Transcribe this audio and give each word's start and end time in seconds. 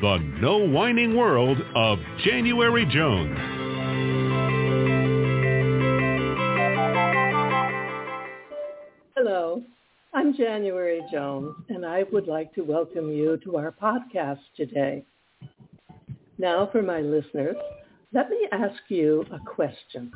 the 0.00 0.18
no 0.42 0.58
whining 0.58 1.16
world 1.16 1.56
of 1.74 1.98
January 2.22 2.84
Jones. 2.84 3.38
Hello, 9.16 9.62
I'm 10.12 10.36
January 10.36 11.00
Jones, 11.10 11.54
and 11.70 11.86
I 11.86 12.04
would 12.12 12.26
like 12.26 12.54
to 12.56 12.60
welcome 12.60 13.10
you 13.10 13.38
to 13.44 13.56
our 13.56 13.72
podcast 13.72 14.40
today. 14.54 15.02
Now, 16.36 16.68
for 16.70 16.82
my 16.82 17.00
listeners, 17.00 17.56
let 18.12 18.28
me 18.28 18.46
ask 18.52 18.82
you 18.88 19.24
a 19.32 19.38
question. 19.38 20.12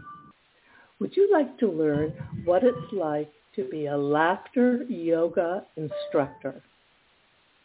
Would 0.98 1.16
you 1.16 1.30
like 1.32 1.58
to 1.58 1.70
learn 1.70 2.12
what 2.44 2.64
it's 2.64 2.92
like 2.92 3.32
to 3.56 3.64
be 3.70 3.86
a 3.86 3.96
laughter 3.96 4.82
yoga 4.90 5.64
instructor? 5.76 6.62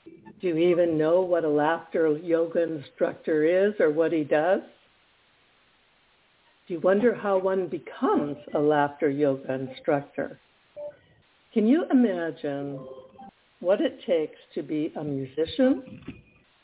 Do 0.05 0.47
you 0.49 0.57
even 0.57 0.97
know 0.97 1.21
what 1.21 1.43
a 1.43 1.49
laughter 1.49 2.17
yoga 2.17 2.63
instructor 2.63 3.43
is 3.43 3.73
or 3.79 3.89
what 3.89 4.11
he 4.11 4.23
does? 4.23 4.61
Do 6.67 6.73
you 6.73 6.79
wonder 6.79 7.15
how 7.15 7.37
one 7.37 7.67
becomes 7.67 8.37
a 8.53 8.59
laughter 8.59 9.09
yoga 9.09 9.53
instructor? 9.53 10.39
Can 11.53 11.67
you 11.67 11.85
imagine 11.89 12.79
what 13.59 13.81
it 13.81 13.99
takes 14.05 14.37
to 14.55 14.61
be 14.61 14.91
a 14.95 15.03
musician, 15.03 16.01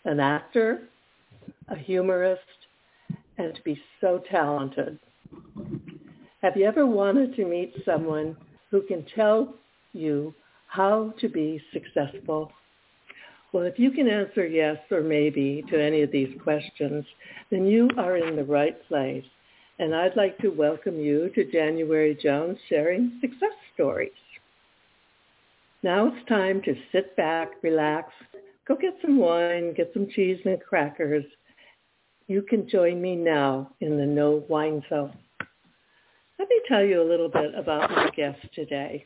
an 0.06 0.20
actor, 0.20 0.90
a 1.70 1.78
humorist, 1.78 2.42
and 3.38 3.56
to 3.56 3.62
be 3.64 3.80
so 4.00 4.22
talented? 4.30 5.00
Have 6.42 6.58
you 6.58 6.66
ever 6.66 6.86
wanted 6.86 7.36
to 7.36 7.46
meet 7.46 7.74
someone 7.86 8.36
who 8.70 8.82
can 8.82 9.06
tell 9.16 9.54
you 9.94 10.34
how 10.68 11.14
to 11.20 11.30
be 11.30 11.62
successful? 11.72 12.52
Well, 13.54 13.64
if 13.64 13.78
you 13.78 13.92
can 13.92 14.08
answer 14.08 14.46
yes 14.46 14.78
or 14.90 15.02
maybe 15.02 15.64
to 15.70 15.82
any 15.82 16.04
of 16.04 16.12
these 16.12 16.34
questions, 16.42 17.06
then 17.50 17.66
you 17.66 17.90
are 17.98 18.16
in 18.16 18.38
the 18.38 18.46
right 18.46 18.78
place. 18.88 19.26
And 19.78 19.94
I'd 19.94 20.16
like 20.16 20.38
to 20.40 20.50
welcome 20.50 21.00
you 21.00 21.30
to 21.36 21.52
January 21.52 22.18
Jones 22.22 22.58
sharing 22.70 23.18
success 23.20 23.56
stories. 23.74 24.12
Now 25.84 26.08
it's 26.08 26.30
time 26.30 26.62
to 26.64 26.76
sit 26.92 27.18
back, 27.18 27.50
relax, 27.62 28.14
go 28.68 28.76
get 28.76 28.94
some 29.02 29.18
wine, 29.18 29.74
get 29.74 29.92
some 29.94 30.08
cheese 30.14 30.40
and 30.46 30.62
crackers. 30.62 31.26
You 32.28 32.44
can 32.44 32.70
join 32.70 33.02
me 33.02 33.16
now 33.16 33.72
in 33.82 33.98
the 33.98 34.06
No 34.06 34.46
Whine 34.48 34.84
Zone. 34.88 35.18
Let 36.40 36.48
me 36.48 36.62
tell 36.68 36.86
you 36.86 37.02
a 37.02 37.10
little 37.10 37.30
bit 37.30 37.54
about 37.56 37.92
my 37.92 38.10
guest 38.16 38.40
today. 38.54 39.06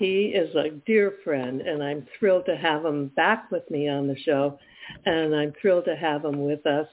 He 0.00 0.32
is 0.34 0.54
a 0.54 0.70
dear 0.86 1.12
friend, 1.24 1.60
and 1.60 1.84
I'm 1.84 2.06
thrilled 2.18 2.46
to 2.46 2.56
have 2.56 2.86
him 2.86 3.08
back 3.16 3.50
with 3.50 3.70
me 3.70 3.86
on 3.86 4.08
the 4.08 4.16
show, 4.16 4.58
and 5.04 5.36
I'm 5.36 5.52
thrilled 5.60 5.84
to 5.84 5.94
have 5.94 6.24
him 6.24 6.42
with 6.42 6.64
us 6.64 6.88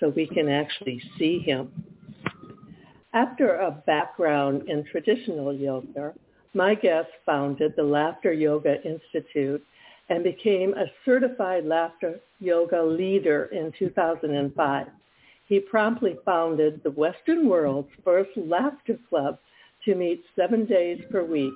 so 0.00 0.08
we 0.08 0.26
can 0.26 0.48
actually 0.48 1.00
see 1.16 1.38
him. 1.38 1.70
After 3.14 3.54
a 3.58 3.70
background 3.70 4.68
in 4.68 4.82
traditional 4.90 5.54
yoga, 5.54 6.14
my 6.52 6.74
guest 6.74 7.10
founded 7.24 7.74
the 7.76 7.84
Laughter 7.84 8.32
Yoga 8.32 8.82
Institute 8.82 9.64
and 10.08 10.24
became 10.24 10.74
a 10.74 10.90
certified 11.04 11.64
laughter 11.64 12.18
yoga 12.40 12.82
leader 12.82 13.44
in 13.52 13.72
2005. 13.78 14.86
He 15.44 15.60
promptly 15.60 16.16
founded 16.24 16.80
the 16.82 16.90
Western 16.90 17.48
world's 17.48 17.92
first 18.04 18.30
laughter 18.36 18.98
club 19.08 19.38
to 19.84 19.94
meet 19.94 20.24
seven 20.34 20.66
days 20.66 21.00
per 21.08 21.22
week. 21.22 21.54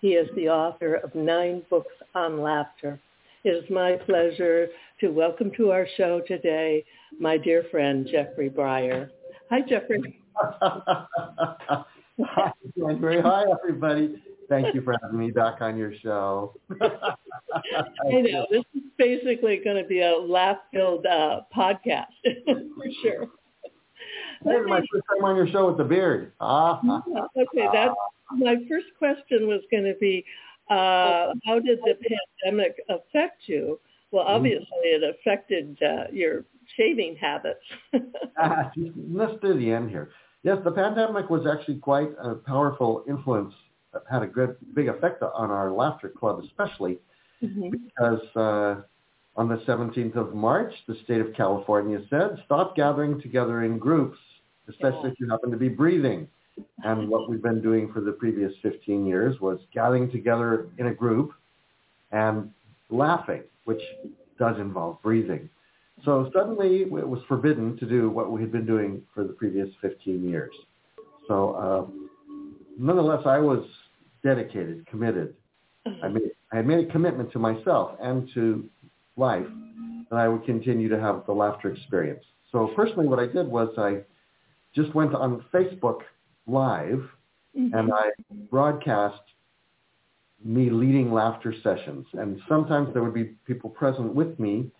He 0.00 0.10
is 0.10 0.28
the 0.36 0.48
author 0.48 0.94
of 0.94 1.12
nine 1.14 1.62
books 1.68 1.92
on 2.14 2.40
laughter. 2.40 3.00
It 3.42 3.50
is 3.50 3.68
my 3.68 3.96
pleasure 4.06 4.68
to 5.00 5.08
welcome 5.08 5.50
to 5.56 5.72
our 5.72 5.88
show 5.96 6.20
today 6.26 6.84
my 7.18 7.36
dear 7.36 7.64
friend 7.72 8.06
Jeffrey 8.08 8.48
Briar. 8.48 9.10
Hi, 9.50 9.60
Jeffrey. 9.68 10.20
Hi, 10.40 12.52
January. 12.76 13.20
Hi, 13.20 13.44
everybody. 13.50 14.22
Thank 14.48 14.72
you 14.72 14.82
for 14.82 14.94
having 15.02 15.18
me 15.18 15.32
back 15.32 15.60
on 15.62 15.76
your 15.76 15.92
show. 16.00 16.54
I 16.80 18.20
know. 18.20 18.46
This 18.52 18.62
is 18.76 18.82
basically 18.98 19.60
going 19.64 19.82
to 19.82 19.88
be 19.88 20.02
a 20.02 20.16
laugh-filled 20.16 21.06
uh, 21.06 21.40
podcast 21.54 22.06
for 22.46 22.86
sure. 23.02 23.26
This 24.44 24.60
is 24.60 24.66
my 24.68 24.78
first 24.78 25.04
time 25.10 25.24
on 25.24 25.34
your 25.34 25.48
show 25.48 25.66
with 25.66 25.76
the 25.76 25.84
beard. 25.84 26.34
Ah. 26.40 26.80
okay, 27.36 27.66
that's 27.72 27.94
my 28.32 28.56
first 28.68 28.86
question 28.98 29.46
was 29.46 29.60
going 29.70 29.84
to 29.84 29.94
be, 30.00 30.24
uh, 30.70 31.32
how 31.46 31.58
did 31.60 31.78
the 31.84 31.94
pandemic 32.44 32.76
affect 32.88 33.42
you? 33.46 33.78
Well, 34.10 34.24
Mm-hmm. 34.24 34.36
obviously 34.36 34.66
it 34.84 35.02
affected 35.16 35.78
uh, 35.82 36.04
your 36.12 36.44
shaving 36.76 37.16
habits. 37.16 37.60
Ah, 38.40 38.70
Let's 39.12 39.32
do 39.42 39.58
the 39.58 39.72
end 39.72 39.90
here. 39.90 40.10
Yes, 40.44 40.58
the 40.62 40.70
pandemic 40.70 41.28
was 41.28 41.44
actually 41.46 41.78
quite 41.78 42.10
a 42.22 42.36
powerful 42.36 43.02
influence, 43.08 43.52
that 43.92 44.02
had 44.08 44.22
a 44.22 44.26
good 44.28 44.56
big 44.74 44.88
effect 44.88 45.22
on 45.22 45.50
our 45.50 45.70
laughter 45.72 46.08
club, 46.08 46.40
especially 46.44 46.98
Mhm. 47.42 47.70
because 47.72 48.36
uh, 48.36 48.82
on 49.36 49.48
the 49.48 49.56
17th 49.66 50.14
of 50.16 50.34
March, 50.34 50.72
the 50.86 50.94
state 51.04 51.20
of 51.20 51.32
California 51.34 52.00
said, 52.10 52.40
stop 52.44 52.76
gathering 52.76 53.20
together 53.20 53.62
in 53.64 53.78
groups, 53.78 54.18
especially 54.68 55.06
Yeah. 55.06 55.12
if 55.12 55.20
you 55.20 55.28
happen 55.28 55.50
to 55.50 55.56
be 55.56 55.68
breathing. 55.68 56.28
And 56.84 57.08
what 57.08 57.28
we've 57.28 57.42
been 57.42 57.60
doing 57.60 57.92
for 57.92 58.00
the 58.00 58.12
previous 58.12 58.52
15 58.62 59.06
years 59.06 59.40
was 59.40 59.58
gathering 59.72 60.10
together 60.10 60.68
in 60.78 60.86
a 60.86 60.94
group 60.94 61.32
and 62.12 62.50
laughing, 62.90 63.42
which 63.64 63.82
does 64.38 64.56
involve 64.58 65.02
breathing. 65.02 65.48
So 66.04 66.30
suddenly 66.34 66.82
it 66.82 66.90
was 66.90 67.20
forbidden 67.26 67.76
to 67.78 67.86
do 67.86 68.08
what 68.08 68.30
we 68.30 68.40
had 68.40 68.52
been 68.52 68.66
doing 68.66 69.02
for 69.14 69.24
the 69.24 69.32
previous 69.32 69.68
15 69.80 70.28
years. 70.28 70.54
So 71.26 71.54
uh, 71.54 72.30
nonetheless, 72.78 73.22
I 73.26 73.38
was 73.38 73.64
dedicated, 74.22 74.86
committed. 74.86 75.34
I 76.02 76.08
made 76.08 76.30
I 76.52 76.62
made 76.62 76.88
a 76.88 76.90
commitment 76.90 77.30
to 77.32 77.38
myself 77.38 77.96
and 78.00 78.28
to 78.34 78.64
life 79.16 79.46
that 80.10 80.16
I 80.16 80.28
would 80.28 80.44
continue 80.44 80.88
to 80.88 80.98
have 80.98 81.24
the 81.26 81.32
laughter 81.32 81.70
experience. 81.70 82.24
So 82.52 82.72
personally, 82.74 83.06
what 83.06 83.18
I 83.18 83.26
did 83.26 83.46
was 83.46 83.68
I 83.76 83.98
just 84.74 84.94
went 84.94 85.14
on 85.14 85.44
Facebook 85.52 86.00
Live 86.48 87.08
Mhm. 87.56 87.74
and 87.74 87.92
I 87.92 88.10
broadcast 88.50 89.22
me 90.44 90.70
leading 90.70 91.12
laughter 91.12 91.52
sessions. 91.62 92.06
And 92.12 92.40
sometimes 92.48 92.92
there 92.92 93.02
would 93.02 93.14
be 93.14 93.36
people 93.46 93.70
present 93.70 94.14
with 94.14 94.38
me 94.38 94.70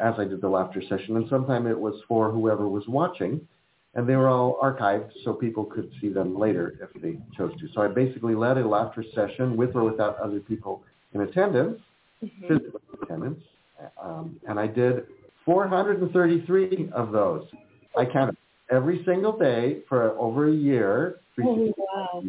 as 0.00 0.14
I 0.18 0.24
did 0.24 0.40
the 0.40 0.48
laughter 0.48 0.82
session, 0.82 1.16
and 1.16 1.28
sometimes 1.28 1.66
it 1.66 1.78
was 1.78 2.00
for 2.06 2.30
whoever 2.30 2.68
was 2.68 2.86
watching. 2.88 3.46
And 3.94 4.06
they 4.06 4.16
were 4.16 4.28
all 4.28 4.58
archived 4.62 5.10
so 5.24 5.32
people 5.32 5.64
could 5.64 5.90
see 6.00 6.08
them 6.08 6.38
later 6.38 6.78
if 6.80 7.02
they 7.02 7.18
chose 7.36 7.58
to. 7.58 7.68
So 7.74 7.82
I 7.82 7.88
basically 7.88 8.34
led 8.34 8.58
a 8.58 8.66
laughter 8.66 9.02
session 9.14 9.56
with 9.56 9.74
or 9.74 9.84
without 9.84 10.18
other 10.18 10.40
people 10.40 10.84
in 11.14 11.22
attendance, 11.22 11.80
mm-hmm. 12.22 12.46
physical 12.46 12.80
attendance. 13.02 13.42
Um, 14.00 14.38
and 14.46 14.60
I 14.60 14.66
did 14.66 15.06
433 15.44 16.90
of 16.92 17.12
those. 17.12 17.46
I 17.96 18.04
counted 18.04 18.36
every 18.70 19.04
single 19.04 19.36
day 19.36 19.82
for 19.88 20.10
over 20.18 20.48
a 20.48 20.52
year. 20.52 21.20
Oh, 21.42 21.72
wow. 21.76 22.24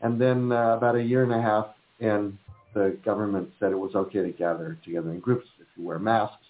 And 0.00 0.20
then 0.20 0.52
uh, 0.52 0.76
about 0.76 0.96
a 0.96 1.02
year 1.02 1.22
and 1.22 1.32
a 1.32 1.40
half 1.40 1.68
and 2.00 2.36
the 2.74 2.96
government 3.04 3.48
said 3.58 3.72
it 3.72 3.78
was 3.78 3.94
okay 3.94 4.22
to 4.22 4.32
gather 4.32 4.76
together 4.84 5.10
in 5.10 5.20
groups 5.20 5.46
if 5.60 5.66
you 5.76 5.84
wear 5.84 5.98
masks. 5.98 6.44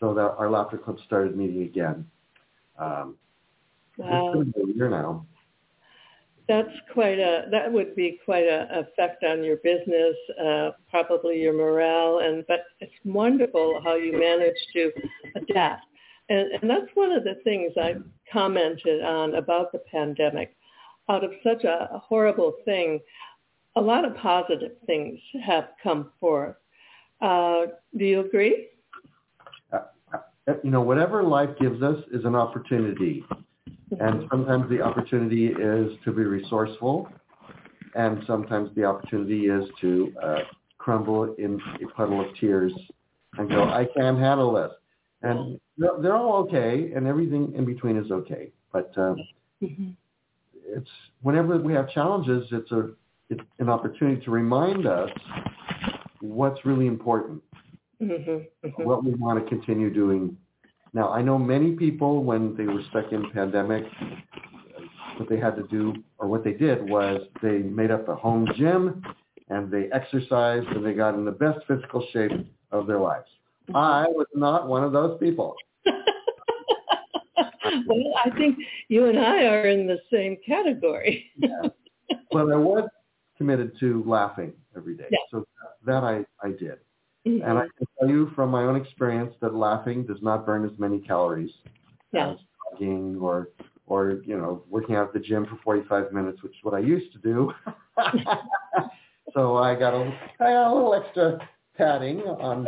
So 0.00 0.14
that 0.14 0.36
our 0.38 0.50
laughter 0.50 0.78
club 0.78 0.98
started 1.06 1.36
meeting 1.36 1.62
again. 1.62 2.08
Um, 2.78 3.16
wow. 3.96 4.32
It's 4.34 4.54
been 4.54 4.70
a 4.70 4.74
year 4.74 4.88
now. 4.88 5.26
That's 6.48 6.70
quite 6.94 7.18
a 7.18 7.46
that 7.50 7.70
would 7.70 7.94
be 7.94 8.18
quite 8.24 8.44
a 8.44 8.80
effect 8.80 9.22
on 9.22 9.44
your 9.44 9.56
business, 9.56 10.16
uh, 10.42 10.70
probably 10.88 11.42
your 11.42 11.52
morale, 11.52 12.20
and 12.20 12.42
but 12.48 12.60
it's 12.80 12.92
wonderful 13.04 13.82
how 13.84 13.96
you 13.96 14.12
managed 14.12 14.66
to 14.72 14.90
adapt. 15.36 15.84
And, 16.28 16.52
and 16.52 16.70
that's 16.70 16.90
one 16.94 17.12
of 17.12 17.24
the 17.24 17.36
things 17.44 17.72
I 17.76 17.94
commented 18.32 19.02
on 19.02 19.34
about 19.34 19.72
the 19.72 19.78
pandemic. 19.78 20.54
Out 21.08 21.24
of 21.24 21.32
such 21.42 21.64
a 21.64 21.88
horrible 22.04 22.52
thing, 22.64 23.00
a 23.76 23.80
lot 23.80 24.04
of 24.04 24.14
positive 24.16 24.72
things 24.86 25.18
have 25.44 25.68
come 25.82 26.10
forth. 26.20 26.56
Uh, 27.20 27.66
do 27.96 28.04
you 28.04 28.20
agree? 28.20 28.68
Uh, 29.72 29.78
uh, 30.12 30.52
you 30.62 30.70
know, 30.70 30.82
whatever 30.82 31.22
life 31.22 31.50
gives 31.60 31.82
us 31.82 31.96
is 32.12 32.24
an 32.24 32.34
opportunity. 32.34 33.24
And 34.00 34.26
sometimes 34.30 34.68
the 34.68 34.82
opportunity 34.82 35.46
is 35.46 35.92
to 36.04 36.12
be 36.12 36.22
resourceful, 36.24 37.08
and 37.94 38.22
sometimes 38.26 38.70
the 38.76 38.84
opportunity 38.84 39.46
is 39.46 39.64
to 39.80 40.12
uh, 40.22 40.38
crumble 40.76 41.34
in 41.38 41.58
a 41.82 41.88
puddle 41.94 42.20
of 42.20 42.26
tears 42.38 42.72
and 43.38 43.48
go, 43.48 43.64
I 43.64 43.86
can't 43.96 44.18
handle 44.18 44.52
this. 44.52 44.72
And 45.22 45.58
they're 45.78 46.16
all 46.16 46.36
okay, 46.44 46.92
and 46.94 47.06
everything 47.06 47.52
in 47.54 47.64
between 47.64 47.96
is 47.96 48.10
okay. 48.10 48.50
But 48.72 48.92
um, 48.96 49.16
mm-hmm. 49.62 49.90
it's 50.66 50.88
whenever 51.22 51.56
we 51.58 51.72
have 51.72 51.90
challenges, 51.90 52.46
it's 52.50 52.70
a 52.72 52.90
it's 53.30 53.42
an 53.58 53.68
opportunity 53.68 54.24
to 54.24 54.30
remind 54.30 54.86
us 54.86 55.10
what's 56.20 56.64
really 56.64 56.86
important, 56.86 57.42
mm-hmm, 58.02 58.30
mm-hmm. 58.66 58.82
what 58.82 59.04
we 59.04 59.14
want 59.14 59.42
to 59.42 59.48
continue 59.48 59.92
doing. 59.92 60.36
Now, 60.94 61.10
I 61.10 61.20
know 61.20 61.38
many 61.38 61.72
people 61.72 62.24
when 62.24 62.56
they 62.56 62.64
were 62.64 62.82
stuck 62.90 63.12
in 63.12 63.30
pandemic, 63.30 63.84
what 65.18 65.28
they 65.28 65.38
had 65.38 65.56
to 65.56 65.64
do 65.64 65.94
or 66.18 66.28
what 66.28 66.44
they 66.44 66.52
did 66.52 66.88
was 66.88 67.20
they 67.42 67.58
made 67.58 67.90
up 67.90 68.08
a 68.08 68.14
home 68.14 68.48
gym 68.56 69.02
and 69.48 69.70
they 69.70 69.88
exercised 69.92 70.66
and 70.68 70.84
they 70.84 70.94
got 70.94 71.14
in 71.14 71.24
the 71.24 71.32
best 71.32 71.58
physical 71.66 72.06
shape 72.12 72.32
of 72.70 72.86
their 72.86 72.98
lives. 72.98 73.26
Mm-hmm. 73.68 73.76
I 73.76 74.06
was 74.06 74.26
not 74.34 74.68
one 74.68 74.84
of 74.84 74.92
those 74.92 75.18
people. 75.18 75.54
well, 77.86 78.14
I 78.24 78.30
think 78.30 78.58
you 78.88 79.06
and 79.06 79.18
I 79.18 79.44
are 79.44 79.66
in 79.66 79.86
the 79.86 79.98
same 80.12 80.36
category. 80.46 81.30
yeah. 81.36 81.62
But 82.30 82.50
I 82.52 82.56
was 82.56 82.88
committed 83.36 83.72
to 83.80 84.02
laughing 84.06 84.52
every 84.76 84.96
day. 84.96 85.06
Yeah. 85.10 85.18
So 85.30 85.46
that 85.84 86.04
I, 86.04 86.24
I 86.42 86.50
did. 86.50 86.78
Mm-hmm. 87.26 87.48
And 87.48 87.58
I 87.58 87.62
can 87.76 87.86
tell 87.98 88.08
you 88.08 88.30
from 88.34 88.50
my 88.50 88.64
own 88.64 88.76
experience 88.76 89.34
that 89.40 89.54
laughing 89.54 90.04
does 90.06 90.18
not 90.22 90.46
burn 90.46 90.64
as 90.64 90.78
many 90.78 91.00
calories 91.00 91.50
yeah. 92.12 92.32
as 92.32 92.38
jogging 92.72 93.18
or 93.20 93.50
or 93.86 94.20
you 94.24 94.36
know 94.36 94.62
working 94.68 94.94
out 94.96 95.08
at 95.08 95.12
the 95.14 95.20
gym 95.20 95.46
for 95.46 95.58
45 95.64 96.12
minutes, 96.12 96.42
which 96.42 96.52
is 96.52 96.58
what 96.62 96.74
I 96.74 96.78
used 96.80 97.12
to 97.12 97.18
do. 97.18 97.52
so 99.34 99.56
I 99.56 99.74
got 99.74 99.94
a, 99.94 100.18
I 100.40 100.44
got 100.44 100.70
a 100.70 100.74
little 100.74 100.94
extra 100.94 101.38
padding 101.76 102.20
on. 102.20 102.66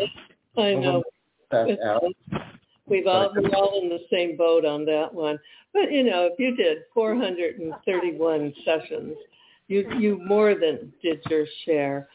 I 0.56 0.74
know. 0.74 1.02
That 1.50 1.78
out. 1.84 2.02
We've 2.90 3.06
all 3.06 3.32
we're 3.34 3.54
all 3.54 3.80
in 3.80 3.88
the 3.88 4.00
same 4.10 4.36
boat 4.36 4.64
on 4.64 4.84
that 4.86 5.14
one. 5.14 5.38
But 5.72 5.92
you 5.92 6.02
know, 6.02 6.28
if 6.30 6.38
you 6.38 6.56
did 6.56 6.78
431 6.92 8.54
sessions, 8.64 9.16
you 9.68 9.86
you 9.98 10.20
more 10.26 10.54
than 10.54 10.92
did 11.02 11.20
your 11.30 11.46
share. 11.64 12.08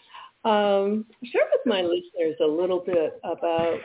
Um, 0.44 1.06
share 1.24 1.48
with 1.52 1.66
my 1.66 1.82
listeners 1.82 2.36
a 2.44 2.48
little 2.48 2.80
bit 2.80 3.20
about 3.24 3.80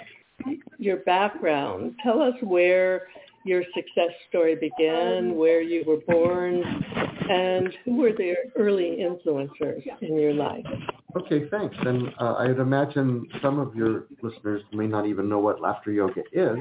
your 0.78 0.98
background. 0.98 1.94
Tell 2.02 2.20
us 2.20 2.34
where 2.42 3.06
your 3.44 3.62
success 3.74 4.10
story 4.28 4.56
began, 4.56 5.36
where 5.36 5.62
you 5.62 5.84
were 5.86 6.00
born, 6.06 6.62
and 7.30 7.72
who 7.84 7.96
were 7.96 8.12
the 8.12 8.34
early 8.56 8.98
influencers 9.00 9.82
in 10.02 10.16
your 10.18 10.34
life. 10.34 10.66
Okay, 11.16 11.48
thanks. 11.50 11.74
And 11.80 12.08
uh, 12.18 12.34
I'd 12.38 12.58
imagine 12.58 13.26
some 13.42 13.58
of 13.58 13.74
your 13.74 14.06
listeners 14.22 14.62
may 14.72 14.86
not 14.86 15.06
even 15.06 15.28
know 15.28 15.38
what 15.38 15.60
laughter 15.60 15.90
yoga 15.90 16.22
is. 16.32 16.58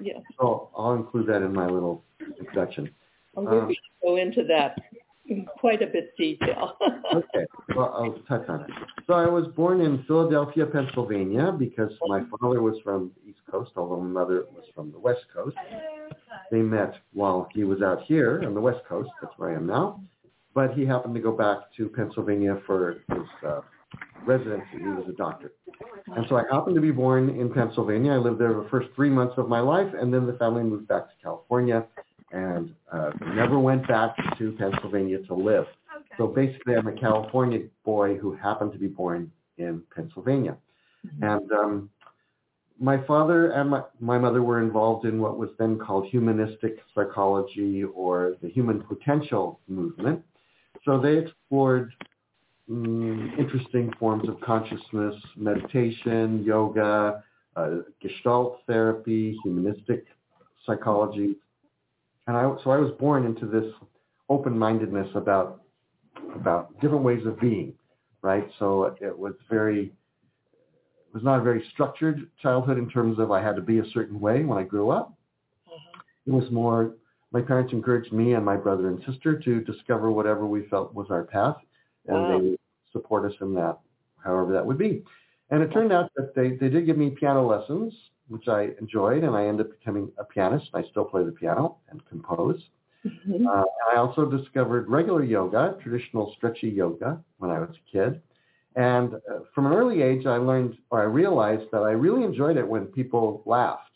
Yes. 0.00 0.20
So 0.38 0.70
I'll 0.76 0.94
include 0.94 1.26
that 1.28 1.42
in 1.42 1.52
my 1.52 1.66
little 1.66 2.02
introduction. 2.38 2.90
we're 3.34 3.42
um, 3.42 3.64
going 3.66 3.74
to 3.74 3.80
go 4.02 4.16
into 4.16 4.44
that 4.44 4.76
in 5.26 5.46
quite 5.58 5.82
a 5.82 5.86
bit 5.86 6.16
detail. 6.16 6.76
okay, 7.14 7.46
well, 7.76 7.92
I'll 7.94 8.18
touch 8.28 8.48
on 8.48 8.62
it. 8.62 8.70
So 9.06 9.14
I 9.14 9.26
was 9.26 9.46
born 9.48 9.80
in 9.80 10.04
Philadelphia, 10.06 10.66
Pennsylvania, 10.66 11.52
because 11.56 11.92
my 12.08 12.22
father 12.30 12.62
was 12.62 12.76
from 12.82 13.12
the 13.16 13.30
East 13.30 13.40
Coast, 13.50 13.72
although 13.76 14.00
my 14.00 14.20
mother 14.20 14.44
was 14.52 14.64
from 14.74 14.90
the 14.92 14.98
West 14.98 15.24
Coast. 15.34 15.56
They 16.50 16.58
met 16.58 16.94
while 17.12 17.48
he 17.54 17.64
was 17.64 17.80
out 17.82 18.02
here 18.02 18.42
on 18.44 18.54
the 18.54 18.60
West 18.60 18.80
Coast. 18.88 19.10
That's 19.22 19.32
where 19.36 19.50
I 19.50 19.54
am 19.54 19.66
now. 19.66 20.02
But 20.52 20.74
he 20.74 20.84
happened 20.84 21.14
to 21.14 21.20
go 21.20 21.32
back 21.32 21.58
to 21.76 21.88
Pennsylvania 21.88 22.60
for 22.66 23.04
his 23.08 23.46
uh, 23.46 23.60
residency. 24.26 24.78
He 24.78 24.84
was 24.84 25.06
a 25.08 25.12
doctor. 25.12 25.52
And 26.16 26.26
so 26.28 26.36
I 26.36 26.42
happened 26.50 26.74
to 26.74 26.80
be 26.80 26.90
born 26.90 27.30
in 27.30 27.52
Pennsylvania. 27.52 28.12
I 28.12 28.16
lived 28.16 28.40
there 28.40 28.52
the 28.52 28.68
first 28.70 28.88
three 28.94 29.10
months 29.10 29.34
of 29.36 29.48
my 29.48 29.60
life, 29.60 29.92
and 29.98 30.12
then 30.12 30.26
the 30.26 30.34
family 30.34 30.62
moved 30.62 30.88
back 30.88 31.08
to 31.08 31.14
California 31.22 31.86
and 32.32 32.74
uh, 32.92 33.10
never 33.34 33.58
went 33.58 33.86
back 33.88 34.14
to 34.38 34.52
Pennsylvania 34.52 35.18
to 35.26 35.34
live. 35.34 35.66
Okay. 35.96 36.06
So 36.16 36.26
basically, 36.28 36.74
I'm 36.76 36.86
a 36.86 36.92
California 36.92 37.60
boy 37.84 38.16
who 38.16 38.36
happened 38.36 38.72
to 38.72 38.78
be 38.78 38.86
born 38.86 39.30
in 39.58 39.82
Pennsylvania. 39.94 40.56
Mm-hmm. 41.06 41.24
And 41.24 41.52
um, 41.52 41.90
my 42.78 43.04
father 43.06 43.50
and 43.50 43.70
my, 43.70 43.82
my 44.00 44.18
mother 44.18 44.42
were 44.42 44.62
involved 44.62 45.04
in 45.04 45.20
what 45.20 45.38
was 45.38 45.50
then 45.58 45.78
called 45.78 46.06
humanistic 46.06 46.78
psychology 46.94 47.84
or 47.84 48.36
the 48.42 48.48
human 48.48 48.82
potential 48.82 49.60
movement. 49.68 50.22
So 50.84 51.00
they 51.00 51.18
explored 51.18 51.92
um, 52.70 53.34
interesting 53.38 53.92
forms 53.98 54.28
of 54.28 54.40
consciousness, 54.40 55.14
meditation, 55.36 56.44
yoga, 56.44 57.22
uh, 57.56 57.70
gestalt 58.00 58.60
therapy, 58.66 59.38
humanistic 59.42 60.04
psychology, 60.64 61.36
and 62.26 62.36
I, 62.36 62.42
so 62.62 62.70
I 62.70 62.76
was 62.76 62.92
born 62.98 63.24
into 63.26 63.46
this 63.46 63.72
open-mindedness 64.28 65.08
about 65.14 65.62
about 66.34 66.72
different 66.80 67.02
ways 67.02 67.26
of 67.26 67.40
being, 67.40 67.72
right? 68.22 68.48
So 68.58 68.96
it 69.00 69.18
was 69.18 69.34
very 69.50 69.86
it 69.86 71.14
was 71.14 71.24
not 71.24 71.40
a 71.40 71.42
very 71.42 71.64
structured 71.72 72.30
childhood 72.40 72.78
in 72.78 72.88
terms 72.88 73.18
of 73.18 73.32
I 73.32 73.42
had 73.42 73.56
to 73.56 73.62
be 73.62 73.78
a 73.80 73.90
certain 73.92 74.20
way 74.20 74.44
when 74.44 74.58
I 74.58 74.62
grew 74.62 74.90
up. 74.90 75.12
Uh-huh. 75.66 76.00
It 76.26 76.30
was 76.32 76.48
more 76.52 76.92
my 77.32 77.40
parents 77.40 77.72
encouraged 77.72 78.12
me 78.12 78.34
and 78.34 78.44
my 78.44 78.56
brother 78.56 78.88
and 78.88 79.02
sister 79.10 79.38
to 79.40 79.60
discover 79.62 80.10
whatever 80.10 80.46
we 80.46 80.66
felt 80.68 80.94
was 80.94 81.08
our 81.10 81.24
path, 81.24 81.56
and 82.06 82.16
wow. 82.16 82.38
they 82.38 82.56
support 82.92 83.30
us 83.30 83.36
in 83.40 83.54
that, 83.54 83.78
however 84.24 84.52
that 84.52 84.64
would 84.64 84.78
be. 84.78 85.04
And 85.50 85.62
it 85.62 85.72
turned 85.72 85.92
out 85.92 86.10
that 86.16 86.34
they, 86.34 86.50
they 86.50 86.68
did 86.68 86.86
give 86.86 86.96
me 86.96 87.10
piano 87.10 87.46
lessons 87.46 87.92
which 88.30 88.46
I 88.46 88.68
enjoyed, 88.80 89.24
and 89.24 89.34
I 89.34 89.46
ended 89.46 89.66
up 89.66 89.78
becoming 89.78 90.10
a 90.16 90.24
pianist. 90.24 90.70
I 90.72 90.84
still 90.90 91.04
play 91.04 91.24
the 91.24 91.32
piano 91.32 91.78
and 91.90 92.00
compose. 92.08 92.62
Mm-hmm. 93.04 93.46
Uh, 93.46 93.64
I 93.92 93.96
also 93.96 94.24
discovered 94.24 94.88
regular 94.88 95.24
yoga, 95.24 95.76
traditional 95.82 96.32
stretchy 96.36 96.68
yoga, 96.68 97.20
when 97.38 97.50
I 97.50 97.58
was 97.58 97.70
a 97.70 97.90
kid. 97.90 98.22
And 98.76 99.14
uh, 99.14 99.40
from 99.52 99.66
an 99.66 99.72
early 99.72 100.00
age, 100.02 100.26
I 100.26 100.36
learned, 100.36 100.78
or 100.90 101.00
I 101.00 101.04
realized 101.04 101.64
that 101.72 101.82
I 101.82 101.90
really 101.90 102.22
enjoyed 102.22 102.56
it 102.56 102.66
when 102.66 102.86
people 102.86 103.42
laughed. 103.46 103.90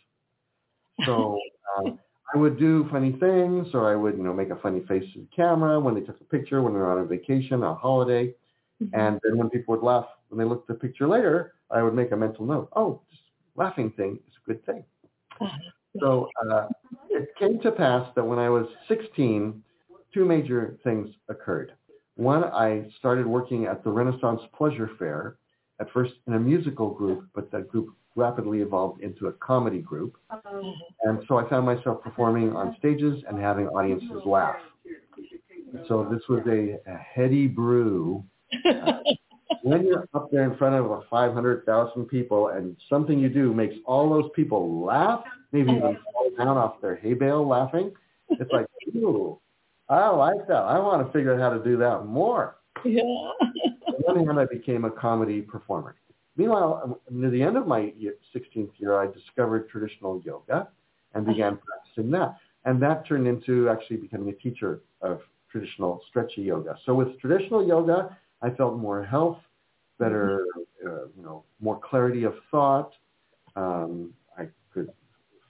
So 1.07 1.39
uh, 1.79 1.91
I 2.35 2.39
would 2.39 2.59
do 2.59 2.89
funny 2.91 3.13
things, 3.13 3.69
or 3.73 3.89
I 3.89 3.95
would, 3.95 4.17
you 4.17 4.25
know, 4.25 4.35
make 4.35 4.51
a 4.51 4.57
funny 4.57 4.81
face 4.89 5.05
to 5.13 5.21
the 5.21 5.29
camera 5.35 5.79
when 5.79 5.95
they 5.95 6.01
took 6.01 6.21
a 6.21 6.25
picture, 6.25 6.61
when 6.61 6.73
they 6.73 6.81
were 6.81 6.91
on 6.91 6.99
a 6.99 7.05
vacation, 7.05 7.63
a 7.63 7.73
holiday. 7.73 8.35
Mm-hmm. 8.83 8.99
And 8.99 9.21
then 9.23 9.39
when 9.39 9.51
people 9.51 9.75
would 9.75 9.85
laugh, 9.85 10.07
when 10.29 10.39
they 10.39 10.45
looked 10.45 10.69
at 10.71 10.81
the 10.81 10.87
picture 10.87 11.09
later, 11.09 11.55
I 11.71 11.83
would 11.83 11.95
make 11.95 12.13
a 12.13 12.17
mental 12.17 12.45
note. 12.45 12.69
Oh, 12.75 13.01
this 13.11 13.21
laughing 13.57 13.91
thing 13.93 14.19
is 14.29 14.35
a 14.43 14.47
good 14.47 14.65
thing. 14.67 14.85
Uh-huh. 15.41 15.59
So 16.01 16.29
uh, 16.51 16.67
it 17.11 17.29
came 17.39 17.61
to 17.61 17.71
pass 17.71 18.09
that 18.17 18.25
when 18.25 18.39
I 18.39 18.49
was 18.49 18.67
16, 18.89 19.63
two 20.13 20.25
major 20.25 20.77
things 20.83 21.09
occurred. 21.29 21.73
One, 22.17 22.45
I 22.45 22.87
started 22.99 23.27
working 23.27 23.67
at 23.67 23.83
the 23.85 23.91
Renaissance 23.91 24.41
Pleasure 24.57 24.91
Fair, 24.99 25.37
at 25.81 25.91
first 25.93 26.15
in 26.27 26.35
a 26.35 26.39
musical 26.39 26.91
group, 26.91 27.27
but 27.35 27.51
that 27.51 27.69
group 27.69 27.89
rapidly 28.17 28.61
evolved 28.61 29.03
into 29.03 29.27
a 29.27 29.33
comedy 29.33 29.81
group. 29.81 30.17
And 31.03 31.19
so 31.27 31.39
I 31.39 31.49
found 31.49 31.67
myself 31.67 32.03
performing 32.03 32.55
on 32.55 32.77
stages 32.79 33.23
and 33.29 33.39
having 33.41 33.67
audiences 33.69 34.23
laugh. 34.25 34.57
So 35.89 36.09
this 36.11 36.23
was 36.29 36.43
a, 36.47 36.79
a 36.89 36.97
heady 36.97 37.49
brew. 37.49 38.25
When 39.63 39.87
you're 39.87 40.07
up 40.15 40.31
there 40.31 40.45
in 40.45 40.57
front 40.59 40.75
of 40.75 40.91
a 40.91 41.03
500,000 41.09 42.05
people 42.07 42.49
and 42.49 42.77
something 42.89 43.19
you 43.19 43.29
do 43.31 43.55
makes 43.55 43.75
all 43.87 44.11
those 44.11 44.31
people 44.35 44.85
laugh, 44.85 45.25
maybe 45.53 45.73
even 45.73 45.97
fall 46.13 46.31
down 46.37 46.57
off 46.59 46.81
their 46.83 46.97
hay 46.97 47.15
bale 47.15 47.47
laughing, 47.47 47.93
it's 48.29 48.51
like, 48.53 48.67
ooh, 48.95 49.39
I 49.89 50.09
like 50.09 50.47
that. 50.49 50.63
I 50.63 50.79
want 50.79 51.07
to 51.07 51.13
figure 51.13 51.35
out 51.35 51.41
how 51.41 51.57
to 51.57 51.65
do 51.65 51.77
that 51.79 52.05
more. 52.05 52.57
Yeah. 52.85 53.03
On 53.03 53.35
one 54.01 54.27
hand, 54.27 54.39
I 54.39 54.47
became 54.47 54.85
a 54.85 54.91
comedy 54.91 55.41
performer. 55.41 55.97
Meanwhile, 56.37 56.81
um, 56.85 56.97
near 57.11 57.31
the 57.31 57.43
end 57.43 57.57
of 57.57 57.67
my 57.67 57.93
year, 57.97 58.15
16th 58.35 58.71
year, 58.79 58.99
I 58.99 59.07
discovered 59.11 59.69
traditional 59.69 60.21
yoga 60.25 60.69
and 61.15 61.25
uh-huh. 61.25 61.33
began 61.33 61.59
practicing 61.59 62.11
that. 62.13 62.37
And 62.65 62.83
that 62.83 63.07
turned 63.07 63.27
into 63.27 63.69
actually 63.69 63.99
becoming 63.99 64.31
a 64.31 64.33
teacher 64.33 64.81
of 65.01 65.21
traditional 65.51 66.01
stretchy 66.09 66.43
yoga. 66.43 66.77
So 66.85 66.95
with 66.95 67.19
traditional 67.21 67.67
yoga, 67.67 68.17
I 68.45 68.51
felt 68.51 68.77
more 68.77 69.03
health, 69.05 69.39
better, 69.99 70.45
uh, 70.87 71.07
you 71.17 71.23
know, 71.23 71.45
more 71.61 71.81
clarity 71.81 72.25
of 72.25 72.35
thought. 72.51 72.93
Um, 73.57 74.13
I 74.37 74.49
could 74.73 74.91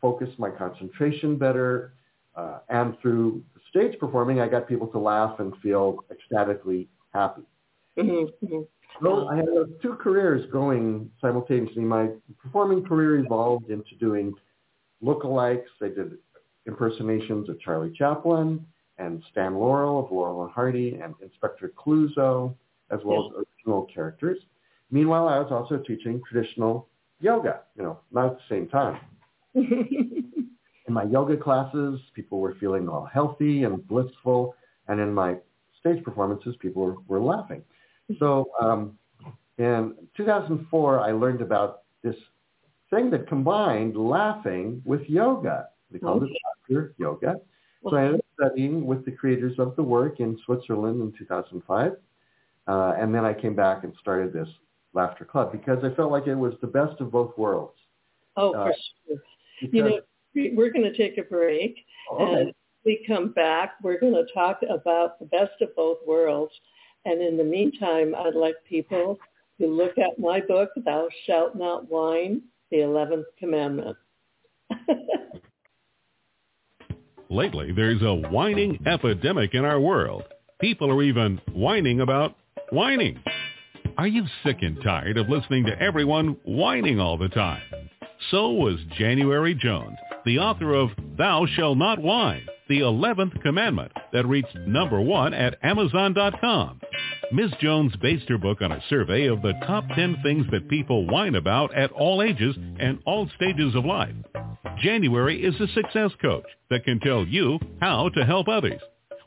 focus 0.00 0.28
my 0.38 0.50
concentration 0.50 1.36
better. 1.36 1.94
Uh, 2.36 2.58
and 2.68 2.96
through 3.00 3.42
stage 3.70 3.98
performing, 3.98 4.40
I 4.40 4.48
got 4.48 4.68
people 4.68 4.86
to 4.88 4.98
laugh 4.98 5.40
and 5.40 5.52
feel 5.62 5.98
ecstatically 6.10 6.88
happy. 7.12 7.42
Mm-hmm. 7.98 8.46
mm-hmm. 8.46 8.62
So 9.02 9.26
I 9.28 9.36
had 9.36 9.46
two 9.82 9.94
careers 9.94 10.48
going 10.52 11.10
simultaneously. 11.20 11.82
My 11.82 12.10
performing 12.40 12.84
career 12.84 13.18
evolved 13.18 13.70
into 13.70 13.96
doing 13.98 14.32
lookalikes. 15.02 15.64
I 15.82 15.88
did 15.88 16.12
impersonations 16.66 17.48
of 17.48 17.58
Charlie 17.60 17.92
Chaplin 17.96 18.64
and 18.98 19.22
Stan 19.32 19.56
Laurel 19.56 20.04
of 20.04 20.12
Laurel 20.12 20.44
and 20.44 20.52
Hardy 20.52 21.00
and 21.02 21.14
Inspector 21.20 21.72
Clouseau, 21.76 22.54
as 22.90 23.00
well 23.04 23.26
as 23.26 23.44
original 23.44 23.86
characters. 23.92 24.38
Meanwhile, 24.90 25.28
I 25.28 25.38
was 25.38 25.50
also 25.50 25.82
teaching 25.82 26.20
traditional 26.28 26.88
yoga, 27.20 27.60
you 27.76 27.82
know, 27.82 28.00
not 28.12 28.26
at 28.26 28.36
the 28.36 28.54
same 28.54 28.68
time. 28.68 29.00
in 29.54 30.92
my 30.92 31.04
yoga 31.04 31.36
classes, 31.36 32.00
people 32.14 32.40
were 32.40 32.54
feeling 32.60 32.88
all 32.88 33.04
healthy 33.04 33.64
and 33.64 33.86
blissful, 33.88 34.54
and 34.88 35.00
in 35.00 35.12
my 35.12 35.36
stage 35.80 36.02
performances, 36.04 36.54
people 36.60 36.82
were, 36.82 36.96
were 37.08 37.20
laughing. 37.20 37.62
So 38.18 38.50
um, 38.60 38.98
in 39.58 39.94
2004, 40.16 41.00
I 41.00 41.12
learned 41.12 41.40
about 41.40 41.82
this 42.02 42.16
thing 42.90 43.10
that 43.10 43.26
combined 43.26 43.96
laughing 43.96 44.82
with 44.84 45.02
yoga. 45.08 45.68
They 45.90 45.98
called 45.98 46.22
okay. 46.22 46.32
it 46.32 46.38
laughter 46.76 46.94
yoga. 46.98 47.36
So 47.82 47.96
I 47.96 48.04
ended 48.04 48.20
up 48.20 48.48
studying 48.48 48.86
with 48.86 49.04
the 49.04 49.12
creators 49.12 49.58
of 49.58 49.76
the 49.76 49.82
work 49.82 50.20
in 50.20 50.38
Switzerland 50.44 51.02
in 51.02 51.12
2005. 51.18 51.92
Uh, 52.66 52.94
and 52.98 53.14
then 53.14 53.24
I 53.24 53.34
came 53.34 53.54
back 53.54 53.84
and 53.84 53.92
started 54.00 54.32
this 54.32 54.48
laughter 54.94 55.24
club 55.24 55.52
because 55.52 55.78
I 55.84 55.94
felt 55.94 56.10
like 56.10 56.26
it 56.26 56.34
was 56.34 56.54
the 56.60 56.66
best 56.66 57.00
of 57.00 57.10
both 57.10 57.36
worlds. 57.36 57.78
Oh, 58.36 58.54
uh, 58.54 58.66
for 58.66 58.74
sure. 59.06 59.18
You 59.60 59.82
know, 59.82 60.00
we're 60.34 60.72
going 60.72 60.90
to 60.90 60.96
take 60.96 61.18
a 61.18 61.22
break. 61.22 61.76
Okay. 62.12 62.24
And 62.24 62.52
we 62.84 63.04
come 63.06 63.32
back, 63.32 63.74
we're 63.82 63.98
going 63.98 64.14
to 64.14 64.26
talk 64.32 64.60
about 64.68 65.18
the 65.18 65.26
best 65.26 65.60
of 65.60 65.74
both 65.74 65.98
worlds. 66.06 66.52
And 67.04 67.20
in 67.22 67.36
the 67.36 67.44
meantime, 67.44 68.14
I'd 68.14 68.34
like 68.34 68.56
people 68.68 69.18
to 69.60 69.66
look 69.66 69.98
at 69.98 70.18
my 70.18 70.40
book, 70.40 70.70
Thou 70.84 71.08
Shalt 71.26 71.54
Not 71.54 71.90
Whine, 71.90 72.42
the 72.70 72.78
11th 72.78 73.24
Commandment. 73.38 73.96
Lately, 77.30 77.72
there's 77.72 78.02
a 78.02 78.14
whining 78.14 78.78
epidemic 78.86 79.54
in 79.54 79.64
our 79.64 79.80
world. 79.80 80.24
People 80.60 80.90
are 80.90 81.02
even 81.02 81.40
whining 81.52 82.00
about 82.00 82.36
whining. 82.74 83.22
Are 83.96 84.08
you 84.08 84.24
sick 84.42 84.58
and 84.60 84.76
tired 84.82 85.16
of 85.16 85.28
listening 85.28 85.64
to 85.66 85.80
everyone 85.80 86.36
whining 86.44 86.98
all 86.98 87.16
the 87.16 87.28
time? 87.28 87.62
So 88.32 88.50
was 88.50 88.80
January 88.98 89.54
Jones, 89.54 89.96
the 90.24 90.40
author 90.40 90.74
of 90.74 90.90
Thou 91.16 91.46
Shalt 91.54 91.78
Not 91.78 92.00
Whine, 92.00 92.46
the 92.68 92.80
11th 92.80 93.40
commandment 93.42 93.92
that 94.12 94.26
reached 94.26 94.56
number 94.66 95.00
one 95.00 95.32
at 95.32 95.56
Amazon.com. 95.62 96.80
Ms. 97.32 97.52
Jones 97.60 97.92
based 98.02 98.28
her 98.28 98.38
book 98.38 98.60
on 98.60 98.72
a 98.72 98.82
survey 98.88 99.26
of 99.26 99.40
the 99.42 99.52
top 99.66 99.84
10 99.94 100.16
things 100.24 100.46
that 100.50 100.68
people 100.68 101.06
whine 101.06 101.36
about 101.36 101.72
at 101.74 101.92
all 101.92 102.22
ages 102.22 102.56
and 102.80 102.98
all 103.06 103.30
stages 103.36 103.76
of 103.76 103.84
life. 103.84 104.14
January 104.78 105.42
is 105.42 105.54
a 105.60 105.72
success 105.74 106.10
coach 106.20 106.46
that 106.70 106.84
can 106.84 106.98
tell 106.98 107.24
you 107.24 107.60
how 107.80 108.08
to 108.10 108.24
help 108.24 108.48
others. 108.48 108.80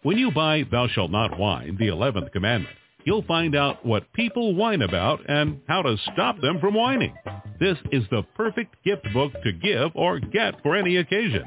When 0.04 0.18
you 0.18 0.32
buy 0.32 0.64
Thou 0.70 0.88
Shalt 0.90 1.12
Not 1.12 1.40
Whine, 1.40 1.78
the 1.80 1.88
11th 1.88 2.32
commandment, 2.34 2.76
you'll 3.08 3.24
find 3.24 3.56
out 3.56 3.86
what 3.86 4.12
people 4.12 4.54
whine 4.54 4.82
about 4.82 5.22
and 5.30 5.62
how 5.66 5.82
to 5.82 5.96
stop 6.12 6.42
them 6.42 6.60
from 6.60 6.74
whining. 6.74 7.16
This 7.58 7.78
is 7.90 8.04
the 8.12 8.24
perfect 8.36 8.76
gift 8.84 9.08
book 9.14 9.32
to 9.46 9.54
give 9.54 9.92
or 9.96 10.20
get 10.20 10.62
for 10.62 10.76
any 10.76 10.98
occasion. 10.98 11.46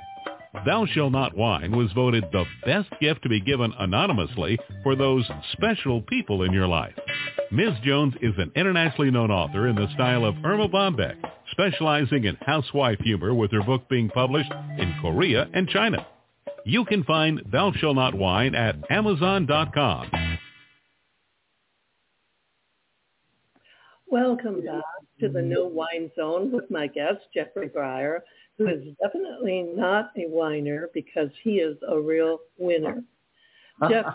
Thou 0.65 0.87
Shalt 0.87 1.13
Not 1.13 1.37
Whine 1.37 1.77
was 1.77 1.93
voted 1.93 2.25
the 2.33 2.47
best 2.65 2.89
gift 2.99 3.23
to 3.25 3.29
be 3.29 3.43
given 3.43 3.75
anonymously 3.79 4.59
for 4.83 4.97
those 4.97 5.31
special 5.53 6.01
people 6.01 6.45
in 6.45 6.53
your 6.55 6.67
life. 6.67 6.95
Ms. 7.53 7.75
Jones 7.85 8.15
is 8.23 8.33
an 8.39 8.53
internationally 8.57 9.11
known 9.11 9.31
author 9.31 9.69
in 9.69 9.77
the 9.77 9.93
style 9.93 10.25
of 10.25 10.37
Erma 10.43 10.67
Bombeck, 10.67 11.17
specializing 11.51 12.25
in 12.25 12.37
housewife 12.41 13.01
humor 13.01 13.35
with 13.35 13.53
her 13.53 13.63
book 13.63 13.87
being 13.91 14.09
published 14.09 14.53
in 14.79 14.95
Korea 15.03 15.47
and 15.53 15.69
China. 15.69 16.07
You 16.65 16.87
can 16.87 17.05
find 17.05 17.43
Thou 17.53 17.73
Shalt 17.73 17.97
Not 17.97 18.15
Whine 18.15 18.55
at 18.55 18.77
Amazon.com. 18.91 20.30
Welcome 24.11 24.65
back 24.65 24.83
to 25.21 25.29
the 25.29 25.41
No 25.41 25.67
Whine 25.67 26.11
Zone 26.17 26.51
with 26.51 26.69
my 26.69 26.89
guest, 26.89 27.21
Jeffrey 27.33 27.69
Briar, 27.69 28.25
who 28.59 28.67
is 28.67 28.83
definitely 29.01 29.63
not 29.77 30.11
a 30.17 30.23
whiner 30.23 30.91
because 30.93 31.29
he 31.45 31.59
is 31.59 31.77
a 31.89 31.97
real 31.97 32.41
winner. 32.59 33.05
Jeff, 33.89 34.07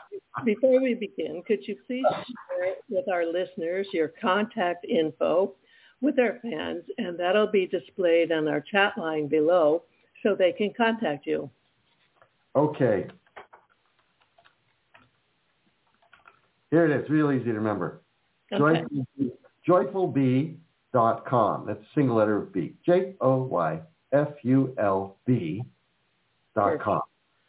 before 0.43 0.81
we 0.81 0.95
begin, 0.95 1.41
could 1.47 1.65
you 1.65 1.77
please 1.87 2.03
share 2.11 2.73
with 2.89 3.07
our 3.07 3.25
listeners 3.25 3.87
your 3.93 4.09
contact 4.21 4.83
info 4.83 5.53
with 6.01 6.19
our 6.19 6.39
fans, 6.41 6.83
and 6.97 7.17
that'll 7.17 7.47
be 7.47 7.65
displayed 7.65 8.33
on 8.33 8.49
our 8.49 8.59
chat 8.59 8.97
line 8.97 9.27
below 9.27 9.83
so 10.23 10.35
they 10.35 10.51
can 10.51 10.73
contact 10.75 11.25
you. 11.25 11.49
Okay. 12.53 13.07
Here 16.69 16.85
it 16.85 16.91
is, 16.91 17.09
real 17.09 17.31
easy 17.31 17.45
to 17.45 17.53
remember. 17.53 18.01
Okay. 18.51 18.83
joyfulbee.com. 19.67 21.65
That's 21.67 21.81
a 21.81 21.87
single 21.93 22.15
letter 22.17 22.39
B. 22.39 22.73
J-O-Y-F-U-L-B 22.85 23.23
dot 26.55 26.79
com. 26.79 27.01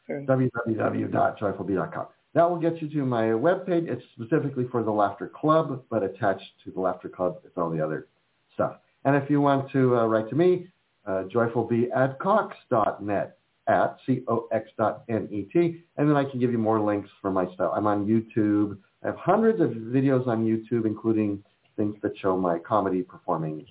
www.joyfulbee.com. 0.08 2.06
That 2.34 2.50
will 2.50 2.58
get 2.58 2.82
you 2.82 2.88
to 2.90 3.06
my 3.06 3.22
webpage. 3.28 3.88
It's 3.88 4.04
specifically 4.14 4.66
for 4.70 4.82
the 4.82 4.90
Laughter 4.90 5.28
Club, 5.34 5.82
but 5.88 6.02
attached 6.02 6.44
to 6.64 6.70
the 6.70 6.80
Laughter 6.80 7.08
Club 7.08 7.38
is 7.44 7.52
all 7.56 7.70
the 7.70 7.82
other 7.82 8.08
stuff. 8.52 8.76
And 9.06 9.16
if 9.16 9.30
you 9.30 9.40
want 9.40 9.70
to 9.72 9.96
uh, 9.96 10.06
write 10.06 10.28
to 10.30 10.34
me, 10.34 10.66
uh, 11.06 11.24
joyfulbee 11.32 11.88
at 11.96 12.18
cox.net 12.18 13.38
at 13.68 13.96
C-O-X.N-E-T. 14.06 15.84
And 15.96 16.08
then 16.08 16.16
I 16.16 16.24
can 16.24 16.38
give 16.40 16.52
you 16.52 16.58
more 16.58 16.80
links 16.80 17.08
for 17.22 17.30
my 17.30 17.46
stuff. 17.54 17.72
I'm 17.74 17.86
on 17.86 18.06
YouTube. 18.06 18.76
I 19.02 19.06
have 19.06 19.16
hundreds 19.16 19.60
of 19.60 19.70
videos 19.70 20.26
on 20.26 20.44
YouTube, 20.44 20.84
including 20.84 21.42
things 21.76 21.96
that 22.02 22.16
show 22.18 22.36
my 22.36 22.58
comedy 22.58 23.02
performing 23.02 23.66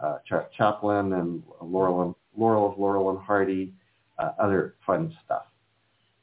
uh, 0.00 0.18
Chaplin 0.56 1.12
and 1.14 1.42
Laurel, 1.62 2.02
and, 2.02 2.14
Laurel 2.36 2.72
of 2.72 2.78
Laurel 2.78 3.10
and 3.10 3.18
Hardy, 3.18 3.72
uh, 4.18 4.32
other 4.38 4.74
fun 4.86 5.16
stuff. 5.24 5.44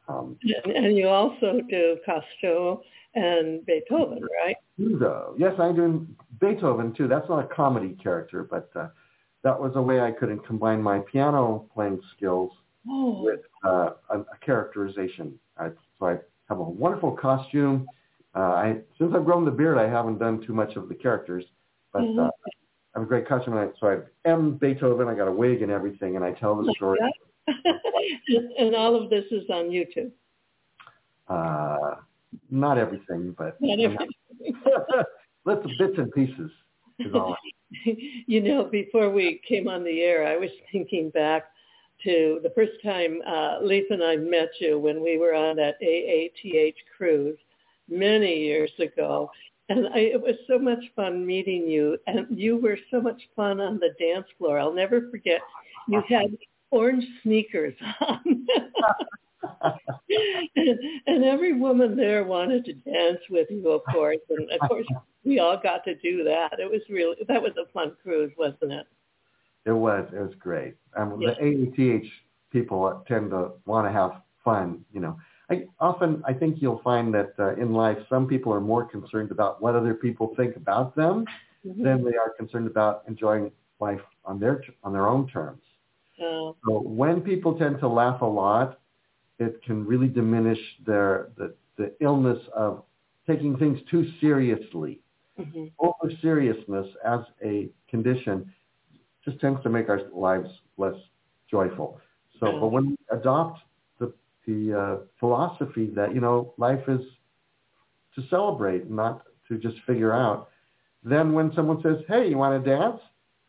Um, 0.07 0.38
and, 0.65 0.75
and, 0.75 0.97
you 0.97 1.07
also 1.07 1.61
do 1.69 1.97
Costco 2.07 2.81
and 3.15 3.65
Beethoven, 3.65 4.21
right? 4.43 4.57
So, 5.00 5.35
yes, 5.38 5.53
I 5.59 5.71
do 5.71 6.05
Beethoven 6.39 6.93
too. 6.93 7.07
That's 7.07 7.27
not 7.29 7.45
a 7.45 7.47
comedy 7.47 7.97
character, 8.01 8.43
but 8.43 8.69
uh, 8.75 8.88
that 9.43 9.59
was 9.59 9.73
a 9.75 9.81
way 9.81 10.01
I 10.01 10.11
could 10.11 10.45
combine 10.45 10.81
my 10.81 11.00
piano 11.00 11.65
playing 11.73 12.01
skills 12.15 12.51
oh. 12.89 13.23
with 13.23 13.41
uh, 13.63 13.91
a, 14.09 14.19
a, 14.19 14.38
characterization. 14.45 15.39
I, 15.57 15.69
so 16.00 16.07
I 16.07 16.17
have 16.50 16.59
a 16.59 16.63
wonderful 16.63 17.11
costume. 17.11 17.88
Uh, 18.35 18.39
I 18.39 18.77
since 18.97 19.13
I've 19.15 19.25
grown 19.25 19.45
the 19.45 19.51
beard, 19.51 19.77
I 19.77 19.89
haven't 19.89 20.19
done 20.19 20.41
too 20.45 20.53
much 20.53 20.75
of 20.75 20.88
the 20.88 20.95
characters, 20.95 21.43
but 21.91 22.01
mm-hmm. 22.01 22.19
uh, 22.19 22.27
I 22.27 23.00
have 23.00 23.03
a 23.03 23.05
great 23.05 23.27
costume. 23.27 23.55
I, 23.57 23.67
so 23.79 23.88
I 23.88 24.29
am 24.29 24.55
Beethoven. 24.55 25.07
I 25.07 25.15
got 25.15 25.27
a 25.27 25.31
wig 25.31 25.61
and 25.61 25.71
everything, 25.71 26.15
and 26.15 26.23
I 26.23 26.31
tell 26.31 26.55
the 26.55 26.73
story. 26.75 27.00
and 28.57 28.75
all 28.75 29.01
of 29.01 29.09
this 29.09 29.25
is 29.31 29.50
on 29.50 29.69
YouTube. 29.69 30.11
Uh, 31.27 31.95
not 32.50 32.77
everything, 32.77 33.35
but 33.38 33.59
Not 33.59 33.79
everything. 33.79 34.09
lots 35.45 35.65
of 35.65 35.71
bits 35.77 35.97
and 35.97 36.11
pieces 36.13 36.51
is 37.00 37.13
all. 37.13 37.35
you 38.27 38.41
know, 38.41 38.65
before 38.65 39.09
we 39.09 39.41
came 39.47 39.67
on 39.67 39.83
the 39.83 40.01
air, 40.01 40.25
I 40.25 40.38
was 40.38 40.50
thinking 40.71 41.09
back 41.09 41.45
to 42.03 42.39
the 42.43 42.51
first 42.55 42.73
time 42.83 43.21
uh, 43.27 43.59
Lisa 43.61 43.93
and 43.93 44.03
I 44.03 44.15
met 44.15 44.50
you 44.59 44.79
when 44.79 45.03
we 45.03 45.17
were 45.17 45.33
on 45.33 45.55
that 45.57 45.75
AATH 45.81 46.75
cruise 46.97 47.38
many 47.91 48.39
years 48.39 48.71
ago. 48.79 49.29
And 49.69 49.88
I, 49.93 50.00
it 50.00 50.21
was 50.21 50.36
so 50.48 50.57
much 50.57 50.83
fun 50.95 51.25
meeting 51.25 51.67
you. 51.67 51.98
And 52.07 52.25
you 52.29 52.57
were 52.57 52.77
so 52.89 53.00
much 53.00 53.21
fun 53.36 53.62
on 53.62 53.79
the 53.79 53.89
dance 54.00 54.25
floor. 54.38 54.60
I'll 54.60 54.74
never 54.74 55.10
forget. 55.12 55.41
You 55.88 56.01
had 56.07 56.38
orange 56.71 57.05
sneakers 57.21 57.75
on. 58.01 58.48
and, 60.55 60.79
and 61.07 61.24
every 61.24 61.53
woman 61.53 61.95
there 61.95 62.24
wanted 62.24 62.65
to 62.65 62.74
dance 62.74 63.19
with 63.29 63.48
you, 63.50 63.69
of 63.69 63.81
course. 63.91 64.19
And 64.29 64.50
of 64.51 64.67
course, 64.67 64.88
we 65.24 65.39
all 65.39 65.60
got 65.62 65.83
to 65.86 65.95
do 65.95 66.24
that. 66.24 66.60
It 66.60 66.69
was 66.69 66.81
really, 66.89 67.15
that 67.27 67.41
was 67.41 67.53
a 67.62 67.71
fun 67.71 67.95
cruise, 68.01 68.31
wasn't 68.38 68.74
it? 68.74 68.88
It 69.65 69.74
was. 69.74 70.07
It 70.12 70.19
was 70.19 70.33
great. 70.39 70.75
Um, 70.98 71.21
Yeah. 71.21 71.33
The 71.39 71.45
AATH 71.45 72.10
people 72.51 73.03
tend 73.07 73.31
to 73.31 73.51
want 73.65 73.88
to 73.88 73.91
have 73.91 74.21
fun. 74.43 74.83
You 74.91 75.01
know, 75.01 75.17
I 75.51 75.67
often 75.79 76.24
I 76.25 76.34
think 76.34 76.62
you'll 76.62 76.81
find 76.84 77.13
that 77.13 77.34
uh, 77.39 77.55
in 77.55 77.74
life 77.74 77.98
some 78.10 78.27
people 78.27 78.53
are 78.53 78.62
more 78.62 78.86
concerned 78.86 79.31
about 79.31 79.62
what 79.62 79.75
other 79.75 79.93
people 79.96 80.34
think 80.38 80.55
about 80.55 80.96
them 80.96 81.25
Mhm. 81.65 81.84
than 81.84 82.03
they 82.03 82.15
are 82.24 82.31
concerned 82.38 82.67
about 82.67 83.03
enjoying 83.08 83.51
life 83.79 84.01
on 84.25 84.39
their 84.39 84.63
on 84.84 84.93
their 84.93 85.08
own 85.08 85.27
terms. 85.27 85.62
Uh, 86.20 86.53
So 86.65 86.79
when 86.81 87.22
people 87.22 87.58
tend 87.58 87.79
to 87.79 87.88
laugh 87.88 88.22
a 88.22 88.25
lot, 88.25 88.79
it 89.39 89.62
can 89.63 89.86
really 89.86 90.08
diminish 90.08 90.60
their 90.86 91.31
the, 91.38 91.55
the 91.77 91.93
illness 92.01 92.39
of 92.55 92.84
taking 93.27 93.58
things 93.58 93.79
too 93.89 94.05
seriously. 94.20 95.01
mhm. 95.38 95.72
Over 95.79 96.12
seriousness 96.22 96.88
as 97.05 97.22
a 97.43 97.70
condition 97.89 98.51
just 99.25 99.39
tends 99.39 99.62
to 99.63 99.70
make 99.70 99.89
our 99.89 100.01
lives 100.13 100.50
less 100.77 100.96
joyful. 101.50 102.00
So, 102.39 102.53
but 102.60 102.67
when 102.70 102.88
we 102.89 102.98
adopt 103.12 103.60
the 104.45 104.74
uh, 104.74 105.05
philosophy 105.19 105.91
that 105.95 106.13
you 106.13 106.21
know 106.21 106.53
life 106.57 106.83
is 106.88 107.01
to 108.15 108.24
celebrate, 108.29 108.89
not 108.89 109.24
to 109.48 109.57
just 109.57 109.77
figure 109.88 110.13
out, 110.13 110.50
then 111.03 111.33
when 111.33 111.53
someone 111.53 111.81
says, 111.81 111.98
"Hey, 112.07 112.29
you 112.29 112.38
want 112.38 112.63
to 112.63 112.69
dance?" 112.69 113.00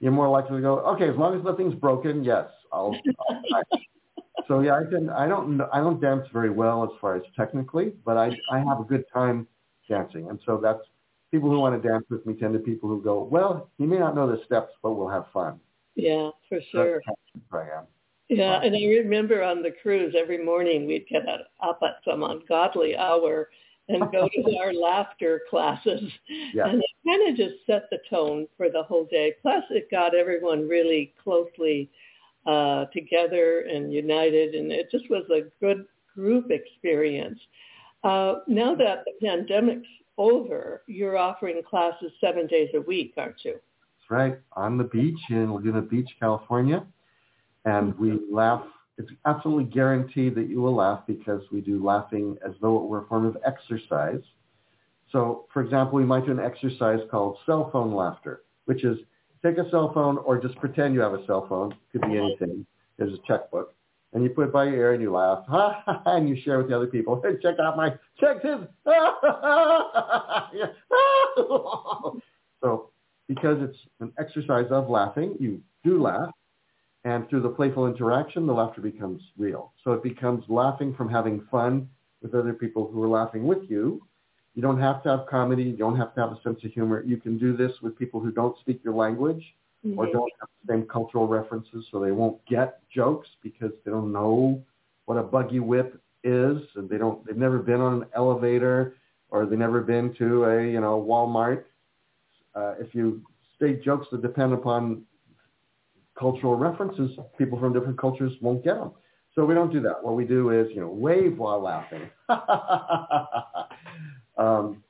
you're 0.03 0.11
more 0.11 0.29
likely 0.29 0.57
to 0.57 0.63
go, 0.63 0.81
"Okay, 0.81 1.09
as 1.09 1.17
long 1.17 1.39
as 1.39 1.45
nothing's 1.45 1.75
broken, 1.75 2.25
yes, 2.25 2.49
I'll." 2.73 2.95
I'll 3.21 3.63
so 4.49 4.61
yeah, 4.61 4.75
I 4.75 4.85
can. 4.85 5.09
I 5.09 5.29
don't. 5.29 5.61
I 5.73 5.79
don't 5.79 6.01
dance 6.01 6.27
very 6.33 6.51
well 6.51 6.83
as 6.83 6.91
far 7.01 7.15
as 7.15 7.23
technically, 7.37 7.93
but 8.05 8.17
I 8.17 8.37
I 8.51 8.59
have 8.59 8.81
a 8.81 8.85
good 8.85 9.05
time 9.13 9.47
dancing, 9.89 10.29
and 10.29 10.41
so 10.45 10.59
that's 10.61 10.81
people 11.31 11.49
who 11.51 11.61
want 11.61 11.81
to 11.81 11.89
dance 11.89 12.05
with 12.11 12.27
me 12.27 12.35
tend 12.35 12.53
to 12.53 12.59
people 12.59 12.89
who 12.89 13.01
go, 13.01 13.23
well, 13.23 13.71
you 13.79 13.87
may 13.87 13.99
not 13.99 14.15
know 14.15 14.31
the 14.31 14.45
steps, 14.45 14.73
but 14.83 14.93
we'll 14.93 15.09
have 15.09 15.25
fun. 15.33 15.59
Yeah, 15.95 16.31
for 16.49 16.61
sure. 16.71 17.01
That's 17.07 17.19
I 17.53 17.79
am. 17.79 17.87
Yeah, 18.33 18.61
and 18.63 18.75
I 18.75 18.85
remember 18.99 19.43
on 19.43 19.63
the 19.63 19.75
cruise 19.83 20.15
every 20.19 20.43
morning 20.43 20.87
we'd 20.87 21.07
get 21.07 21.29
up 21.29 21.49
up 21.63 21.81
at 21.83 21.97
some 22.05 22.23
ungodly 22.23 22.97
hour 22.97 23.51
and 23.89 24.11
go 24.11 24.29
to 24.29 24.57
our 24.63 24.73
laughter 24.73 25.43
classes. 25.51 26.01
Yeah. 26.55 26.69
And 26.69 26.83
it 26.83 26.91
kind 27.07 27.31
of 27.31 27.37
just 27.37 27.67
set 27.67 27.91
the 27.91 27.99
tone 28.09 28.47
for 28.57 28.71
the 28.71 28.83
whole 28.83 29.07
day. 29.11 29.35
Plus 29.43 29.65
it 29.71 29.91
got 29.91 30.15
everyone 30.15 30.69
really 30.69 31.13
closely 31.23 31.91
uh, 32.47 32.87
together 32.87 33.67
and 33.71 33.93
united 33.93 34.55
and 34.55 34.73
it 34.73 34.91
just 34.91 35.09
was 35.11 35.25
a 35.31 35.43
good 35.65 35.85
group 36.15 36.51
experience. 36.51 37.39
Uh, 38.03 38.37
now 38.49 38.75
that 38.75 39.05
the 39.05 39.27
pandemic's 39.27 39.89
over, 40.19 40.83
you're 40.87 41.17
offering 41.17 41.63
classes 41.69 42.11
seven 42.21 42.47
days 42.47 42.69
a 42.75 42.81
week, 42.81 43.15
aren't 43.17 43.45
you? 43.45 43.53
That's 43.53 44.11
right. 44.11 44.39
On 44.55 44.77
the 44.77 44.85
beach 44.85 45.21
in 45.31 45.53
Laguna 45.53 45.83
Beach, 45.83 46.11
California. 46.19 46.85
And 47.65 47.97
we 47.99 48.21
laugh. 48.31 48.63
It's 48.99 49.11
absolutely 49.27 49.65
guaranteed 49.65 50.35
that 50.35 50.49
you 50.49 50.61
will 50.61 50.75
laugh 50.75 51.01
because 51.07 51.43
we 51.51 51.61
do 51.61 51.85
laughing 51.85 52.37
as 52.47 52.53
though 52.61 52.77
it 52.77 52.89
were 52.89 53.05
a 53.05 53.07
form 53.07 53.25
of 53.25 53.37
exercise. 53.47 54.21
So, 55.11 55.47
for 55.53 55.63
example, 55.63 55.99
we 55.99 56.05
might 56.05 56.27
do 56.27 56.33
an 56.33 56.41
exercise 56.41 57.01
called 57.11 57.39
cell 57.47 57.71
phone 57.71 57.95
laughter, 57.95 58.43
which 58.65 58.85
is 58.85 58.99
take 59.45 59.59
a 59.59 59.69
cell 59.71 59.93
phone 59.93 60.19
or 60.19 60.41
just 60.41 60.57
pretend 60.57 60.95
you 60.95 61.01
have 61.01 61.15
a 61.15 61.25
cell 61.27 61.47
phone. 61.49 61.73
It 61.73 61.79
Could 61.93 62.11
be 62.11 62.17
anything. 62.17 62.67
There's 62.99 63.13
a 63.13 63.19
checkbook. 63.27 63.75
And 64.15 64.23
you 64.23 64.31
put 64.31 64.49
it 64.49 64.53
by 64.53 64.65
your 64.65 64.75
ear 64.75 64.93
and 64.93 65.03
you 65.03 65.13
laugh. 65.13 65.45
and 66.07 66.29
you 66.29 66.37
share 66.43 66.59
with 66.59 66.69
the 66.69 66.77
other 66.77 66.87
people. 66.87 67.21
Hey, 67.25 67.37
check 67.43 67.59
out 67.59 67.77
my, 67.77 67.91
check 68.21 68.43
his. 68.43 68.59
so 72.63 72.91
because 73.29 73.59
it's 73.63 73.79
an 74.01 74.13
exercise 74.19 74.67
of 74.71 74.91
laughing, 74.91 75.37
you 75.41 75.61
do 75.85 76.03
laugh. 76.03 76.31
And 77.05 77.29
through 77.29 77.43
the 77.43 77.49
playful 77.49 77.87
interaction, 77.87 78.47
the 78.47 78.53
laughter 78.53 78.81
becomes 78.81 79.23
real. 79.37 79.73
So 79.83 79.93
it 79.93 80.03
becomes 80.03 80.45
laughing 80.49 80.95
from 80.95 81.09
having 81.09 81.47
fun 81.51 81.89
with 82.23 82.35
other 82.35 82.53
people 82.53 82.89
who 82.93 83.03
are 83.03 83.09
laughing 83.09 83.47
with 83.47 83.69
you. 83.69 84.01
You 84.55 84.63
don't 84.63 84.79
have 84.79 85.03
to 85.03 85.09
have 85.09 85.27
comedy. 85.27 85.65
You 85.65 85.77
don't 85.77 85.97
have 85.97 86.15
to 86.15 86.21
have 86.21 86.33
a 86.33 86.41
sense 86.43 86.63
of 86.65 86.71
humor. 86.73 87.03
You 87.05 87.17
can 87.17 87.39
do 87.39 87.57
this 87.57 87.73
with 87.83 87.99
people 87.99 88.21
who 88.21 88.31
don't 88.31 88.57
speak 88.59 88.85
your 88.85 88.95
language 88.95 89.43
or 89.97 90.07
Mhm. 90.07 90.13
don't 90.13 90.33
have 90.39 90.49
the 90.65 90.73
same 90.73 90.87
cultural 90.87 91.27
references, 91.27 91.87
so 91.91 91.99
they 91.99 92.13
won't 92.13 92.45
get 92.45 92.89
jokes 92.89 93.29
because 93.43 93.73
they 93.85 93.91
don't 93.91 94.13
know 94.13 94.63
what 95.07 95.19
a 95.19 95.23
buggy 95.23 95.59
whip 95.59 96.01
is, 96.23 96.63
and 96.77 96.89
they 96.89 96.99
don't. 96.99 97.25
They've 97.27 97.37
never 97.37 97.59
been 97.59 97.81
on 97.81 98.03
an 98.03 98.09
elevator, 98.15 98.95
or 99.31 99.47
they've 99.47 99.59
never 99.59 99.81
been 99.81 100.15
to 100.15 100.45
a 100.45 100.65
you 100.65 100.81
know 100.81 101.03
Walmart. 101.03 101.65
Uh, 102.55 102.75
if 102.79 102.95
you 102.95 103.23
state 103.57 103.83
jokes 103.83 104.09
that 104.11 104.23
depend 104.23 104.53
upon 104.53 105.05
cultural 106.19 106.57
references, 106.57 107.11
people 107.39 107.59
from 107.59 107.73
different 107.73 107.99
cultures 107.99 108.33
won't 108.41 108.65
get 108.65 108.77
them. 108.77 108.93
So 109.35 109.47
we 109.47 109.55
don't 109.55 109.73
do 109.73 109.81
that. 109.81 110.03
What 110.03 110.15
we 110.15 110.25
do 110.25 110.51
is 110.51 110.69
you 110.75 110.81
know 110.81 110.89
wave 110.89 111.39
while 111.39 111.63
laughing. 111.63 112.11
um, 112.29 112.41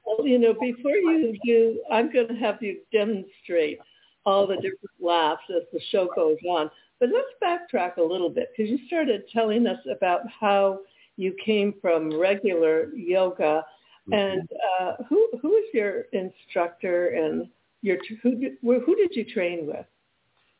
Well, 0.05 0.27
you 0.27 0.39
know, 0.39 0.55
before 0.55 0.97
you 0.97 1.39
do, 1.45 1.81
I'm 1.93 2.13
going 2.13 2.29
to 2.29 2.35
have 2.35 2.59
you 2.61 2.81
demonstrate 2.93 3.79
all 4.25 4.47
the 4.47 4.57
different 4.57 4.91
laughs 5.01 5.43
as 5.51 5.63
the 5.73 5.81
show 5.91 6.09
goes 6.15 6.39
on. 6.49 6.71
But 6.99 7.11
let's 7.11 7.29
backtrack 7.43 7.97
a 7.97 8.03
little 8.03 8.31
bit 8.31 8.51
because 8.57 8.71
you 8.71 8.79
started 8.87 9.25
telling 9.33 9.67
us 9.67 9.81
about 9.91 10.21
how 10.29 10.81
you 11.17 11.35
came 11.45 11.75
from 11.81 12.19
regular 12.19 12.95
yoga, 12.95 13.65
and 14.11 14.49
uh, 14.81 14.95
who 15.09 15.29
who 15.41 15.57
is 15.57 15.65
your 15.73 16.07
instructor 16.13 17.09
and 17.09 17.49
your 17.83 17.99
who 18.23 18.51
who 18.63 18.97
did 18.97 19.15
you 19.15 19.25
train 19.25 19.67
with? 19.67 19.87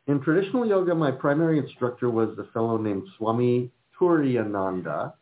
In 0.07 0.19
traditional 0.21 0.65
yoga, 0.65 0.93
my 0.93 1.11
primary 1.11 1.59
instructor 1.59 2.09
was 2.09 2.37
a 2.37 2.43
fellow 2.51 2.77
named 2.77 3.03
Swami 3.17 3.71
Turiyananda, 3.97 5.13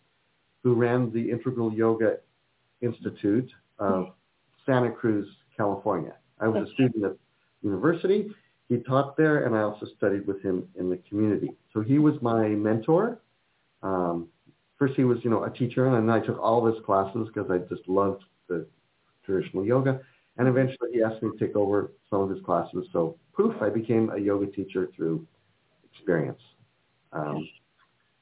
who 0.64 0.74
ran 0.74 1.12
the 1.12 1.30
Integral 1.30 1.72
Yoga 1.72 2.18
Institute 2.82 3.52
of 3.78 4.08
Santa 4.66 4.92
Cruz, 4.92 5.28
California. 5.56 6.16
I 6.40 6.48
was 6.48 6.68
a 6.68 6.74
student 6.74 7.06
at 7.06 7.16
university. 7.62 8.32
He 8.70 8.78
taught 8.78 9.18
there, 9.18 9.46
and 9.46 9.56
I 9.56 9.62
also 9.62 9.86
studied 9.98 10.26
with 10.26 10.42
him 10.42 10.68
in 10.80 10.90
the 10.90 10.98
community. 11.10 11.52
So 11.74 11.82
he 11.82 12.00
was 12.00 12.16
my 12.22 12.48
mentor. 12.48 13.20
Um, 13.84 14.30
first, 14.80 14.96
he 14.96 15.04
was, 15.04 15.20
you 15.24 15.30
know, 15.30 15.44
a 15.44 15.52
teacher, 15.52 15.86
and 15.86 16.10
then 16.10 16.10
I 16.10 16.26
took 16.26 16.40
all 16.40 16.66
of 16.66 16.74
his 16.74 16.84
classes 16.86 17.28
because 17.32 17.52
I 17.52 17.60
just 17.74 17.88
loved 17.88 18.24
the 18.48 18.66
traditional 19.26 19.66
yoga. 19.66 20.02
And 20.42 20.50
eventually, 20.50 20.90
he 20.94 21.04
asked 21.04 21.22
me 21.22 21.30
to 21.30 21.38
take 21.38 21.56
over 21.56 21.92
some 22.10 22.22
of 22.22 22.32
his 22.32 22.44
classes. 22.44 22.88
So, 22.92 23.16
poof, 23.38 23.54
I 23.62 23.70
became 23.70 24.10
a 24.10 24.18
yoga 24.18 24.48
teacher 24.48 24.90
through 24.96 25.24
experience. 25.94 26.42
Um, 27.14 27.48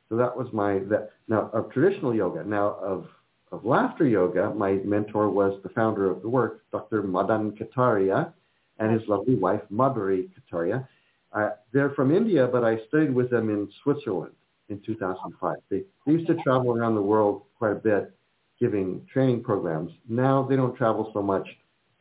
so 0.10 0.18
that 0.18 0.36
was 0.36 0.48
my 0.52 0.80
that 0.90 1.12
now 1.30 1.50
of 1.54 1.72
traditional 1.72 2.14
yoga. 2.14 2.44
Now 2.44 2.76
of 2.82 3.08
of 3.54 3.64
laughter 3.64 4.06
yoga, 4.06 4.54
my 4.54 4.74
mentor 4.84 5.30
was 5.30 5.62
the 5.64 5.70
founder 5.70 6.12
of 6.12 6.22
the 6.22 6.28
work, 6.28 6.64
Dr. 6.74 7.04
Madan 7.04 7.54
Kataria, 7.54 8.34
and 8.80 8.92
his 8.92 9.08
lovely 9.08 9.36
wife, 9.36 9.62
Madhuri 9.72 10.30
Kataria. 10.36 10.86
Uh, 11.32 11.52
they're 11.72 11.92
from 11.92 12.14
India, 12.14 12.50
but 12.52 12.66
I 12.66 12.80
studied 12.90 13.16
with 13.16 13.30
them 13.30 13.50
in 13.50 13.70
Switzerland 13.82 14.34
in 14.68 14.82
2005. 14.86 15.56
They, 15.70 15.84
they 16.06 16.12
used 16.12 16.28
to 16.28 16.36
travel 16.44 16.76
around 16.76 16.96
the 16.96 17.02
world 17.02 17.44
quite 17.58 17.72
a 17.72 17.76
bit, 17.76 18.12
giving 18.60 19.08
training 19.14 19.42
programs. 19.42 19.94
Now 20.10 20.44
they 20.44 20.58
don't 20.58 20.76
travel 20.76 21.12
so 21.14 21.22
much. 21.22 21.48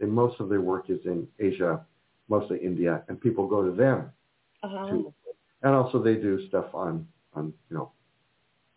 And 0.01 0.13
most 0.13 0.41
of 0.41 0.49
their 0.49 0.61
work 0.61 0.91
is 0.91 1.01
in 1.05 1.27
Asia, 1.39 1.85
mostly 2.29 2.59
India, 2.59 3.03
and 3.09 3.21
people 3.21 3.47
go 3.47 3.65
to 3.65 3.73
them 3.73 4.13
Uh-huh. 4.63 5.03
And 5.63 5.75
also 5.75 6.03
they 6.03 6.15
do 6.15 6.47
stuff 6.49 6.73
on, 6.75 7.07
on 7.35 7.53
you 7.69 7.77
know, 7.77 7.93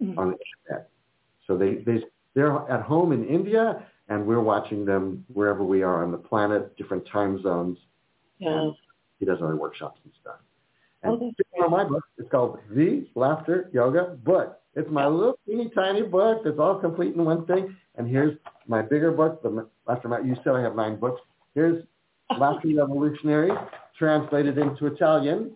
Mhm. 0.01 0.17
on 0.17 0.31
the 0.31 0.37
internet. 0.45 0.89
So 1.45 1.57
they, 1.57 1.75
they, 1.75 2.03
they're 2.33 2.57
at 2.69 2.81
home 2.83 3.11
in 3.11 3.25
India, 3.27 3.83
and 4.09 4.25
we're 4.25 4.41
watching 4.41 4.85
them 4.85 5.25
wherever 5.33 5.63
we 5.63 5.83
are 5.83 6.03
on 6.03 6.11
the 6.11 6.17
planet, 6.17 6.75
different 6.77 7.05
time 7.07 7.41
zones. 7.41 7.77
Yeah. 8.39 8.71
He 9.19 9.25
does 9.25 9.41
other 9.41 9.55
workshops 9.55 9.99
and 10.03 10.13
stuff. 10.21 10.39
Oh, 11.03 11.17
And 11.19 11.63
on 11.63 11.71
my 11.71 11.83
book. 11.83 12.03
It's 12.17 12.29
called 12.29 12.59
The 12.71 13.07
Laughter 13.15 13.69
Yoga 13.73 14.17
Book. 14.23 14.60
It's 14.75 14.89
my 14.89 15.05
little 15.05 15.37
teeny 15.45 15.69
tiny 15.75 16.03
book 16.03 16.43
that's 16.43 16.57
all 16.57 16.79
complete 16.79 17.15
in 17.15 17.25
one 17.25 17.45
thing. 17.45 17.75
And 17.95 18.07
here's 18.07 18.37
my 18.67 18.81
bigger 18.81 19.11
book. 19.11 19.43
The 19.43 19.67
after 19.89 20.07
my, 20.07 20.19
you 20.19 20.35
said 20.43 20.53
I 20.53 20.61
have 20.61 20.75
nine 20.75 20.97
books. 20.97 21.21
Here's 21.53 21.83
Laughter 22.37 22.69
Revolutionary, 22.69 23.51
translated 23.97 24.57
into 24.57 24.87
Italian. 24.87 25.51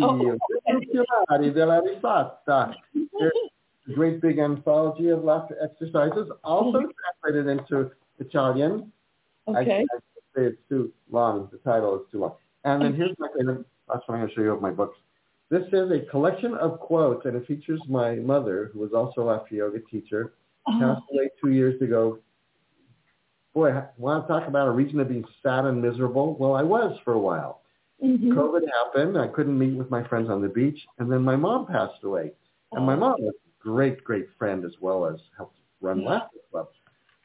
Oh. 0.00 0.38
della 1.52 1.82
risata. 1.82 2.74
Here's 2.92 3.32
a 3.88 3.92
great 3.92 4.20
big 4.20 4.38
anthology 4.38 5.08
of 5.08 5.24
laughter 5.24 5.56
exercises, 5.60 6.30
also 6.44 6.78
mm-hmm. 6.78 6.90
translated 7.22 7.58
into 7.58 7.90
Italian. 8.20 8.92
I, 9.48 9.50
I 9.50 9.60
Okay. 9.62 9.86
say 10.36 10.44
it's 10.44 10.58
too 10.68 10.92
long. 11.10 11.48
The 11.50 11.58
title 11.58 11.96
is 11.96 12.02
too 12.12 12.20
long. 12.20 12.34
And 12.64 12.82
then 12.82 12.92
mm-hmm. 12.92 13.02
here's 13.02 13.16
my 13.18 13.28
favorite. 13.36 13.66
That's 13.88 14.06
what 14.06 14.14
I'm 14.14 14.20
going 14.20 14.28
to 14.28 14.34
show 14.34 14.42
you 14.42 14.52
of 14.52 14.62
my 14.62 14.70
books. 14.70 14.96
This 15.50 15.64
is 15.72 15.90
a 15.90 16.00
collection 16.10 16.54
of 16.54 16.78
quotes, 16.78 17.26
and 17.26 17.36
it 17.36 17.46
features 17.46 17.80
my 17.88 18.14
mother, 18.16 18.70
who 18.72 18.78
was 18.78 18.92
also 18.92 19.22
a 19.22 19.24
laughter 19.24 19.56
yoga 19.56 19.80
teacher, 19.90 20.34
Oh, 20.68 20.78
passed 20.78 21.02
away 21.12 21.30
two 21.42 21.50
years 21.52 21.80
ago. 21.82 22.18
Boy, 23.54 23.72
I 23.72 23.86
want 23.96 24.26
to 24.26 24.32
talk 24.32 24.46
about 24.46 24.68
a 24.68 24.70
reason 24.70 24.98
to 24.98 25.04
be 25.04 25.24
sad 25.42 25.64
and 25.64 25.82
miserable? 25.82 26.36
Well, 26.38 26.54
I 26.54 26.62
was 26.62 26.96
for 27.04 27.14
a 27.14 27.18
while. 27.18 27.62
mhm. 28.02 28.32
COVID 28.32 28.62
happened. 28.72 29.18
I 29.18 29.26
couldn't 29.28 29.58
meet 29.58 29.76
with 29.76 29.90
my 29.90 30.02
friends 30.04 30.30
on 30.30 30.40
the 30.40 30.48
beach, 30.48 30.86
and 30.98 31.10
then 31.12 31.22
my 31.22 31.36
mom 31.36 31.66
passed 31.66 32.02
away. 32.04 32.32
And 32.72 32.86
my 32.86 32.94
Oh. 32.94 33.00
mom 33.00 33.16
was 33.20 33.34
a 33.34 33.62
great, 33.62 34.02
great 34.04 34.30
friend 34.38 34.64
as 34.64 34.80
well 34.80 35.04
as 35.04 35.20
helped 35.36 35.58
run 35.80 36.00
Yeah. 36.00 36.08
Laughter 36.10 36.38
Club. 36.50 36.68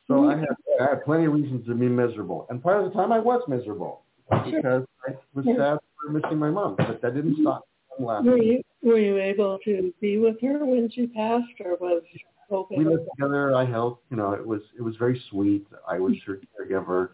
So 0.08 0.30
I 0.30 0.34
mm-hmm. 0.34 0.40
had, 0.42 0.56
I 0.82 0.90
had 0.90 1.04
plenty 1.06 1.26
of 1.26 1.34
reasons 1.34 1.66
to 1.68 1.76
be 1.76 1.88
miserable. 1.88 2.46
And 2.50 2.62
part 2.62 2.78
of 2.78 2.86
the 2.86 2.92
time 2.92 3.12
I 3.12 3.20
was 3.20 3.42
miserable 3.48 4.04
because 4.46 4.86
I 5.08 5.16
was 5.34 5.46
sad 5.46 5.80
for 6.02 6.10
missing 6.12 6.38
my 6.40 6.50
mom, 6.50 6.76
but 6.76 7.02
that 7.02 7.14
didn't 7.14 7.34
mm-hmm. 7.34 7.42
stop 7.44 7.60
me 7.62 7.74
from 7.74 7.75
Were 8.00 8.38
you 8.38 8.62
were 8.84 9.00
you 9.00 9.18
able 9.18 9.58
to 9.66 9.94
be 10.02 10.18
with 10.18 10.40
her 10.42 10.66
when 10.66 10.90
she 10.92 11.08
passed, 11.08 11.46
or 11.64 11.76
was 11.80 12.04
COVID? 12.52 12.78
We 12.78 12.86
lived 12.86 13.08
together. 13.16 13.56
I 13.56 13.66
helped. 13.66 14.04
You 14.12 14.18
know, 14.18 14.34
it 14.34 14.46
was 14.46 14.62
it 14.78 14.82
was 14.82 14.96
very 14.98 15.22
sweet. 15.30 15.66
I 15.88 16.00
was 16.00 16.14
her 16.26 16.40
caregiver, 16.60 17.10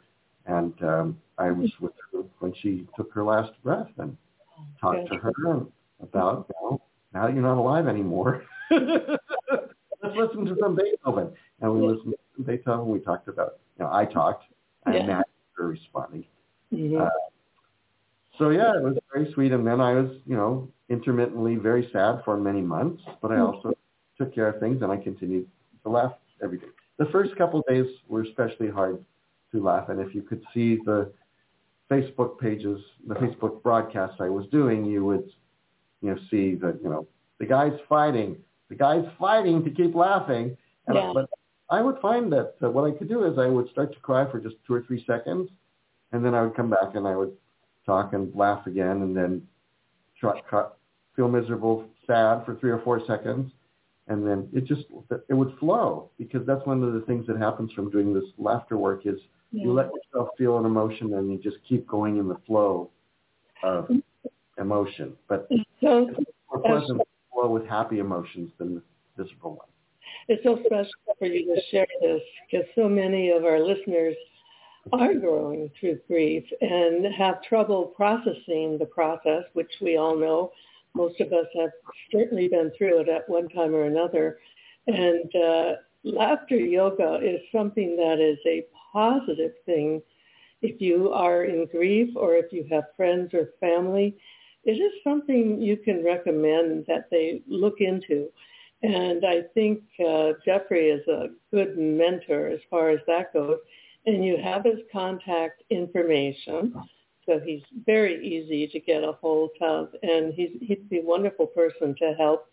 and 0.46 0.74
um, 0.84 1.17
I 1.38 1.52
was 1.52 1.72
with 1.80 1.94
her 2.12 2.24
when 2.39 2.54
she 2.62 2.88
took 2.96 3.13
her 3.13 3.24
last 3.24 3.52
breath 3.63 3.89
and 3.98 4.17
talked 4.80 5.08
to 5.10 5.17
her 5.17 5.32
about, 6.02 6.48
you 6.50 6.70
know, 6.70 6.82
now 7.13 7.28
you're 7.28 7.41
not 7.41 7.58
alive 7.58 7.88
anymore, 7.88 8.44
let's 8.72 10.15
listen 10.15 10.46
to 10.46 10.56
some 10.60 10.76
Beethoven. 10.76 11.32
And 11.62 11.74
we 11.74 11.88
listened 11.88 12.13
to 12.13 12.20
some 12.36 12.46
Beethoven. 12.46 12.88
We 12.88 13.00
talked 13.00 13.28
about, 13.28 13.60
you 13.78 13.86
know, 13.86 13.91
I 13.94 14.06
talked, 14.06 14.46
and 14.86 14.96
Yeah. 14.96 15.06
Matt 15.06 15.28
was 15.58 15.70
responding. 15.70 16.26
Mhm. 16.74 17.02
Uh, 17.02 17.10
so 18.41 18.49
yeah, 18.49 18.75
it 18.75 18.82
was 18.82 18.97
very 19.13 19.32
sweet. 19.34 19.51
And 19.51 19.65
then 19.65 19.80
I 19.80 19.93
was, 19.93 20.10
you 20.25 20.36
know, 20.36 20.67
intermittently 20.89 21.58
very 21.58 21.88
sad 21.93 22.23
for 22.25 22.38
many 22.38 22.62
months, 22.62 23.04
but 23.21 23.32
I 23.32 23.39
also 23.39 23.73
took 24.17 24.34
care 24.34 24.49
of 24.49 24.60
things 24.60 24.82
and 24.82 24.91
I 24.91 24.97
continued 24.97 25.47
to 25.84 25.89
laugh 25.89 26.13
every 26.43 26.58
day. 26.58 26.65
The 26.97 27.06
first 27.12 27.36
couple 27.36 27.60
of 27.60 27.65
days 27.67 27.86
were 28.08 28.23
especially 28.23 28.69
hard 28.69 29.06
to 29.51 29.63
laugh. 29.63 29.89
And 29.89 29.99
if 29.99 30.15
you 30.15 30.23
could 30.23 30.43
see 30.56 30.77
the 30.86 31.12
Facebook 31.91 32.39
pages, 32.39 32.82
the 33.08 33.13
Facebook 33.13 33.62
broadcasts 33.62 34.17
I 34.19 34.30
was 34.30 34.47
doing, 34.47 34.86
you 34.86 35.06
would, 35.06 35.30
you 36.01 36.10
know, 36.10 36.17
see 36.32 36.56
that, 36.56 36.80
you 36.82 36.89
know, 36.89 37.08
the 37.39 37.45
guy's 37.45 37.77
fighting, 37.88 38.38
the 38.69 38.75
guy's 38.75 39.06
fighting 39.19 39.63
to 39.63 39.69
keep 39.69 39.93
laughing. 39.93 40.58
And 40.88 40.95
Yeah. 40.95 41.12
But 41.13 41.30
I 41.69 41.84
would 41.84 41.99
find 41.99 42.34
that 42.34 42.56
uh, 42.63 42.71
what 42.71 42.91
I 42.91 42.97
could 42.97 43.08
do 43.08 43.23
is 43.25 43.38
I 43.38 43.45
would 43.45 43.69
start 43.69 43.93
to 43.93 43.99
cry 43.99 44.30
for 44.32 44.39
just 44.39 44.56
two 44.65 44.73
or 44.73 44.82
three 44.82 45.04
seconds, 45.06 45.49
and 46.12 46.25
then 46.25 46.34
I 46.34 46.41
would 46.41 46.56
come 46.56 46.71
back 46.71 46.95
and 46.95 47.08
I 47.08 47.15
would 47.15 47.34
talk 47.86 48.13
and 48.13 48.34
laugh 48.36 48.65
again, 48.67 49.02
and 49.02 49.15
then 49.15 49.41
try, 50.20 50.39
try, 50.50 50.65
feel 51.15 51.28
miserable, 51.28 51.86
sad 52.08 52.46
for 52.46 52.56
three 52.60 52.72
or 52.72 52.80
four 52.80 53.02
seconds, 53.08 53.52
and 54.08 54.26
then 54.26 54.48
it 54.54 54.65
just 54.65 54.84
it 55.30 55.34
would 55.34 55.54
flow 55.60 56.10
because 56.17 56.46
that's 56.46 56.65
one 56.65 56.84
of 56.84 56.94
the 56.94 57.02
things 57.02 57.26
that 57.28 57.38
happens 57.38 57.72
from 57.74 57.89
doing 57.89 58.13
this 58.13 58.24
laughter 58.38 58.78
work 58.78 59.06
is 59.06 59.20
you 59.52 59.74
let 59.74 59.89
yourself 59.94 60.30
feel 60.38 60.58
an 60.58 60.65
emotion 60.65 61.13
and 61.15 61.32
you 61.32 61.38
just 61.38 61.58
keep 61.67 61.86
going 61.88 62.17
in 62.17 62.28
the 62.28 62.38
flow 62.48 62.89
of 63.63 63.89
emotion. 64.58 65.13
But 65.28 65.48
So 65.82 66.08
it's 66.10 66.30
more 66.50 66.62
pleasant 66.63 67.00
to 67.00 67.06
flow 67.34 67.50
with 67.50 67.65
happy 67.67 68.00
emotions 68.00 68.52
than 68.58 68.76
the 68.76 68.82
miserable 69.24 69.52
ones. 69.52 69.72
it's 70.28 70.44
so 70.44 70.58
special 70.65 71.15
for 71.20 71.26
you 71.28 71.54
to 71.54 71.62
share 71.70 71.88
this 72.02 72.22
because 72.50 72.65
so 72.76 72.88
many 72.88 73.30
of 73.30 73.44
our 73.44 73.60
listeners 73.60 74.15
are 74.91 75.13
going 75.13 75.70
through 75.80 76.00
grief 76.08 76.44
and 76.62 77.06
have 77.13 77.44
trouble 77.44 77.86
processing 77.86 78.78
the 78.78 78.89
process, 78.91 79.44
which 79.54 79.72
we 79.82 79.98
all 79.98 80.15
know. 80.15 80.52
Most 80.94 81.22
of 81.22 81.32
us 81.32 81.46
have 81.58 81.70
certainly 82.12 82.48
been 82.48 82.72
through 82.78 83.02
it 83.02 83.10
at 83.10 83.30
one 83.30 83.48
time 83.50 83.74
or 83.74 83.84
another. 83.84 84.39
And 84.88 85.34
uh, 85.36 85.74
laughter 86.04 86.58
yoga 86.58 87.20
is 87.24 87.39
something 87.52 87.96
that 87.96 88.20
is 88.20 88.39
a 88.46 88.65
positive 88.91 89.54
thing. 89.65 90.02
If 90.62 90.82
you 90.82 91.12
are 91.12 91.46
in 91.46 91.65
grief 91.67 92.10
or 92.15 92.36
if 92.36 92.52
you 92.52 92.65
have 92.72 92.84
friends 92.98 93.34
or 93.34 93.52
family, 93.60 94.17
it 94.63 94.74
is 94.74 94.91
something 95.04 95.62
you 95.62 95.78
can 95.78 96.04
recommend 96.04 96.86
that 96.88 97.10
they 97.10 97.41
look 97.48 97.76
into. 97.80 98.30
And 98.84 99.26
I 99.26 99.44
think 99.54 99.82
uh, 100.06 100.34
Jeffrey 100.44 100.89
is 100.89 101.08
a 101.08 101.28
good 101.52 101.78
mentor 101.78 102.48
as 102.48 102.60
far 102.70 102.89
as 102.89 103.00
that 103.08 103.34
goes. 103.34 103.58
And 104.06 104.26
you 104.26 104.38
have 104.38 104.64
his 104.66 104.80
contact 104.92 105.64
information. 105.70 106.74
So 107.26 107.40
he's 107.40 107.62
very 107.86 108.26
easy 108.26 108.68
to 108.68 108.80
get 108.80 109.04
a 109.04 109.14
hold 109.14 109.52
of. 109.62 109.90
And 110.02 110.34
he's, 110.34 110.50
he'd 110.62 110.90
be 110.90 111.00
a 111.00 111.04
wonderful 111.04 111.46
person 111.48 111.96
to 112.00 112.14
help 112.18 112.48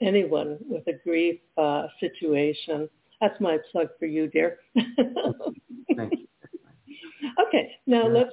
anyone 0.00 0.58
with 0.68 0.86
a 0.88 0.92
grief 1.04 1.40
uh, 1.56 1.86
situation. 1.98 2.88
That's 3.20 3.40
my 3.40 3.58
plug 3.70 3.88
for 3.98 4.06
you, 4.06 4.26
dear. 4.28 4.58
Thank 5.96 6.12
you. 6.12 6.26
okay, 7.46 7.76
now 7.86 8.06
Yeah. 8.08 8.12
let's 8.12 8.30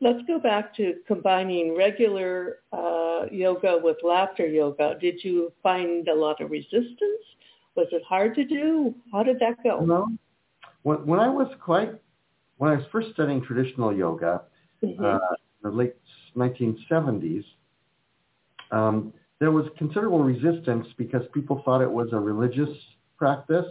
let's 0.00 0.22
go 0.28 0.38
back 0.38 0.74
to 0.76 0.94
combining 1.06 1.76
regular 1.76 2.58
uh, 2.72 3.26
yoga 3.32 3.78
with 3.82 3.96
laughter 4.04 4.46
yoga. 4.46 4.96
Did 5.00 5.24
you 5.24 5.52
find 5.62 6.06
a 6.08 6.14
lot 6.14 6.40
of 6.40 6.50
resistance? 6.50 7.24
Was 7.74 7.88
it 7.92 8.02
hard 8.08 8.34
to 8.36 8.44
do? 8.44 8.94
How 9.12 9.22
did 9.24 9.40
that 9.40 9.62
go? 9.64 9.80
No. 9.80 10.08
When, 10.82 11.06
when 11.06 11.20
I 11.20 11.28
was 11.28 11.48
quite, 11.60 11.92
when 12.58 12.70
I 12.70 12.76
was 12.76 12.84
first 12.92 13.08
studying 13.12 13.42
traditional 13.42 13.92
yoga, 13.94 14.42
Mhm. 14.82 15.04
uh, 15.04 15.18
in 15.64 15.70
the 15.70 15.76
late 15.76 15.96
1970s, 16.36 17.44
um, 18.70 19.12
there 19.40 19.50
was 19.50 19.66
considerable 19.78 20.22
resistance 20.22 20.86
because 20.96 21.22
people 21.32 21.62
thought 21.64 21.80
it 21.80 21.90
was 21.90 22.08
a 22.12 22.18
religious 22.20 22.70
practice. 23.16 23.66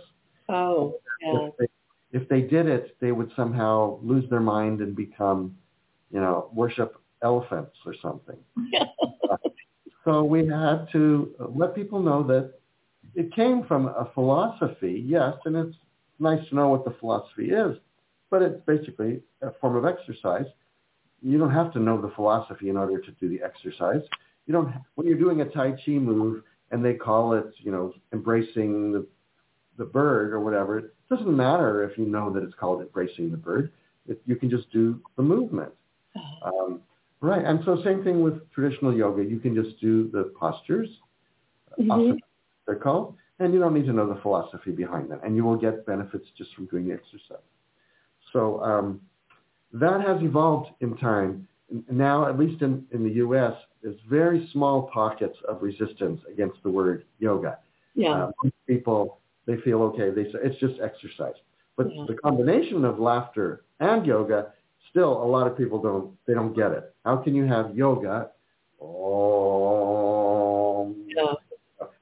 oh, 0.50 0.96
yeah. 1.22 1.50
If, 1.50 1.58
they, 1.58 1.68
if 2.12 2.30
they 2.30 2.42
did 2.42 2.68
it, 2.68 2.98
they 3.00 3.12
would 3.12 3.32
somehow 3.36 4.00
lose 4.02 4.30
their 4.30 4.40
mind 4.40 4.82
and 4.82 4.96
become, 4.96 5.56
you 6.12 6.20
know, 6.20 6.50
worship 6.54 6.96
elephants 7.22 7.76
or 7.86 7.94
something. 8.02 8.38
So 10.04 10.24
we 10.24 10.48
had 10.48 10.88
to 10.94 11.34
let 11.56 11.76
people 11.76 12.00
know 12.00 12.24
that 12.28 12.54
it 13.14 13.34
came 13.36 13.64
from 13.66 13.88
a 13.88 14.10
philosophy, 14.14 15.04
yes, 15.06 15.34
and 15.46 15.56
it's 15.56 15.76
nice 16.20 16.48
to 16.50 16.56
know 16.56 16.70
what 16.70 16.86
the 16.86 16.96
philosophy 17.00 17.50
is, 17.50 17.78
but 18.30 18.42
it's 18.42 18.62
basically 18.66 19.22
a 19.42 19.52
form 19.60 19.76
of 19.76 19.86
exercise. 19.86 20.46
You 21.22 21.38
don't 21.38 21.52
have 21.52 21.74
to 21.74 21.80
know 21.80 22.00
the 22.00 22.12
philosophy 22.16 22.70
in 22.70 22.78
order 22.78 23.00
to 23.00 23.12
do 23.12 23.30
the 23.30 23.42
exercise. 23.44 24.02
You 24.46 24.54
don't 24.54 24.74
when 24.96 25.08
you're 25.08 25.18
doing 25.18 25.42
a 25.42 25.46
Tai 25.46 25.72
Chi 25.84 25.92
move 25.94 26.44
and 26.72 26.84
they 26.84 26.94
call 26.94 27.34
it, 27.34 27.54
you 27.58 27.72
know, 27.72 27.94
embracing 28.14 28.92
the 28.92 29.06
the 29.78 29.86
bird 29.86 30.34
or 30.34 30.40
whatever. 30.40 30.80
It 30.80 30.94
doesn't 31.10 31.36
matter 31.36 31.84
if 31.84 31.98
you 31.98 32.06
know 32.06 32.32
that 32.34 32.44
it's 32.44 32.56
called 32.56 32.82
embracing 32.82 33.32
the 33.32 33.38
bird. 33.38 33.72
It, 34.08 34.22
you 34.26 34.36
can 34.36 34.50
just 34.50 34.72
do 34.72 35.00
the 35.18 35.24
movement. 35.24 35.72
Um, 36.44 36.82
right. 37.22 37.44
And 37.44 37.60
so 37.66 37.82
same 37.84 38.04
thing 38.04 38.22
with 38.22 38.50
traditional 38.52 38.94
yoga. 38.94 39.24
You 39.24 39.40
can 39.40 39.54
just 39.54 39.80
do 39.80 40.10
the 40.10 40.34
postures, 40.40 40.90
Mhm. 41.80 41.88
asana, 41.88 42.20
they're 42.66 42.76
called, 42.76 43.16
and 43.40 43.54
you 43.54 43.60
don't 43.60 43.74
need 43.74 43.86
to 43.86 43.94
know 43.94 44.12
the 44.12 44.20
philosophy 44.22 44.72
behind 44.72 45.10
them. 45.12 45.20
And 45.24 45.36
you 45.36 45.44
will 45.44 45.58
get 45.58 45.86
benefits 45.86 46.26
just 46.38 46.54
from 46.56 46.66
doing 46.68 46.88
the 46.88 46.94
exercise. 46.94 47.44
So 48.34 48.62
um, 48.62 49.02
that 49.74 50.02
has 50.02 50.22
evolved 50.22 50.72
in 50.82 50.98
time. 50.98 51.48
Now, 51.92 52.28
at 52.28 52.40
least 52.40 52.62
in, 52.62 52.86
in 52.92 53.04
the 53.04 53.12
U.S., 53.16 53.54
there's 53.84 53.98
very 54.10 54.50
small 54.54 54.90
pockets 54.94 55.38
of 55.48 55.62
resistance 55.62 56.22
against 56.32 56.62
the 56.64 56.70
word 56.70 57.06
yoga. 57.20 57.60
Yeah. 57.94 58.26
Uh, 58.44 58.50
people, 58.68 59.20
they 59.46 59.58
feel 59.58 59.82
okay. 59.84 60.10
They 60.10 60.26
say 60.32 60.40
it's 60.44 60.60
just 60.60 60.80
exercise. 60.82 61.36
But 61.76 61.88
Yeah. 61.94 62.06
the 62.08 62.16
combination 62.16 62.86
of 62.86 63.00
laughter 63.00 63.64
and 63.80 64.06
yoga, 64.06 64.54
still 64.90 65.22
a 65.22 65.26
lot 65.26 65.46
of 65.46 65.58
people 65.58 65.80
don't, 65.80 66.12
they 66.26 66.34
don't 66.34 66.56
get 66.56 66.72
it. 66.72 66.94
How 67.06 67.18
can 67.18 67.36
you 67.36 67.46
have 67.46 67.76
yoga? 67.76 68.32
Om. 68.82 69.27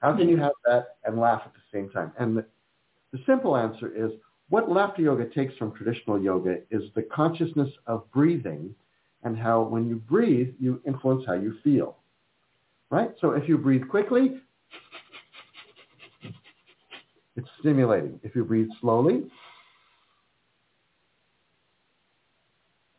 How 0.06 0.16
can 0.16 0.30
you 0.30 0.38
have 0.38 0.52
that 0.66 0.98
and 1.04 1.20
laugh 1.20 1.42
at 1.46 1.54
the 1.54 1.60
same 1.74 1.90
time? 1.90 2.12
And 2.20 2.38
the, 2.38 2.46
the 3.12 3.20
simple 3.26 3.58
answer 3.58 3.92
is 3.96 4.12
what 4.50 4.72
laughter 4.72 5.02
yoga 5.02 5.26
takes 5.26 5.56
from 5.58 5.74
traditional 5.74 6.22
yoga 6.22 6.60
is 6.70 6.84
the 6.96 7.02
consciousness 7.02 7.70
of 7.88 8.10
breathing 8.12 8.76
and 9.24 9.38
how 9.38 9.64
when 9.64 9.90
you 9.90 9.96
breathe, 9.96 10.54
you 10.60 10.82
influence 10.86 11.24
how 11.26 11.34
you 11.34 11.58
feel. 11.64 11.98
Right? 12.92 13.10
So 13.20 13.32
if 13.32 13.50
you 13.50 13.58
breathe 13.58 13.88
quickly, 13.90 14.40
It's 17.36 17.48
stimulating. 17.60 18.20
If 18.24 18.36
you 18.36 18.46
breathe 18.46 18.70
slowly, 18.80 19.24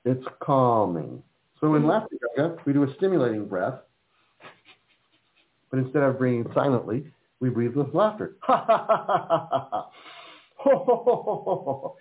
it's 0.05 0.25
calming. 0.42 1.23
So 1.61 1.75
in 1.75 1.83
hmm. 1.83 1.88
laughter 1.88 2.16
yoga, 2.37 2.57
we 2.66 2.73
do 2.75 2.83
a 2.83 2.95
stimulating 2.97 3.47
breath, 3.47 3.81
but 5.70 5.79
instead 5.79 6.02
of 6.02 6.18
breathing 6.18 6.50
silently, 6.55 7.07
we 7.40 7.50
breathe 7.50 7.74
with 7.74 7.94
laughter. 7.94 8.37
so 10.64 11.96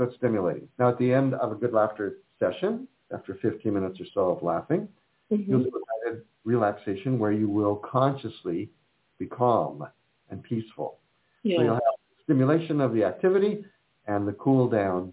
it's 0.00 0.16
stimulating. 0.16 0.68
Now 0.78 0.88
at 0.90 0.98
the 0.98 1.12
end 1.12 1.34
of 1.34 1.52
a 1.52 1.54
good 1.54 1.72
laughter 1.72 2.18
session, 2.38 2.88
after 3.12 3.38
15 3.40 3.72
minutes 3.72 4.00
or 4.00 4.06
so 4.14 4.30
of 4.30 4.42
laughing, 4.42 4.88
mm-hmm. 5.32 5.50
you'll 5.50 5.62
do 5.62 5.68
a 5.68 6.10
guided 6.10 6.22
relaxation 6.44 7.18
where 7.18 7.32
you 7.32 7.48
will 7.48 7.76
consciously 7.76 8.70
be 9.18 9.26
calm 9.26 9.86
and 10.30 10.42
peaceful. 10.42 10.98
Yeah. 11.42 11.58
So 11.58 11.62
you'll 11.62 11.74
have 11.74 11.82
stimulation 12.24 12.80
of 12.80 12.92
the 12.94 13.04
activity 13.04 13.64
and 14.06 14.26
the 14.26 14.32
cool 14.32 14.68
down 14.68 15.12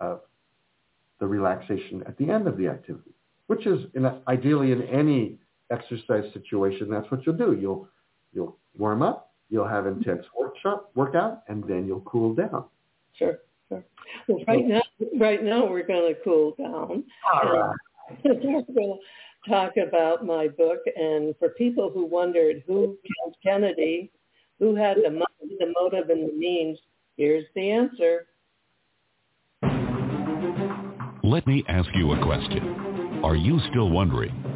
of 0.00 0.20
the 1.20 1.26
relaxation 1.26 2.02
at 2.06 2.16
the 2.18 2.30
end 2.30 2.46
of 2.46 2.56
the 2.56 2.68
activity, 2.68 3.12
which 3.46 3.66
is 3.66 3.86
in 3.94 4.04
a, 4.04 4.20
ideally 4.28 4.72
in 4.72 4.82
any 4.82 5.38
exercise 5.70 6.24
situation, 6.32 6.88
that's 6.90 7.10
what 7.10 7.24
you'll 7.26 7.36
do. 7.36 7.56
You'll 7.60 7.88
you'll 8.32 8.56
warm 8.78 9.02
up, 9.02 9.32
you'll 9.48 9.68
have 9.68 9.86
intense 9.86 10.24
workshop 10.38 10.90
workout, 10.94 11.42
and 11.48 11.64
then 11.64 11.86
you'll 11.86 12.00
cool 12.00 12.34
down. 12.34 12.64
Sure, 13.14 13.38
sure. 13.68 13.84
Well, 14.28 14.44
right 14.46 14.66
now, 14.66 14.82
right 15.18 15.42
now 15.42 15.66
we're 15.66 15.86
going 15.86 16.14
to 16.14 16.20
cool 16.22 16.54
down. 16.58 17.04
All 17.32 17.52
right. 17.52 17.76
we're 18.24 18.62
going 18.62 18.64
to 19.44 19.50
talk 19.50 19.72
about 19.76 20.24
my 20.24 20.48
book, 20.48 20.80
and 20.96 21.34
for 21.38 21.50
people 21.50 21.90
who 21.92 22.04
wondered 22.06 22.62
who 22.66 22.96
killed 23.02 23.36
Kennedy, 23.42 24.10
who 24.58 24.74
had 24.74 24.98
the 24.98 25.10
money, 25.10 25.56
the 25.58 25.72
motive, 25.80 26.10
and 26.10 26.28
the 26.28 26.32
means, 26.32 26.78
here's 27.16 27.44
the 27.54 27.70
answer. 27.70 28.26
Let 31.22 31.46
me 31.46 31.64
ask 31.68 31.88
you 31.94 32.12
a 32.12 32.24
question. 32.24 33.20
Are 33.24 33.34
you 33.34 33.58
still 33.70 33.90
wondering 33.90 34.55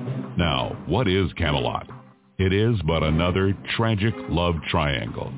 Now, 0.37 0.77
what 0.87 1.07
is 1.07 1.31
Camelot? 1.33 1.87
It 2.37 2.53
is 2.53 2.75
but 2.87 3.03
another 3.03 3.55
tragic 3.75 4.13
love 4.29 4.55
triangle. 4.69 5.31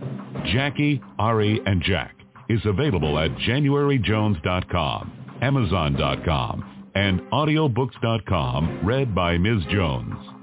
Jackie, 0.54 1.02
Ari, 1.20 1.62
and 1.66 1.82
Jack 1.82 2.16
is 2.50 2.62
available 2.66 3.18
at 3.20 3.32
januaryjones.com, 3.38 5.38
amazon.com, 5.42 6.90
and 6.96 7.22
audiobooks.com, 7.32 8.86
read 8.86 9.16
by 9.16 9.38
Ms. 9.38 9.64
Jones. 9.70 10.34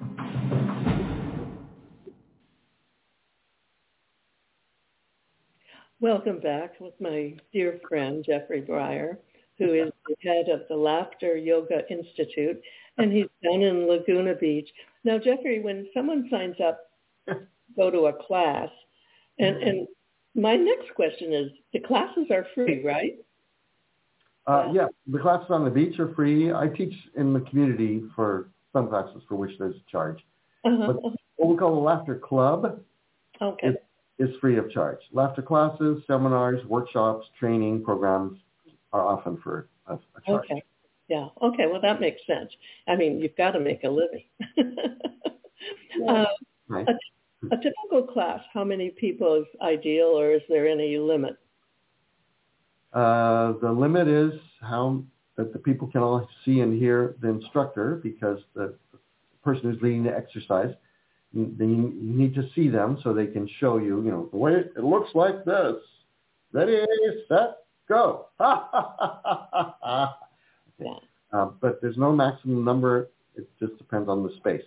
Welcome 6.00 6.40
back 6.40 6.80
with 6.80 6.94
my 6.98 7.34
dear 7.52 7.78
friend 7.86 8.24
Jeffrey 8.24 8.62
Briar 8.62 9.18
who 9.60 9.74
is 9.74 9.92
the 10.08 10.16
head 10.28 10.48
of 10.48 10.62
the 10.68 10.74
Laughter 10.74 11.36
Yoga 11.36 11.82
Institute, 11.90 12.60
and 12.98 13.12
he's 13.12 13.26
down 13.44 13.60
in 13.62 13.86
Laguna 13.86 14.34
Beach. 14.34 14.68
Now, 15.04 15.18
Jeffrey, 15.18 15.60
when 15.60 15.86
someone 15.94 16.26
signs 16.30 16.56
up, 16.66 16.90
go 17.76 17.90
to 17.90 18.06
a 18.06 18.12
class, 18.12 18.70
and, 19.38 19.56
and 19.62 19.88
my 20.34 20.56
next 20.56 20.94
question 20.94 21.32
is, 21.32 21.50
the 21.72 21.80
classes 21.80 22.26
are 22.30 22.46
free, 22.54 22.82
right? 22.82 23.18
Uh, 24.46 24.72
yeah, 24.72 24.86
the 25.06 25.18
classes 25.18 25.48
on 25.50 25.64
the 25.64 25.70
beach 25.70 25.98
are 26.00 26.12
free. 26.14 26.52
I 26.52 26.66
teach 26.68 26.94
in 27.16 27.32
the 27.32 27.40
community 27.40 28.02
for 28.16 28.48
some 28.72 28.88
classes 28.88 29.22
for 29.28 29.36
which 29.36 29.52
there's 29.58 29.76
a 29.76 29.90
charge. 29.90 30.18
Uh-huh. 30.64 30.86
But 30.86 31.02
what 31.36 31.48
we 31.48 31.56
call 31.56 31.74
the 31.74 31.80
Laughter 31.80 32.16
Club 32.16 32.80
okay. 33.40 33.68
is, 33.68 33.76
is 34.18 34.34
free 34.40 34.56
of 34.56 34.70
charge. 34.70 34.98
Laughter 35.12 35.42
classes, 35.42 36.02
seminars, 36.06 36.64
workshops, 36.66 37.26
training 37.38 37.84
programs, 37.84 38.38
are 38.92 39.06
often 39.06 39.38
for 39.42 39.68
a, 39.86 39.94
a 39.94 39.98
charge. 40.26 40.44
Okay. 40.44 40.62
Yeah. 41.08 41.28
Okay. 41.42 41.66
Well, 41.66 41.80
that 41.80 42.00
makes 42.00 42.20
sense. 42.26 42.50
I 42.86 42.96
mean, 42.96 43.20
you've 43.20 43.36
got 43.36 43.52
to 43.52 43.60
make 43.60 43.84
a 43.84 43.88
living. 43.88 44.24
uh, 46.08 46.24
right. 46.68 46.86
a, 46.88 47.46
a 47.54 47.56
typical 47.56 48.04
class, 48.12 48.40
how 48.52 48.64
many 48.64 48.90
people 48.90 49.34
is 49.34 49.46
ideal, 49.60 50.06
or 50.06 50.32
is 50.32 50.42
there 50.48 50.68
any 50.68 50.98
limit? 50.98 51.36
Uh, 52.92 53.52
the 53.60 53.70
limit 53.70 54.08
is 54.08 54.32
how 54.60 55.02
that 55.36 55.52
the 55.52 55.58
people 55.58 55.88
can 55.88 56.02
all 56.02 56.28
see 56.44 56.60
and 56.60 56.78
hear 56.78 57.16
the 57.20 57.28
instructor 57.28 58.00
because 58.02 58.38
the 58.54 58.74
person 59.42 59.70
who's 59.70 59.80
leading 59.80 60.02
the 60.02 60.14
exercise, 60.14 60.74
you, 61.32 61.54
you 61.58 61.98
need 62.00 62.34
to 62.34 62.48
see 62.54 62.68
them 62.68 62.98
so 63.02 63.12
they 63.12 63.26
can 63.26 63.48
show 63.58 63.78
you, 63.78 64.02
you 64.02 64.10
know, 64.10 64.28
the 64.32 64.36
way 64.36 64.52
it 64.54 64.84
looks 64.84 65.10
like 65.14 65.44
this. 65.44 65.76
Ready, 66.52 66.84
set, 67.28 67.58
go. 67.90 68.28
yeah. 70.78 70.94
Um, 71.32 71.56
but 71.60 71.80
there's 71.82 71.96
no 71.96 72.12
maximum 72.12 72.64
number. 72.64 73.10
It 73.36 73.48
just 73.60 73.76
depends 73.78 74.08
on 74.08 74.22
the 74.22 74.30
space. 74.36 74.62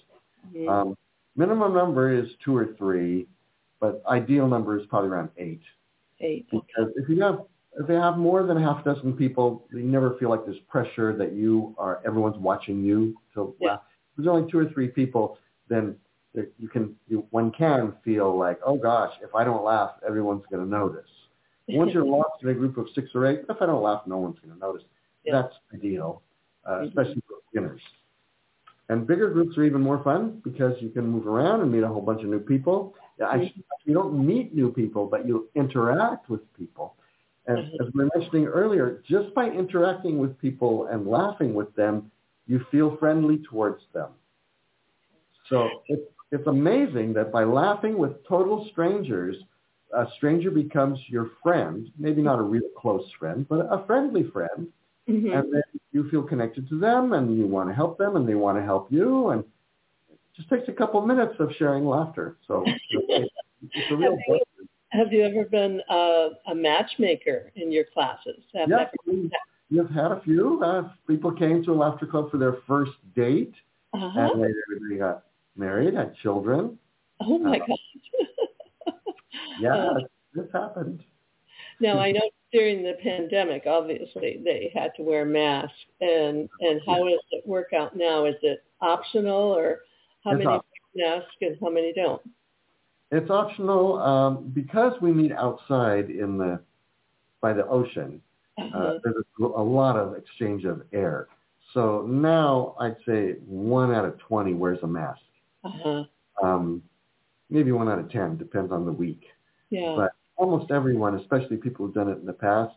Mm-hmm. 0.55 0.69
Um, 0.69 0.97
minimum 1.36 1.73
number 1.73 2.13
is 2.13 2.29
two 2.43 2.55
or 2.55 2.75
three, 2.77 3.27
but 3.79 4.03
ideal 4.07 4.47
number 4.47 4.77
is 4.79 4.86
probably 4.88 5.09
around 5.09 5.29
eight. 5.38 5.62
Eight. 6.19 6.47
Because 6.51 6.91
if 6.95 7.09
you 7.09 7.21
have 7.21 7.39
if 7.79 7.88
they 7.88 7.95
have 7.95 8.17
more 8.17 8.43
than 8.43 8.57
a 8.57 8.62
half 8.62 8.86
dozen 8.86 9.13
people, 9.13 9.65
you 9.71 9.81
never 9.81 10.15
feel 10.19 10.29
like 10.29 10.45
there's 10.45 10.59
pressure 10.69 11.17
that 11.17 11.33
you 11.33 11.73
are 11.79 12.01
everyone's 12.05 12.38
watching 12.38 12.83
you. 12.83 13.15
So 13.33 13.55
yeah. 13.59 13.75
If 13.75 14.17
there's 14.17 14.27
only 14.27 14.51
two 14.51 14.59
or 14.59 14.69
three 14.69 14.89
people, 14.89 15.39
then 15.69 15.95
you 16.33 16.67
can 16.67 16.95
you, 17.07 17.25
one 17.31 17.51
can 17.51 17.93
feel 18.05 18.38
like, 18.38 18.59
oh 18.65 18.77
gosh, 18.77 19.13
if 19.21 19.33
I 19.33 19.43
don't 19.43 19.63
laugh, 19.63 19.91
everyone's 20.07 20.43
going 20.51 20.63
to 20.63 20.69
notice. 20.69 21.09
Once 21.69 21.91
you're 21.93 22.06
lost 22.06 22.41
in 22.41 22.49
a 22.49 22.54
group 22.54 22.78
of 22.78 22.88
six 22.93 23.10
or 23.15 23.26
eight, 23.26 23.41
if 23.49 23.62
I 23.62 23.65
don't 23.65 23.82
laugh, 23.82 24.02
no 24.06 24.17
one's 24.17 24.38
going 24.39 24.54
to 24.54 24.60
notice. 24.60 24.84
Yeah. 25.23 25.41
That's 25.41 25.56
ideal, 25.73 26.21
uh, 26.65 26.71
mm-hmm. 26.71 26.88
especially 26.88 27.23
for 27.28 27.38
beginners. 27.52 27.82
And 28.89 29.08
bigger 29.08 29.30
groups 29.30 29.58
are 29.58 29.63
even 29.63 29.82
more 29.82 30.04
fun 30.04 30.41
because 30.43 30.73
you 30.82 30.89
can 30.89 31.08
move 31.08 31.26
around 31.26 31.62
and 31.62 31.71
meet 31.71 31.84
a 31.84 31.88
whole 31.88 32.02
bunch 32.02 32.21
of 32.21 32.28
new 32.28 32.39
people. 32.39 32.95
I, 33.26 33.38
mm-hmm. 33.38 33.60
you 33.86 33.93
don't 33.93 34.26
meet 34.26 34.54
new 34.54 34.71
people, 34.71 35.06
but 35.06 35.26
you 35.26 35.49
interact 35.56 36.30
with 36.30 36.41
people. 36.58 36.95
And 37.47 37.60
mm-hmm. 37.60 37.88
as 37.88 37.93
we 37.93 38.04
were 38.04 38.10
mentioning 38.15 38.45
earlier, 38.45 39.02
just 39.08 39.34
by 39.34 39.49
interacting 39.49 40.17
with 40.17 40.38
people 40.39 40.88
and 40.88 41.08
laughing 41.08 41.54
with 41.54 41.73
them, 41.76 42.12
you 42.45 42.65
feel 42.71 42.97
friendly 42.97 43.41
towards 43.49 43.84
them. 43.93 44.10
So 45.49 45.69
it's, 45.88 46.02
it's 46.32 46.47
amazing 46.47 47.13
that 47.13 47.32
by 47.32 47.43
laughing 47.45 47.97
with 47.97 48.26
total 48.28 48.67
strangers, 48.71 49.38
a 49.95 50.08
stranger 50.17 50.51
becomes 50.51 50.99
your 51.08 51.32
friend, 51.41 51.89
maybe 51.97 52.21
not 52.21 52.39
a 52.39 52.41
real 52.41 52.69
close 52.77 53.06
friend, 53.19 53.45
but 53.47 53.67
a 53.71 53.86
friendly 53.86 54.29
friend. 54.32 54.67
Mm-hmm. 55.10 55.32
And 55.32 55.53
then 55.53 55.63
you 55.91 56.10
feel 56.10 56.23
connected 56.23 56.67
to 56.69 56.79
them 56.79 57.13
and 57.13 57.38
you 57.38 57.45
want 57.45 57.69
to 57.69 57.75
help 57.75 57.97
them 57.97 58.15
and 58.15 58.27
they 58.27 58.36
want 58.36 58.58
to 58.58 58.63
help 58.63 58.91
you. 58.91 59.29
And 59.29 59.43
it 60.10 60.19
just 60.36 60.49
takes 60.49 60.67
a 60.69 60.71
couple 60.71 60.99
of 61.01 61.08
minutes 61.08 61.36
of 61.39 61.51
sharing 61.58 61.86
laughter. 61.86 62.38
So 62.47 62.63
it's, 62.89 63.32
a 63.91 63.95
real 63.95 64.12
have, 64.12 64.19
you, 64.27 64.67
have 64.91 65.13
you 65.13 65.23
ever 65.23 65.45
been 65.45 65.82
uh, 65.89 66.29
a 66.47 66.56
matchmaker 66.56 67.51
in 67.56 67.71
your 67.71 67.86
classes? 67.93 68.43
Have 68.56 68.69
yes, 68.69 68.89
we, 69.06 69.77
have 69.77 69.89
had 69.89 70.12
a 70.12 70.21
few. 70.21 70.62
Uh, 70.63 70.89
people 71.08 71.32
came 71.32 71.63
to 71.65 71.71
a 71.71 71.75
laughter 71.75 72.06
club 72.06 72.32
for 72.32 72.38
their 72.38 72.58
first 72.65 72.93
date. 73.15 73.53
Uh-huh. 73.93 74.19
And 74.19 74.41
later 74.41 74.63
they 74.89 74.97
got 74.97 75.25
married, 75.56 75.93
had 75.93 76.15
children. 76.15 76.79
Oh 77.19 77.38
my 77.38 77.58
uh, 77.58 77.60
gosh 77.60 77.77
yeah, 79.59 79.75
uh, 79.75 79.99
this 80.33 80.45
happened. 80.53 81.03
Now 81.79 81.99
I 81.99 82.11
know 82.11 82.29
during 82.51 82.83
the 82.83 82.93
pandemic, 83.01 83.63
obviously 83.65 84.41
they 84.43 84.71
had 84.73 84.91
to 84.97 85.03
wear 85.03 85.25
masks, 85.25 85.73
and 86.01 86.49
and 86.59 86.81
how 86.85 87.03
does 87.03 87.19
it 87.31 87.47
work 87.47 87.73
out 87.73 87.95
now? 87.95 88.25
Is 88.25 88.35
it 88.41 88.63
optional, 88.81 89.53
or 89.53 89.81
how 90.23 90.31
It's 90.31 90.39
many 90.39 90.47
op- 90.47 90.65
masks 90.95 91.35
and 91.41 91.57
how 91.61 91.69
many 91.69 91.93
don't? 91.93 92.21
It's 93.11 93.29
optional 93.29 94.01
um, 94.01 94.51
because 94.53 94.93
we 95.01 95.11
meet 95.11 95.31
outside 95.31 96.09
in 96.09 96.37
the 96.37 96.59
by 97.41 97.53
the 97.53 97.67
ocean. 97.67 98.21
Uh-huh. 98.57 98.77
Uh, 98.77 98.99
there's 99.03 99.25
a, 99.41 99.43
a 99.43 99.63
lot 99.63 99.97
of 99.97 100.15
exchange 100.15 100.65
of 100.65 100.83
air. 100.93 101.27
So 101.73 102.05
now 102.07 102.75
I'd 102.79 102.95
say 103.05 103.33
one 103.45 103.93
out 103.93 104.05
of 104.05 104.17
20 104.19 104.53
wears 104.53 104.79
a 104.83 104.87
mask. 104.87 105.19
Uh-huh. 105.63 106.03
Um, 106.41 106.83
maybe 107.49 107.71
one 107.71 107.89
out 107.89 107.99
of 107.99 108.11
10, 108.11 108.37
depends 108.37 108.71
on 108.71 108.85
the 108.85 108.91
week. 108.91 109.23
Yeah. 109.73 109.95
But 109.97 110.12
almost 110.38 110.71
everyone, 110.71 111.15
especially 111.15 111.57
people 111.57 111.86
who've 111.86 111.95
done 111.95 112.09
it 112.09 112.19
in 112.19 112.25
the 112.25 112.33
past, 112.33 112.75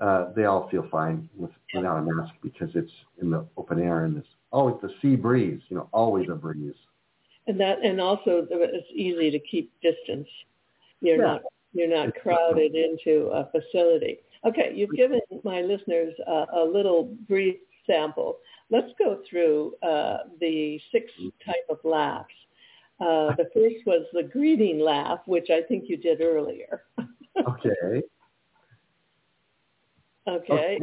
uh, 0.00 0.32
they 0.34 0.44
all 0.44 0.68
feel 0.70 0.86
fine 0.90 1.28
with, 1.36 1.50
without 1.74 1.98
a 1.98 2.02
mask 2.02 2.32
because 2.42 2.70
it's 2.74 2.92
in 3.20 3.30
the 3.30 3.44
open 3.56 3.78
air 3.80 4.04
and 4.04 4.16
it's 4.16 4.28
always 4.50 4.76
the 4.80 4.90
sea 5.02 5.16
breeze, 5.16 5.60
you 5.68 5.76
know, 5.76 5.88
always 5.92 6.28
a 6.30 6.34
breeze. 6.34 6.74
and 7.48 7.58
that 7.58 7.78
and 7.82 8.00
also 8.00 8.46
it's 8.50 8.86
easy 8.92 9.30
to 9.30 9.38
keep 9.50 9.72
distance. 9.82 10.28
You're 11.00 11.16
Yeah. 11.16 11.32
not 11.32 11.42
you're 11.74 11.88
not 11.98 12.08
It's- 12.08 12.22
crowded 12.22 12.74
into 12.74 13.28
a 13.40 13.42
facility. 13.54 14.18
Okay, 14.44 14.72
you've 14.74 14.92
given 15.02 15.20
my 15.44 15.60
listeners 15.62 16.14
a, 16.26 16.46
a 16.62 16.64
little 16.64 17.04
brief 17.28 17.56
sample. 17.86 18.38
Let's 18.70 18.92
go 18.98 19.20
through 19.28 19.74
uh, 19.82 20.18
the 20.40 20.78
six 20.92 21.04
type 21.44 21.66
of 21.68 21.78
laughs. 21.84 22.34
Uh, 23.00 23.34
the 23.36 23.48
first 23.54 23.86
was 23.86 24.06
the 24.12 24.24
greeting 24.24 24.80
laugh, 24.80 25.20
which 25.26 25.50
I 25.50 25.62
think 25.62 25.84
you 25.88 25.96
did 25.96 26.20
earlier. 26.20 26.82
Okay. 27.46 28.02
okay. 30.26 30.78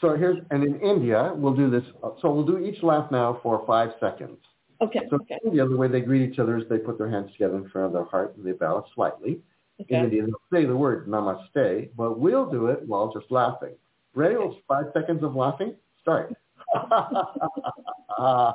So 0.00 0.14
here's, 0.14 0.38
and 0.50 0.62
in 0.62 0.78
India, 0.80 1.32
we'll 1.34 1.54
do 1.54 1.70
this. 1.70 1.84
So 2.20 2.30
we'll 2.30 2.44
do 2.44 2.58
each 2.58 2.82
laugh 2.82 3.10
now 3.10 3.40
for 3.42 3.64
five 3.66 3.92
seconds. 3.98 4.38
Okay. 4.82 5.00
So 5.08 5.16
Okay. 5.16 5.38
in 5.42 5.48
India, 5.48 5.66
the 5.66 5.76
way 5.76 5.88
they 5.88 6.02
greet 6.02 6.30
each 6.30 6.38
other 6.38 6.58
is 6.58 6.64
they 6.68 6.76
put 6.76 6.98
their 6.98 7.08
hands 7.08 7.32
together 7.32 7.56
in 7.56 7.68
front 7.70 7.86
of 7.86 7.92
their 7.94 8.04
heart 8.04 8.36
and 8.36 8.44
they 8.44 8.52
bow 8.52 8.84
slightly. 8.94 9.40
In 9.88 10.04
India, 10.04 10.22
they'll 10.26 10.34
say 10.52 10.66
the 10.66 10.76
word 10.76 11.06
namaste, 11.06 11.90
but 11.96 12.18
we'll 12.18 12.50
do 12.50 12.66
it 12.66 12.86
while 12.86 13.12
just 13.12 13.30
laughing. 13.30 13.74
Ready? 14.14 14.36
Well, 14.36 14.56
five 14.68 14.86
seconds 14.92 15.22
of 15.22 15.34
laughing. 15.34 15.74
Start. 16.02 16.34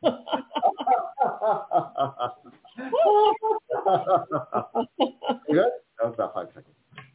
Good? 5.50 5.70
That 5.98 6.04
was 6.04 6.14
about 6.14 6.34
five 6.34 6.46
seconds. 6.48 6.74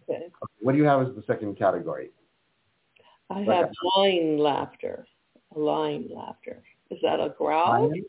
okay. 0.10 0.28
What 0.62 0.72
do 0.74 0.78
you 0.78 0.84
have 0.86 1.02
as 1.08 1.15
the 1.15 1.24
second 1.28 1.58
category? 1.58 2.10
I 3.30 3.41
have 3.41 3.69
line 3.96 4.38
laughter. 4.38 5.06
Line 5.56 6.10
laughter. 6.13 6.62
Is 6.89 7.00
that 7.04 7.19
a 7.19 7.34
growl? 7.38 7.89
Lion? 7.89 8.06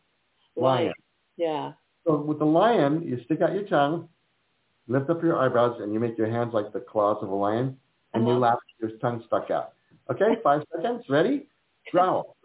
Lion. 0.56 0.92
Yeah. 1.36 1.72
So 2.06 2.16
with 2.20 2.38
the 2.38 2.44
lion, 2.44 3.02
you 3.02 3.20
stick 3.24 3.40
out 3.40 3.54
your 3.54 3.64
tongue, 3.64 4.08
lift 4.88 5.08
up 5.10 5.22
your 5.22 5.38
eyebrows, 5.38 5.80
and 5.80 5.92
you 5.94 6.00
make 6.00 6.18
your 6.18 6.30
hands 6.30 6.52
like 6.52 6.72
the 6.72 6.80
claws 6.80 7.18
of 7.22 7.28
a 7.30 7.34
lion, 7.34 7.78
and 8.12 8.24
you 8.26 8.32
Uh-huh. 8.32 8.40
laugh 8.40 8.58
with 8.80 8.90
your 8.90 8.98
tongue 8.98 9.22
stuck 9.26 9.50
out. 9.50 9.72
Okay, 10.10 10.36
five 10.42 10.62
seconds. 10.74 11.04
Ready? 11.08 11.46
Growl. 11.90 12.36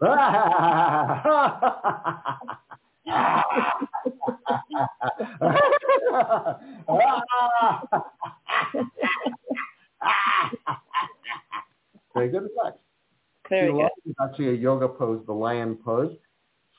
Very 12.14 12.28
good. 12.28 12.42
Relax. 12.42 12.76
Very 13.48 13.72
good. 13.72 13.88
is 14.06 14.14
actually 14.22 14.48
a 14.48 14.52
yoga 14.52 14.88
pose. 14.88 15.22
The 15.26 15.32
lion 15.32 15.76
pose 15.84 16.16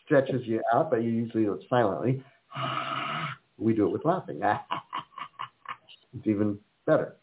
stretches 0.06 0.46
you 0.46 0.62
out, 0.74 0.90
but 0.90 1.04
you 1.04 1.10
usually 1.10 1.44
do 1.44 1.54
it 1.54 1.62
silently. 1.70 2.24
We 3.58 3.74
do 3.76 3.86
it 3.86 3.92
with 3.92 4.06
laughing. 4.06 4.42
It's 6.14 6.28
even 6.28 6.60
better. 6.86 7.16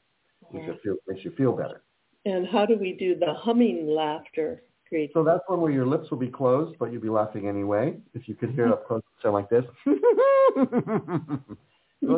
You 0.52 0.78
feel, 0.82 0.96
makes 1.06 1.24
you 1.24 1.32
feel 1.32 1.52
better. 1.52 1.82
And 2.24 2.46
how 2.46 2.64
do 2.64 2.78
we 2.78 2.92
do 2.94 3.16
the 3.18 3.34
humming 3.34 3.86
laughter 3.86 4.62
greeting? 4.88 5.10
So 5.14 5.24
that's 5.24 5.42
one 5.46 5.60
where 5.60 5.70
your 5.70 5.86
lips 5.86 6.10
will 6.10 6.18
be 6.18 6.28
closed, 6.28 6.78
but 6.78 6.92
you'll 6.92 7.02
be 7.02 7.08
laughing 7.08 7.48
anyway. 7.48 7.96
If 8.14 8.28
you 8.28 8.34
could 8.34 8.50
hear 8.50 8.66
it 8.66 8.72
up 8.72 8.86
close, 8.86 9.00
it 9.00 9.22
sound 9.22 9.34
like 9.34 9.48
this. 9.48 9.64
let's 9.86 9.96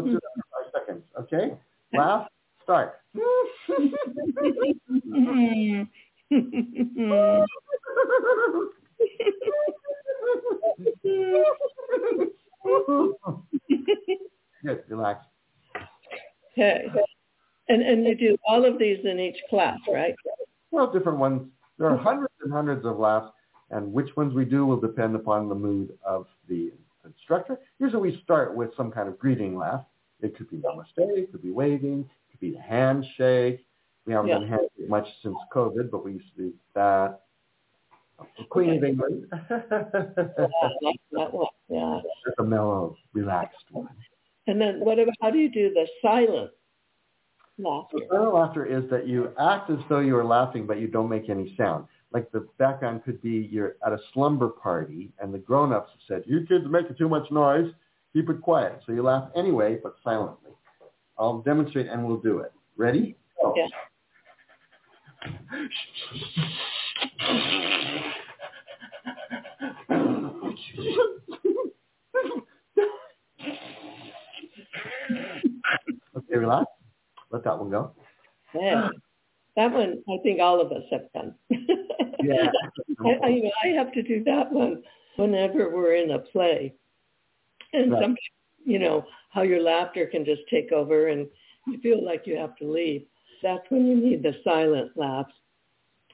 do 0.05 0.13
that 0.13 0.21
for 0.35 0.45
five 0.53 0.71
seconds, 0.75 1.05
okay? 1.19 1.57
Laugh, 1.93 2.29
start. 2.63 3.01
Good, 14.63 14.85
relax. 14.89 15.25
okay. 16.53 16.87
And 17.69 17.83
and 17.83 18.07
you 18.07 18.15
do 18.15 18.37
all 18.47 18.65
of 18.65 18.79
these 18.79 18.99
in 19.05 19.19
each 19.19 19.39
class, 19.49 19.79
right? 19.89 20.15
Well, 20.71 20.93
different 20.93 21.19
ones. 21.19 21.49
There 21.81 21.89
are 21.89 21.97
hundreds 21.97 22.35
and 22.43 22.53
hundreds 22.53 22.85
of 22.85 22.99
laughs, 22.99 23.33
and 23.71 23.91
which 23.91 24.15
ones 24.15 24.35
we 24.35 24.45
do 24.45 24.67
will 24.67 24.79
depend 24.79 25.17
upon 25.17 25.49
the 25.49 25.55
mood 25.55 25.97
of 26.05 26.27
the 26.47 26.73
instructor. 27.07 27.59
Usually 27.79 28.13
we 28.13 28.21
start 28.23 28.55
with 28.55 28.69
some 28.77 28.91
kind 28.93 29.09
of 29.09 29.19
greeting 29.19 29.57
laugh. 29.57 29.87
It 30.21 30.37
could 30.37 30.51
be 30.51 30.59
namaste, 30.59 30.85
it 30.99 31.33
could 31.33 31.43
be 31.43 31.51
waving, 31.51 32.01
it 32.01 32.31
could 32.33 32.41
be 32.41 32.51
the 32.51 32.61
handshake. 32.61 33.65
We 34.05 34.13
haven't 34.13 34.29
Yeah. 34.29 34.41
done 34.41 34.49
handshake 34.49 34.89
much 34.91 35.09
since 35.23 35.37
COVID, 35.55 35.91
but 35.91 36.05
we 36.05 36.13
used 36.13 36.29
to 36.37 36.43
do 36.43 36.55
that. 36.75 37.23
Queen 38.51 38.77
of 38.77 38.85
England. 38.85 39.27
Yeah, 39.31 39.39
that 41.13 41.33
one. 41.33 41.47
Yeah. 41.71 42.03
That's 42.27 42.39
a 42.39 42.45
mellow, 42.45 42.99
relaxed 43.15 43.65
one. 43.73 43.89
And 44.47 44.61
then 44.61 44.81
what 44.81 44.99
about 44.99 45.15
how 45.23 45.31
do 45.31 45.39
you 45.39 45.49
do 45.49 45.73
the 45.73 45.89
silent 46.03 46.51
laughter? 47.63 47.99
So 48.11 48.17
silent 48.17 48.31
laughter 48.31 48.67
is 48.67 48.89
that 48.91 49.07
you 49.07 49.33
act 49.39 49.71
as 49.71 49.79
though 49.89 50.01
you 50.01 50.17
are 50.17 50.25
laughing, 50.25 50.67
but 50.67 50.81
you 50.81 50.89
don't 50.89 51.09
make 51.09 51.29
any 51.29 51.55
sound. 51.57 51.87
Like 52.13 52.31
the 52.33 52.49
background 52.59 53.05
could 53.05 53.21
be 53.23 53.49
you're 53.51 53.77
at 53.87 53.93
a 53.93 53.99
slumber 54.13 54.49
party, 54.49 55.13
and 55.21 55.33
the 55.33 55.39
grown-ups 55.39 55.91
have 55.93 56.01
said, 56.09 56.25
"You 56.27 56.45
kids 56.47 56.65
are 56.65 56.69
making 56.69 56.97
too 56.97 57.09
much 57.09 57.31
noise. 57.31 57.73
Keep 58.13 58.31
it 58.31 58.41
quiet." 58.41 58.81
So 58.85 58.93
you 58.93 59.03
laugh 59.03 59.31
anyway, 59.37 59.79
but 59.83 59.95
silently. 60.03 60.51
I'll 61.19 61.41
demonstrate, 61.43 61.87
and 61.87 62.07
we'll 62.07 62.17
do 62.17 62.39
it. 62.39 62.53
Ready? 62.77 63.17
Go. 63.41 63.55
Yeah. 63.57 63.67
Okay, 76.17 76.37
relax. 76.39 76.67
Let 77.31 77.45
that 77.45 77.59
one 77.59 77.71
go. 77.71 77.93
Yeah. 78.55 78.89
That 79.57 79.73
one 79.73 80.03
I 80.09 80.19
think 80.23 80.41
all 80.41 80.61
of 80.61 80.73
us 80.73 80.85
have 80.91 81.13
done. 81.13 81.35
Yeah. 82.23 82.51
I, 83.05 83.19
I, 83.25 83.29
you 83.29 83.45
know, 83.45 83.51
I 83.65 83.69
have 83.69 83.93
to 83.93 84.03
do 84.03 84.23
that 84.25 84.53
one 84.53 84.83
whenever 85.17 85.75
we're 85.75 85.95
in 85.95 86.11
a 86.11 86.19
play. 86.19 86.75
And 87.73 87.93
Right. 87.93 88.03
some, 88.03 88.17
you 88.65 88.79
know, 88.79 89.07
how 89.31 89.43
your 89.43 89.63
laughter 89.63 90.07
can 90.07 90.25
just 90.25 90.43
take 90.51 90.71
over 90.73 91.09
and 91.09 91.27
you 91.67 91.79
feel 91.79 92.05
like 92.05 92.27
you 92.27 92.37
have 92.37 92.57
to 92.57 92.71
leave. 92.71 93.07
That's 93.43 93.65
when 93.71 93.87
you 93.87 93.97
need 93.97 94.23
the 94.23 94.35
silent 94.45 94.97
laughs. 94.97 95.33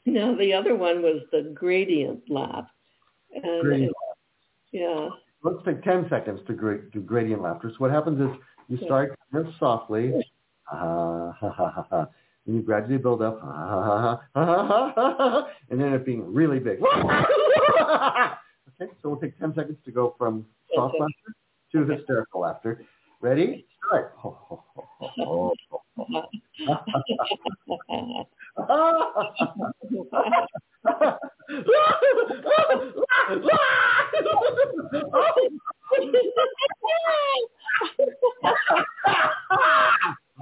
Now 0.04 0.36
the 0.36 0.52
other 0.52 0.76
one 0.76 1.02
was 1.02 1.22
the 1.32 1.50
gradient 1.54 2.30
laugh. 2.30 2.68
And 3.34 3.62
Gradient 3.62 3.92
yeah. 4.72 5.08
Let's 5.42 5.58
take 5.64 5.82
10 5.82 6.08
seconds 6.08 6.40
to 6.46 6.52
gra- 6.52 6.90
do 6.90 7.00
gradient 7.00 7.42
laughter. 7.42 7.70
So 7.70 7.76
what 7.78 7.90
happens 7.90 8.20
is 8.20 8.36
you 8.68 8.78
start 8.84 9.18
of 9.32 9.46
softly, 9.58 10.12
ha, 10.66 11.32
ha, 11.32 11.50
ha, 11.50 11.86
ha, 11.90 12.06
and 12.46 12.56
you 12.56 12.62
gradually 12.62 12.98
build 12.98 13.22
up, 13.22 13.38
ah, 13.42 13.46
ha, 13.46 13.84
ha, 13.84 14.00
ha, 14.00 14.20
ha, 14.34 14.44
ha, 14.44 14.66
ha, 14.66 14.94
ha, 15.30 15.46
and 15.70 15.80
then 15.80 15.92
it 15.92 16.04
being 16.04 16.32
really 16.32 16.58
big. 16.58 16.80
okay, 16.82 16.96
so 19.02 19.08
we'll 19.10 19.20
take 19.20 19.38
10 19.38 19.54
seconds 19.54 19.78
to 19.84 19.90
go 19.90 20.14
from 20.18 20.46
soft 20.74 20.94
Okay. 20.94 21.02
laughter 21.02 21.34
to 21.72 21.84
hysterical 21.86 22.40
laughter. 22.40 22.80
Ready? 23.20 23.66
Start. 23.88 24.14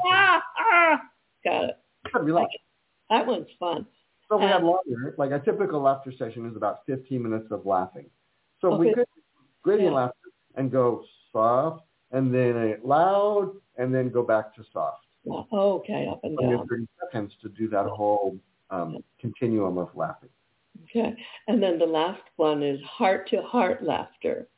Got 0.02 1.64
it. 1.64 1.76
Relax. 2.20 2.50
That 3.10 3.26
one's 3.26 3.48
fun. 3.58 3.86
So 4.28 4.38
we 4.38 4.44
Uh, 4.44 4.48
had 4.48 4.62
longer. 4.64 5.14
Like 5.18 5.30
a 5.32 5.40
typical 5.40 5.80
laughter 5.80 6.12
session 6.12 6.46
is 6.48 6.56
about 6.56 6.84
15 6.86 7.22
minutes 7.22 7.50
of 7.50 7.66
laughing. 7.66 8.08
So 8.60 8.76
we 8.76 8.92
could 8.94 9.06
gradient 9.62 9.92
Yeah. 9.92 9.96
laughter 9.96 10.28
and 10.56 10.70
go 10.70 11.04
soft 11.32 11.84
and 12.12 12.32
then 12.32 12.80
loud 12.82 13.60
and 13.76 13.94
then 13.94 14.08
go 14.10 14.22
back 14.22 14.54
to 14.54 14.64
soft. 14.72 15.06
Oh, 15.26 15.46
okay, 15.76 16.06
up 16.06 16.22
and 16.22 16.36
20 16.38 16.56
down. 16.56 16.66
30 16.68 16.88
seconds 17.00 17.34
to 17.42 17.48
do 17.48 17.68
that 17.68 17.86
whole 17.86 18.38
um, 18.70 19.02
continuum 19.18 19.78
of 19.78 19.94
laughing. 19.96 20.28
Okay. 20.84 21.16
And 21.48 21.62
then 21.62 21.78
the 21.78 21.86
last 21.86 22.22
one 22.36 22.62
is 22.62 22.80
heart 22.82 23.28
to 23.30 23.40
heart 23.42 23.82
laughter. 23.82 24.48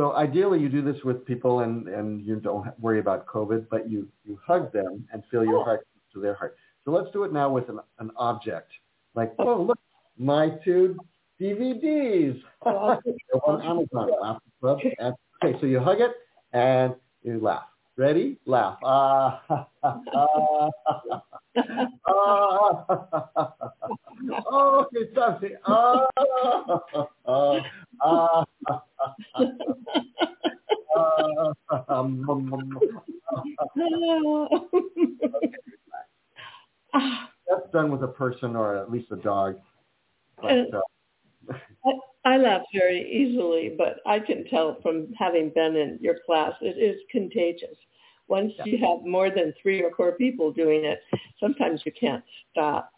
So 0.00 0.14
ideally, 0.14 0.58
you 0.58 0.70
do 0.70 0.80
this 0.80 0.96
with 1.04 1.26
people, 1.26 1.60
and, 1.60 1.86
and 1.86 2.24
you 2.24 2.36
don't 2.36 2.66
worry 2.80 3.00
about 3.00 3.26
COVID, 3.26 3.66
but 3.70 3.90
you, 3.90 4.08
you 4.24 4.40
hug 4.42 4.72
them 4.72 5.06
and 5.12 5.22
feel 5.30 5.44
your 5.44 5.58
Oh. 5.58 5.64
heart 5.64 5.86
to 6.14 6.22
their 6.22 6.32
heart. 6.32 6.56
So 6.86 6.90
let's 6.90 7.10
do 7.12 7.24
it 7.24 7.34
now 7.34 7.50
with 7.50 7.68
an, 7.68 7.80
an 7.98 8.10
object. 8.16 8.72
Like, 9.14 9.34
oh, 9.38 9.48
oh 9.58 9.62
look, 9.62 9.78
my 10.16 10.52
two 10.64 10.96
DVDs. 11.38 12.40
Oh, 12.64 12.98
on 13.46 13.60
Amazon. 13.60 14.10
Laughter 14.22 14.40
Club. 14.62 14.78
And- 14.98 15.14
Okay, 15.42 15.58
so 15.60 15.66
you 15.66 15.80
hug 15.80 16.00
it 16.00 16.12
and 16.52 16.94
you 17.22 17.38
laugh. 17.40 17.64
Ready? 17.96 18.38
Laugh. 18.46 18.78
Ah, 18.84 19.42
ah, 19.50 19.66
ah, 20.14 20.70
ah. 20.94 21.20
Oh, 24.52 24.86
it's 24.92 25.14
something. 25.14 25.56
That's 37.48 37.70
done 37.72 37.90
with 37.90 38.02
a 38.02 38.08
person 38.08 38.56
or 38.56 38.76
at 38.76 38.90
least 38.90 39.10
a 39.12 39.16
dog. 39.16 39.56
But, 40.40 40.74
uh, 40.74 40.80
I, 41.84 41.90
I 42.24 42.36
laugh 42.36 42.62
very 42.74 43.10
easily, 43.10 43.74
but 43.76 43.96
I 44.06 44.18
can 44.20 44.44
tell 44.48 44.78
from 44.82 45.12
having 45.18 45.50
been 45.54 45.76
in 45.76 45.98
your 46.00 46.16
class, 46.26 46.52
it 46.60 46.78
is 46.78 47.00
contagious. 47.10 47.76
Once 48.28 48.52
Yeah. 48.58 48.64
you 48.66 48.78
have 48.78 49.04
more 49.04 49.30
than 49.30 49.52
three 49.60 49.82
or 49.82 49.90
four 49.96 50.12
people 50.12 50.52
doing 50.52 50.84
it, 50.84 51.00
sometimes 51.38 51.82
you 51.84 51.92
can't 51.92 52.24
stop. 52.50 52.92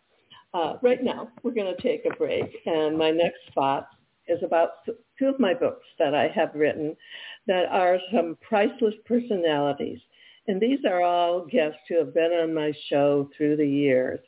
Uh, 0.53 0.77
right 0.83 1.03
now, 1.03 1.31
we're 1.43 1.53
going 1.55 1.75
to 1.75 1.83
take 1.83 2.05
a 2.05 2.15
break, 2.17 2.61
and 2.67 2.99
my 2.99 3.11
next 3.11 3.39
spot 3.49 3.89
is 4.29 4.43
about 4.43 4.85
two 5.19 5.27
of 5.27 5.41
my 5.41 5.55
books 5.55 5.87
that 5.99 6.15
I 6.15 6.29
have 6.29 6.55
written 6.55 6.95
that 7.47 7.67
are 7.71 7.99
some 8.15 8.37
priceless 8.41 8.95
personalities. 9.07 9.99
And 10.49 10.61
these 10.61 10.81
are 10.85 11.03
all 11.03 11.47
guests 11.47 11.79
who 11.89 11.99
have 11.99 12.13
been 12.13 12.33
on 12.33 12.53
my 12.53 12.73
show 12.89 13.31
through 13.37 13.57
the 13.57 13.67
years. 13.67 14.21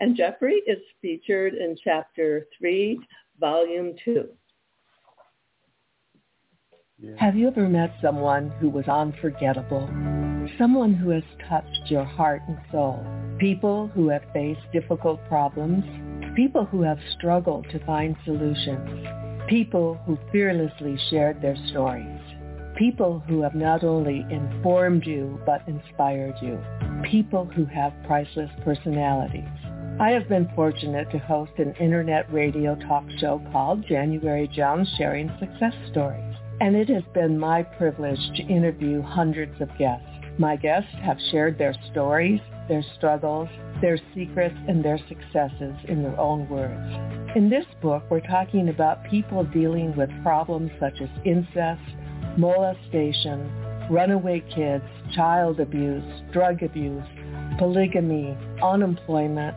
And 0.00 0.16
Jeffrey 0.16 0.62
is 0.66 0.78
featured 1.00 1.54
in 1.54 1.76
chapter 1.82 2.46
three, 2.58 3.00
volume 3.42 3.92
two. 4.04 4.28
yeah. 6.96 7.10
Have 7.18 7.34
you 7.34 7.48
ever 7.48 7.68
met 7.68 7.92
someone 8.00 8.50
who 8.60 8.70
was 8.70 8.86
unforgettable? 8.86 9.88
Someone 10.56 10.94
who 10.94 11.10
has 11.10 11.24
touched 11.48 11.90
your 11.90 12.04
heart 12.04 12.42
and 12.46 12.56
soul? 12.70 13.04
People 13.40 13.88
who 13.88 14.08
have 14.10 14.22
faced 14.32 14.60
difficult 14.72 15.18
problems? 15.28 15.84
People 16.36 16.64
who 16.64 16.82
have 16.82 16.98
struggled 17.18 17.66
to 17.70 17.84
find 17.84 18.14
solutions? 18.24 19.06
People 19.48 19.98
who 20.06 20.16
fearlessly 20.30 20.96
shared 21.10 21.42
their 21.42 21.56
stories? 21.70 22.20
People 22.76 23.18
who 23.26 23.42
have 23.42 23.56
not 23.56 23.82
only 23.82 24.24
informed 24.30 25.04
you 25.04 25.40
but 25.44 25.66
inspired 25.66 26.36
you? 26.40 26.56
People 27.10 27.44
who 27.56 27.64
have 27.64 27.92
priceless 28.06 28.50
personalities? 28.64 29.61
I 30.02 30.10
have 30.10 30.28
been 30.28 30.50
fortunate 30.56 31.12
to 31.12 31.18
host 31.18 31.52
an 31.58 31.74
internet 31.78 32.26
radio 32.32 32.74
talk 32.74 33.04
show 33.20 33.40
called 33.52 33.86
January 33.86 34.48
Jones 34.48 34.92
Sharing 34.98 35.30
Success 35.38 35.74
Stories 35.92 36.34
and 36.60 36.74
it 36.74 36.88
has 36.88 37.04
been 37.14 37.38
my 37.38 37.62
privilege 37.62 38.18
to 38.34 38.42
interview 38.42 39.00
hundreds 39.00 39.60
of 39.60 39.68
guests. 39.78 40.04
My 40.38 40.56
guests 40.56 40.90
have 41.04 41.18
shared 41.30 41.56
their 41.56 41.76
stories, 41.92 42.40
their 42.68 42.84
struggles, 42.96 43.48
their 43.80 43.96
secrets, 44.12 44.56
and 44.66 44.84
their 44.84 44.98
successes 45.06 45.76
in 45.86 46.02
their 46.02 46.18
own 46.18 46.48
words. 46.48 47.36
In 47.36 47.48
this 47.48 47.66
book, 47.80 48.02
we're 48.10 48.26
talking 48.26 48.70
about 48.70 49.08
people 49.08 49.44
dealing 49.44 49.94
with 49.96 50.10
problems 50.24 50.72
such 50.80 51.00
as 51.00 51.08
incest, 51.24 51.80
molestation, 52.36 53.48
runaway 53.88 54.42
kids, 54.52 54.84
child 55.14 55.60
abuse, 55.60 56.22
drug 56.32 56.64
abuse, 56.64 57.04
polygamy, 57.56 58.36
unemployment, 58.62 59.56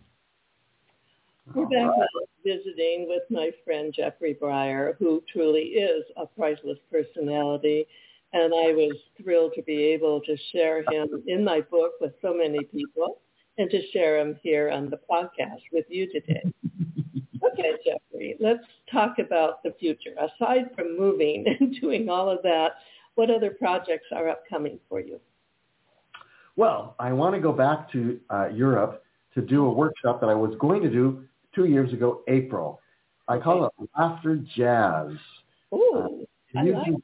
We're 1.53 1.65
back 1.65 1.91
visiting 2.45 3.07
with 3.09 3.23
my 3.29 3.51
friend 3.65 3.93
Jeffrey 3.93 4.37
Briar, 4.39 4.95
who 4.99 5.21
truly 5.31 5.59
is 5.59 6.03
a 6.15 6.25
priceless 6.25 6.77
personality. 6.89 7.85
And 8.33 8.53
I 8.53 8.71
was 8.71 8.95
thrilled 9.21 9.53
to 9.55 9.61
be 9.63 9.83
able 9.85 10.21
to 10.21 10.37
share 10.51 10.83
him 10.89 11.23
in 11.27 11.43
my 11.43 11.61
book 11.61 11.93
with 11.99 12.13
so 12.21 12.33
many 12.33 12.63
people 12.65 13.19
and 13.57 13.69
to 13.69 13.81
share 13.91 14.19
him 14.19 14.39
here 14.41 14.69
on 14.69 14.89
the 14.89 14.99
podcast 15.09 15.61
with 15.71 15.85
you 15.89 16.11
today. 16.11 16.43
Okay, 17.43 17.71
Jeffrey, 17.83 18.37
let's 18.39 18.63
talk 18.91 19.17
about 19.17 19.63
the 19.63 19.73
future. 19.79 20.11
Aside 20.11 20.69
from 20.75 20.95
moving 20.95 21.43
and 21.59 21.75
doing 21.81 22.07
all 22.07 22.29
of 22.29 22.43
that, 22.43 22.73
what 23.15 23.31
other 23.31 23.49
projects 23.49 24.05
are 24.15 24.29
upcoming 24.29 24.79
for 24.87 24.99
you? 24.99 25.19
Well, 26.55 26.95
I 26.99 27.11
want 27.13 27.33
to 27.33 27.41
go 27.41 27.51
back 27.51 27.91
to 27.93 28.19
uh, 28.29 28.49
Europe 28.53 29.03
to 29.33 29.41
do 29.41 29.65
a 29.65 29.71
workshop 29.71 30.21
that 30.21 30.29
I 30.29 30.35
was 30.35 30.53
going 30.59 30.83
to 30.83 30.89
do 30.89 31.23
two 31.53 31.65
years 31.65 31.93
ago, 31.93 32.21
April. 32.27 32.79
I 33.27 33.39
call 33.39 33.65
it 33.65 33.71
Laughter 33.97 34.39
Jazz. 34.55 35.11
Ooh, 35.73 35.91
uh, 35.95 36.59
I 36.59 36.63
like 36.63 36.87
Using 36.87 37.01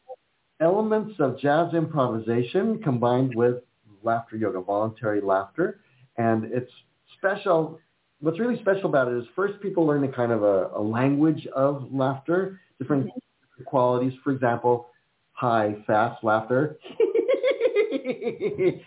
elements 0.59 1.15
of 1.19 1.39
jazz 1.39 1.73
improvisation 1.73 2.81
combined 2.81 3.35
with 3.35 3.57
laughter 4.03 4.37
yoga, 4.37 4.61
voluntary 4.61 5.21
laughter. 5.21 5.79
And 6.17 6.45
it's 6.45 6.71
special. 7.17 7.79
What's 8.19 8.39
really 8.39 8.59
special 8.61 8.89
about 8.89 9.09
it 9.09 9.17
is 9.17 9.25
first 9.35 9.61
people 9.61 9.85
learn 9.85 10.03
a 10.03 10.11
kind 10.11 10.31
of 10.31 10.43
a, 10.43 10.71
a 10.75 10.81
language 10.81 11.47
of 11.55 11.87
laughter, 11.91 12.59
different 12.79 13.07
mm-hmm. 13.07 13.63
qualities. 13.65 14.13
For 14.23 14.31
example, 14.31 14.87
high, 15.33 15.75
fast 15.85 16.23
laughter, 16.23 16.77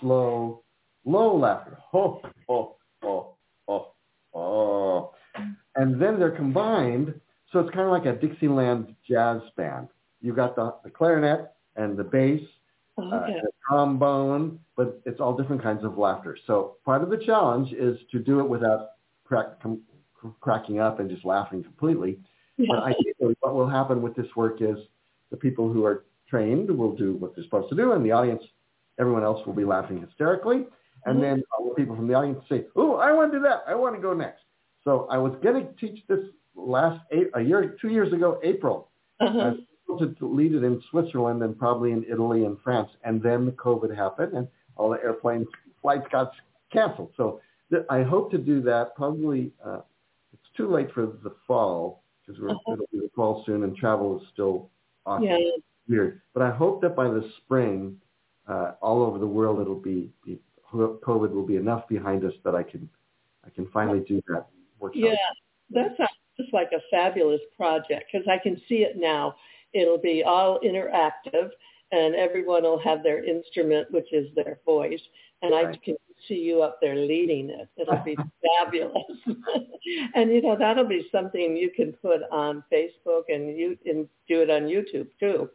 slow, 0.00 0.62
low 1.04 1.36
laughter. 1.36 1.78
Ho, 1.90 2.22
ho, 2.48 2.76
ho, 3.02 3.34
ho, 3.66 3.92
ho. 4.32 4.77
And 5.78 6.02
then 6.02 6.18
they're 6.18 6.32
combined, 6.32 7.14
so 7.52 7.60
it's 7.60 7.70
kind 7.70 7.86
of 7.86 7.92
like 7.92 8.04
a 8.04 8.18
Dixieland 8.18 8.96
jazz 9.08 9.40
band. 9.56 9.88
You 10.20 10.34
got 10.34 10.56
the, 10.56 10.74
the 10.82 10.90
clarinet 10.90 11.52
and 11.76 11.96
the 11.96 12.02
bass, 12.02 12.42
uh, 12.98 13.02
Okay. 13.02 13.40
the 13.40 13.50
trombone, 13.66 14.58
but 14.76 15.00
it's 15.06 15.20
all 15.20 15.36
different 15.36 15.62
kinds 15.62 15.84
of 15.84 15.96
laughter. 15.96 16.36
So 16.48 16.78
part 16.84 17.04
of 17.04 17.10
the 17.10 17.16
challenge 17.16 17.72
is 17.72 17.96
to 18.10 18.18
do 18.18 18.40
it 18.40 18.48
without 18.48 18.88
crack, 19.24 19.60
com- 19.62 19.82
cracking 20.40 20.80
up 20.80 20.98
and 20.98 21.08
just 21.08 21.24
laughing 21.24 21.62
completely. 21.62 22.18
But 22.68 22.80
I 22.80 22.92
think 22.94 23.36
what 23.38 23.54
will 23.54 23.68
happen 23.68 24.02
with 24.02 24.16
this 24.16 24.26
work 24.34 24.60
is 24.60 24.76
the 25.30 25.36
people 25.36 25.72
who 25.72 25.84
are 25.84 26.06
trained 26.28 26.68
will 26.68 26.96
do 26.96 27.14
what 27.14 27.36
they're 27.36 27.44
supposed 27.44 27.68
to 27.68 27.76
do, 27.76 27.92
and 27.92 28.04
the 28.04 28.10
audience, 28.10 28.42
everyone 28.98 29.22
else 29.22 29.46
will 29.46 29.52
be 29.52 29.64
laughing 29.64 30.00
hysterically. 30.00 30.66
And 31.06 31.14
mm-hmm. 31.14 31.22
then 31.22 31.44
all 31.52 31.68
the 31.68 31.74
people 31.76 31.94
from 31.94 32.08
the 32.08 32.14
audience 32.14 32.42
say, 32.48 32.66
"Oh, 32.74 32.96
I 32.96 33.12
want 33.12 33.30
to 33.30 33.38
do 33.38 33.42
that. 33.44 33.62
I 33.68 33.76
want 33.76 33.94
to 33.94 34.02
go 34.02 34.12
next." 34.12 34.42
So 34.88 35.06
I 35.10 35.18
was 35.18 35.34
going 35.42 35.66
to 35.66 35.70
teach 35.74 36.02
this 36.08 36.20
last 36.56 37.04
eight, 37.12 37.28
a 37.34 37.42
year, 37.42 37.76
two 37.78 37.90
years 37.90 38.10
ago, 38.10 38.40
April. 38.42 38.88
Uh-huh. 39.20 39.52
I 39.86 39.92
was 39.92 40.14
to 40.18 40.34
lead 40.34 40.54
it 40.54 40.64
in 40.64 40.82
Switzerland 40.90 41.42
and 41.42 41.58
probably 41.58 41.92
in 41.92 42.06
Italy 42.10 42.46
and 42.46 42.56
France, 42.64 42.88
and 43.04 43.22
then 43.22 43.50
COVID 43.50 43.94
happened, 43.94 44.32
and 44.32 44.48
all 44.76 44.88
the 44.88 44.98
airplane 45.04 45.46
flights 45.82 46.06
got 46.10 46.32
canceled. 46.72 47.10
So 47.18 47.38
th- 47.70 47.82
I 47.90 48.02
hope 48.02 48.30
to 48.30 48.38
do 48.38 48.62
that 48.62 48.96
probably. 48.96 49.52
Uh, 49.62 49.80
it's 50.32 50.56
too 50.56 50.72
late 50.72 50.90
for 50.94 51.02
the 51.02 51.34
fall 51.46 52.02
because 52.26 52.42
uh-huh. 52.42 52.72
it'll 52.72 52.86
be 52.90 53.00
the 53.00 53.10
fall 53.14 53.42
soon, 53.44 53.64
and 53.64 53.76
travel 53.76 54.18
is 54.18 54.26
still 54.32 54.70
awesome. 55.04 55.26
Yeah. 55.26 55.36
weird. 55.86 56.22
But 56.32 56.44
I 56.44 56.50
hope 56.50 56.80
that 56.80 56.96
by 56.96 57.08
the 57.08 57.30
spring, 57.44 58.00
uh, 58.46 58.72
all 58.80 59.02
over 59.02 59.18
the 59.18 59.26
world, 59.26 59.60
it'll 59.60 59.74
be, 59.74 60.10
be 60.24 60.38
COVID 60.72 61.30
will 61.30 61.46
be 61.46 61.56
enough 61.56 61.86
behind 61.88 62.24
us 62.24 62.32
that 62.42 62.54
I 62.54 62.62
can 62.62 62.88
I 63.44 63.50
can 63.50 63.68
finally 63.70 64.00
do 64.00 64.22
that 64.28 64.46
workshop. 64.78 65.02
Yeah, 65.04 65.16
that 65.70 65.96
sounds 65.96 66.10
just 66.38 66.52
like 66.52 66.70
a 66.72 66.80
fabulous 66.90 67.40
project 67.56 68.04
because 68.12 68.26
I 68.28 68.38
can 68.38 68.60
see 68.68 68.76
it 68.76 68.96
now. 68.96 69.34
It'll 69.72 69.98
be 69.98 70.22
all 70.22 70.60
interactive 70.60 71.50
and 71.92 72.14
everyone 72.14 72.62
will 72.62 72.78
have 72.78 73.02
their 73.02 73.24
instrument, 73.24 73.90
which 73.90 74.12
is 74.12 74.28
their 74.34 74.60
voice. 74.64 75.00
And 75.42 75.52
right. 75.52 75.66
I 75.66 75.78
can 75.84 75.96
see 76.26 76.34
you 76.34 76.62
up 76.62 76.78
there 76.80 76.96
leading 76.96 77.50
it. 77.50 77.68
It'll 77.76 78.02
be 78.04 78.16
fabulous. 78.60 79.02
and 80.14 80.30
you 80.30 80.42
know, 80.42 80.56
that'll 80.58 80.84
be 80.84 81.08
something 81.12 81.56
you 81.56 81.70
can 81.74 81.92
put 81.92 82.20
on 82.30 82.64
Facebook 82.72 83.24
and 83.28 83.56
you 83.56 83.78
and 83.86 84.08
do 84.28 84.42
it 84.42 84.50
on 84.50 84.62
YouTube 84.62 85.08
too. 85.18 85.48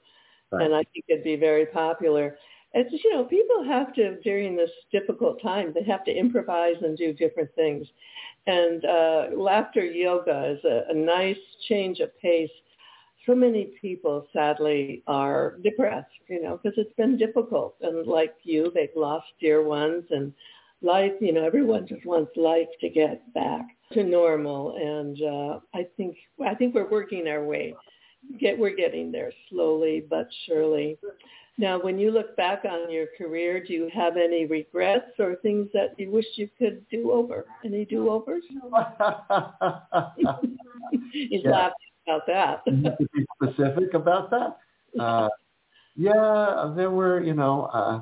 Right. 0.52 0.66
And 0.66 0.74
I 0.74 0.84
think 0.94 1.06
it'd 1.08 1.24
be 1.24 1.36
very 1.36 1.66
popular. 1.68 2.38
It's 2.74 3.04
you 3.04 3.14
know, 3.14 3.26
people 3.26 3.64
have 3.66 3.94
to 3.94 4.20
during 4.22 4.56
this 4.56 4.72
difficult 4.92 5.42
time, 5.42 5.74
they 5.74 5.84
have 5.84 6.04
to 6.06 6.12
improvise 6.12 6.78
and 6.82 6.98
do 6.98 7.14
different 7.14 7.54
things. 7.56 7.88
And 8.46 8.84
uh, 8.84 9.26
laughter 9.36 9.86
yoga 9.86 10.58
is 10.58 10.64
a, 10.66 10.92
a 10.92 10.94
nice 10.94 11.38
change 11.68 12.00
of 12.00 12.10
pace 12.20 12.50
so 13.26 13.36
many 13.36 13.72
people 13.80 14.28
sadly 14.34 15.04
are 15.08 15.56
depressed, 15.64 16.10
you 16.28 16.42
know, 16.42 16.60
because 16.62 16.78
it's 16.78 16.94
been 16.96 17.18
difficult. 17.18 17.76
And 17.82 18.06
like 18.06 18.36
you, 18.44 18.72
they've 18.74 18.90
lost 18.96 19.28
dear 19.40 19.64
ones 19.64 20.04
and 20.10 20.34
life, 20.82 21.14
you 21.22 21.32
know, 21.32 21.46
everyone 21.46 21.88
just 21.88 22.06
wants 22.06 22.32
life 22.36 22.68
to 22.82 22.90
get 22.90 23.34
back 23.34 23.62
to 23.94 24.04
normal. 24.04 24.76
And 24.76 25.22
uh, 25.22 25.60
I 25.74 25.88
think 25.96 26.18
I 26.46 26.54
think 26.54 26.76
we're 26.76 26.90
working 26.90 27.28
our 27.28 27.44
way. 27.44 27.74
Get 28.40 28.58
we're 28.58 28.76
getting 28.76 29.12
there 29.12 29.32
slowly 29.50 30.04
but 30.10 30.28
surely. 30.46 30.98
Now, 31.58 31.80
when 31.80 32.00
you 32.00 32.10
look 32.10 32.36
back 32.36 32.66
on 32.66 32.92
your 32.92 33.06
career, 33.16 33.64
do 33.64 33.74
you 33.74 33.90
have 33.94 34.18
any 34.18 34.46
regrets 34.46 35.12
or 35.20 35.36
things 35.36 35.70
that 35.74 35.94
you 35.98 36.10
wish 36.10 36.26
you 36.36 36.50
could 36.58 36.84
do 36.90 37.12
over? 37.12 37.46
Any 37.64 37.86
do-overs? 37.86 38.44
He's 41.12 41.42
yeah. 41.44 41.52
laughing 41.52 41.76
about 42.08 42.26
that. 42.28 42.66
to 42.66 43.08
be 43.14 43.26
specific 43.42 43.94
about 43.94 44.32
that. 44.32 44.58
Uh, 45.00 45.30
yeah, 45.96 46.74
there 46.76 46.90
were, 46.90 47.22
you 47.22 47.36
know, 47.36 47.66
uh, 47.66 48.02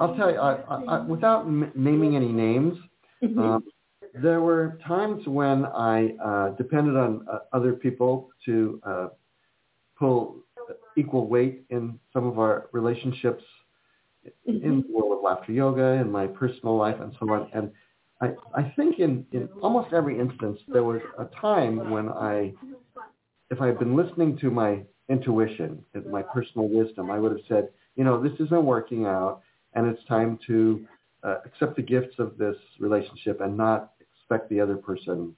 I'll 0.00 0.16
tell 0.16 0.32
you, 0.32 0.38
I, 0.38 0.54
I, 0.54 1.00
without 1.00 1.42
m- 1.42 1.70
naming 1.76 2.16
any 2.16 2.32
names, 2.32 2.76
um, 3.22 3.62
there 4.14 4.40
were 4.40 4.78
times 4.86 5.26
when 5.26 5.64
I 5.66 6.14
uh, 6.24 6.48
depended 6.50 6.96
on 6.96 7.26
uh, 7.30 7.40
other 7.52 7.74
people 7.74 8.30
to 8.46 8.80
uh, 8.84 9.08
pull 9.98 10.36
equal 10.98 11.26
weight 11.26 11.64
in 11.70 11.98
some 12.12 12.26
of 12.26 12.38
our 12.38 12.68
relationships 12.72 13.44
mm-hmm. 14.26 14.66
in 14.66 14.82
the 14.82 14.92
world 14.92 15.18
of 15.18 15.22
laughter 15.22 15.52
yoga, 15.52 15.92
in 16.00 16.10
my 16.10 16.26
personal 16.26 16.76
life, 16.76 16.96
and 17.00 17.14
so 17.18 17.32
on. 17.32 17.48
And 17.54 17.70
I, 18.20 18.34
I 18.54 18.72
think 18.76 18.98
in, 18.98 19.24
in 19.32 19.48
almost 19.62 19.92
every 19.92 20.18
instance, 20.18 20.58
there 20.68 20.84
was 20.84 21.00
a 21.18 21.26
time 21.40 21.90
when 21.90 22.08
I, 22.08 22.52
if 23.50 23.60
I 23.60 23.66
had 23.66 23.78
been 23.78 23.94
listening 23.96 24.36
to 24.38 24.50
my 24.50 24.82
intuition, 25.08 25.84
my 26.10 26.22
personal 26.22 26.68
wisdom, 26.68 27.10
I 27.10 27.18
would 27.18 27.32
have 27.32 27.40
said, 27.48 27.68
you 27.96 28.04
know, 28.04 28.22
this 28.22 28.32
isn't 28.40 28.64
working 28.64 29.06
out, 29.06 29.42
and 29.74 29.86
it's 29.86 30.04
time 30.06 30.38
to 30.46 30.86
uh, 31.22 31.36
accept 31.44 31.76
the 31.76 31.82
gifts 31.82 32.16
of 32.18 32.38
this 32.38 32.56
relationship 32.78 33.40
and 33.40 33.56
not 33.56 33.92
expect 34.00 34.48
the 34.50 34.60
other 34.60 34.76
person 34.76 35.34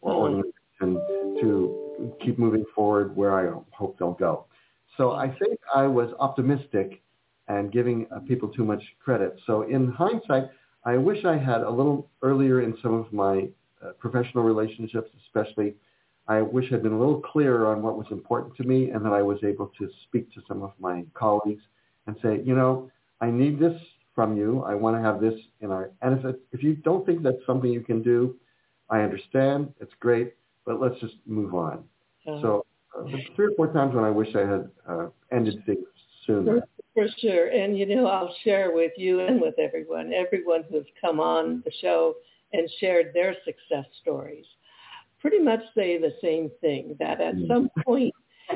or 0.00 0.12
organization 0.14 1.36
to 1.40 2.14
keep 2.24 2.38
moving 2.38 2.64
forward 2.74 3.14
where 3.16 3.34
I 3.34 3.52
hope 3.70 3.98
they'll 3.98 4.12
go. 4.12 4.46
So 5.00 5.12
I 5.12 5.28
think 5.38 5.58
I 5.74 5.86
was 5.86 6.10
optimistic 6.20 7.00
and 7.48 7.72
giving 7.72 8.06
uh, 8.14 8.18
people 8.18 8.50
too 8.50 8.66
much 8.66 8.82
credit. 9.02 9.34
So 9.46 9.62
in 9.62 9.90
hindsight, 9.90 10.50
I 10.84 10.98
wish 10.98 11.24
I 11.24 11.38
had 11.38 11.62
a 11.62 11.70
little 11.70 12.10
earlier 12.20 12.60
in 12.60 12.76
some 12.82 12.92
of 12.92 13.10
my 13.10 13.48
uh, 13.82 13.92
professional 13.98 14.44
relationships, 14.44 15.08
especially. 15.24 15.74
I 16.28 16.42
wish 16.42 16.66
I'd 16.70 16.82
been 16.82 16.92
a 16.92 16.98
little 16.98 17.22
clearer 17.22 17.66
on 17.68 17.80
what 17.80 17.96
was 17.96 18.08
important 18.10 18.54
to 18.58 18.64
me 18.64 18.90
and 18.90 19.02
that 19.06 19.14
I 19.14 19.22
was 19.22 19.38
able 19.42 19.72
to 19.78 19.88
speak 20.04 20.30
to 20.34 20.42
some 20.46 20.62
of 20.62 20.72
my 20.78 21.06
colleagues 21.14 21.62
and 22.06 22.14
say, 22.22 22.42
you 22.44 22.54
know, 22.54 22.90
I 23.22 23.30
need 23.30 23.58
this 23.58 23.80
from 24.14 24.36
you. 24.36 24.64
I 24.64 24.74
want 24.74 24.98
to 24.98 25.02
have 25.02 25.18
this 25.18 25.40
in 25.62 25.70
our, 25.70 25.92
and 26.02 26.18
if, 26.18 26.26
it, 26.26 26.40
if 26.52 26.62
you 26.62 26.74
don't 26.74 27.06
think 27.06 27.22
that's 27.22 27.44
something 27.46 27.72
you 27.72 27.80
can 27.80 28.02
do, 28.02 28.36
I 28.90 29.00
understand. 29.00 29.72
It's 29.80 29.94
great, 29.98 30.34
but 30.66 30.78
let's 30.78 31.00
just 31.00 31.14
move 31.24 31.54
on. 31.54 31.84
Uh-huh. 32.26 32.42
So 32.42 32.66
three 33.36 33.46
or 33.46 33.52
four 33.56 33.72
times 33.72 33.94
when 33.94 34.04
I 34.04 34.10
wish 34.10 34.28
I 34.34 34.40
had 34.40 34.70
uh, 34.88 35.06
ended 35.32 35.62
things 35.66 35.84
sooner. 36.26 36.62
For 36.94 37.06
sure. 37.18 37.48
And, 37.48 37.78
you 37.78 37.86
know, 37.86 38.06
I'll 38.06 38.34
share 38.44 38.72
with 38.74 38.92
you 38.96 39.20
and 39.20 39.40
with 39.40 39.58
everyone, 39.58 40.12
everyone 40.12 40.64
who's 40.68 40.86
come 41.00 41.20
on 41.20 41.62
the 41.64 41.72
show 41.80 42.14
and 42.52 42.68
shared 42.80 43.12
their 43.14 43.34
success 43.44 43.86
stories, 44.02 44.44
pretty 45.20 45.38
much 45.38 45.60
say 45.74 45.98
the 45.98 46.14
same 46.20 46.50
thing, 46.60 46.96
that 46.98 47.20
at 47.20 47.36
mm. 47.36 47.46
some 47.48 47.70
point 47.84 48.12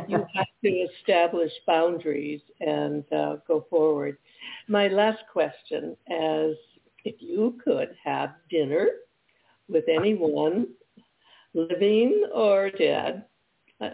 you 0.09 0.18
have 0.35 0.47
to 0.64 0.68
establish 0.68 1.53
boundaries 1.66 2.41
and 2.61 3.05
uh, 3.12 3.37
go 3.47 3.64
forward. 3.70 4.18
My 4.66 4.89
last 4.89 5.22
question 5.32 5.97
is, 6.11 6.57
if 7.05 7.16
you 7.20 7.59
could 7.62 7.95
have 8.03 8.30
dinner 8.51 8.89
with 9.68 9.85
anyone, 9.89 10.66
living 11.55 12.26
or 12.35 12.70
dead, 12.70 13.26
uh, 13.81 13.89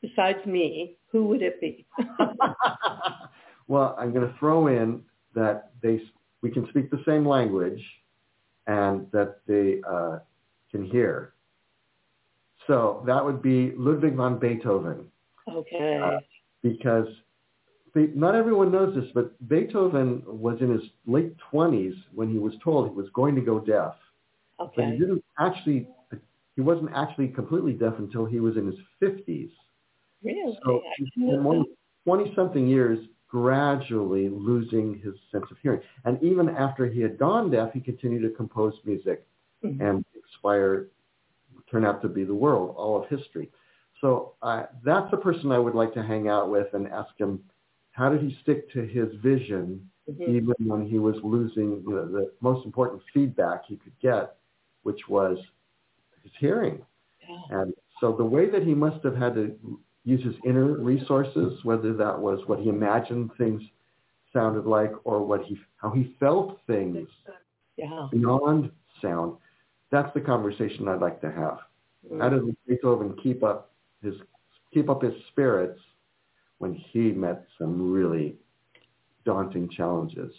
besides 0.00 0.44
me, 0.46 0.96
who 1.10 1.26
would 1.28 1.42
it 1.42 1.60
be? 1.60 1.86
Well, 3.66 3.96
I'm 3.98 4.12
going 4.12 4.28
to 4.30 4.38
throw 4.38 4.66
in 4.66 5.02
that 5.34 5.70
they 5.82 6.00
we 6.42 6.50
can 6.50 6.68
speak 6.68 6.90
the 6.90 7.02
same 7.06 7.26
language 7.26 7.82
and 8.66 9.06
that 9.12 9.38
they 9.46 9.80
uh, 9.88 10.18
can 10.70 10.84
hear. 10.84 11.32
So 12.66 13.02
that 13.06 13.24
would 13.24 13.42
be 13.42 13.72
Ludwig 13.76 14.16
van 14.16 14.38
Beethoven. 14.38 15.06
Okay. 15.50 16.00
Uh, 16.02 16.18
because 16.62 17.06
they, 17.94 18.08
not 18.14 18.34
everyone 18.34 18.70
knows 18.70 18.94
this, 18.94 19.10
but 19.14 19.36
Beethoven 19.48 20.22
was 20.26 20.58
in 20.60 20.70
his 20.70 20.82
late 21.06 21.34
20s 21.52 21.94
when 22.14 22.30
he 22.30 22.38
was 22.38 22.52
told 22.62 22.88
he 22.88 22.94
was 22.94 23.08
going 23.14 23.34
to 23.34 23.40
go 23.40 23.60
deaf. 23.60 23.94
Okay. 24.60 24.72
But 24.76 24.84
he 24.86 24.98
didn't 24.98 25.24
actually, 25.38 25.88
he 26.56 26.62
wasn't 26.62 26.90
actually 26.94 27.28
completely 27.28 27.72
deaf 27.72 27.94
until 27.98 28.24
he 28.24 28.40
was 28.40 28.56
in 28.56 28.66
his 28.66 28.76
50s. 29.02 29.50
Really? 30.22 30.58
So 30.64 30.82
in 31.16 31.64
20-something 32.06 32.66
years, 32.66 32.98
gradually 33.28 34.28
losing 34.28 35.00
his 35.00 35.14
sense 35.32 35.44
of 35.50 35.56
hearing. 35.60 35.80
And 36.04 36.22
even 36.22 36.48
after 36.48 36.86
he 36.86 37.00
had 37.00 37.18
gone 37.18 37.50
deaf, 37.50 37.72
he 37.72 37.80
continued 37.80 38.22
to 38.22 38.30
compose 38.30 38.74
music 38.84 39.26
mm-hmm. 39.64 39.82
and 39.82 40.04
inspire, 40.14 40.86
turn 41.68 41.84
out 41.84 42.00
to 42.02 42.08
be 42.08 42.22
the 42.22 42.34
world, 42.34 42.74
all 42.78 43.02
of 43.02 43.08
history. 43.08 43.50
So 44.00 44.34
uh, 44.42 44.64
that's 44.84 45.12
a 45.12 45.16
person 45.16 45.50
I 45.50 45.58
would 45.58 45.74
like 45.74 45.92
to 45.94 46.02
hang 46.02 46.28
out 46.28 46.48
with 46.48 46.68
and 46.74 46.86
ask 46.86 47.10
him, 47.18 47.40
how 47.90 48.08
did 48.08 48.20
he 48.20 48.36
stick 48.42 48.70
to 48.72 48.86
his 48.86 49.08
vision 49.22 49.88
mm-hmm. 50.08 50.22
even 50.22 50.54
when 50.66 50.86
he 50.86 50.98
was 50.98 51.16
losing 51.24 51.82
you 51.86 51.94
know, 51.94 52.06
the 52.06 52.32
most 52.40 52.64
important 52.64 53.02
feedback 53.12 53.62
he 53.66 53.76
could 53.76 53.98
get, 54.00 54.36
which 54.84 55.08
was 55.08 55.38
his 56.24 56.32
hearing. 56.40 56.82
And 57.50 57.72
so 58.00 58.12
the 58.12 58.24
way 58.24 58.50
that 58.50 58.62
he 58.62 58.74
must 58.74 59.02
have 59.04 59.16
had 59.16 59.34
to 59.34 59.56
use 60.04 60.22
his 60.22 60.34
inner 60.44 60.76
resources, 60.78 61.58
whether 61.62 61.94
that 61.94 62.18
was 62.18 62.40
what 62.46 62.58
he 62.58 62.68
imagined 62.68 63.30
things 63.38 63.62
sounded 64.32 64.66
like 64.66 64.92
or 65.04 65.24
what 65.24 65.42
he 65.44 65.58
how 65.76 65.90
he 65.90 66.14
felt 66.20 66.58
things 66.66 67.08
yeah. 67.76 68.08
beyond 68.10 68.70
sound. 69.00 69.36
That's 69.90 70.12
the 70.12 70.20
conversation 70.20 70.88
I'd 70.88 71.00
like 71.00 71.20
to 71.20 71.30
have. 71.30 71.60
Mm-hmm. 72.06 72.20
How 72.20 72.28
did 72.28 72.56
Beethoven 72.66 73.16
keep 73.22 73.42
up 73.42 73.72
his 74.02 74.14
keep 74.72 74.90
up 74.90 75.02
his 75.02 75.14
spirits 75.30 75.80
when 76.58 76.74
he 76.74 77.12
met 77.12 77.46
some 77.58 77.92
really 77.92 78.36
daunting 79.24 79.68
challenges? 79.70 80.32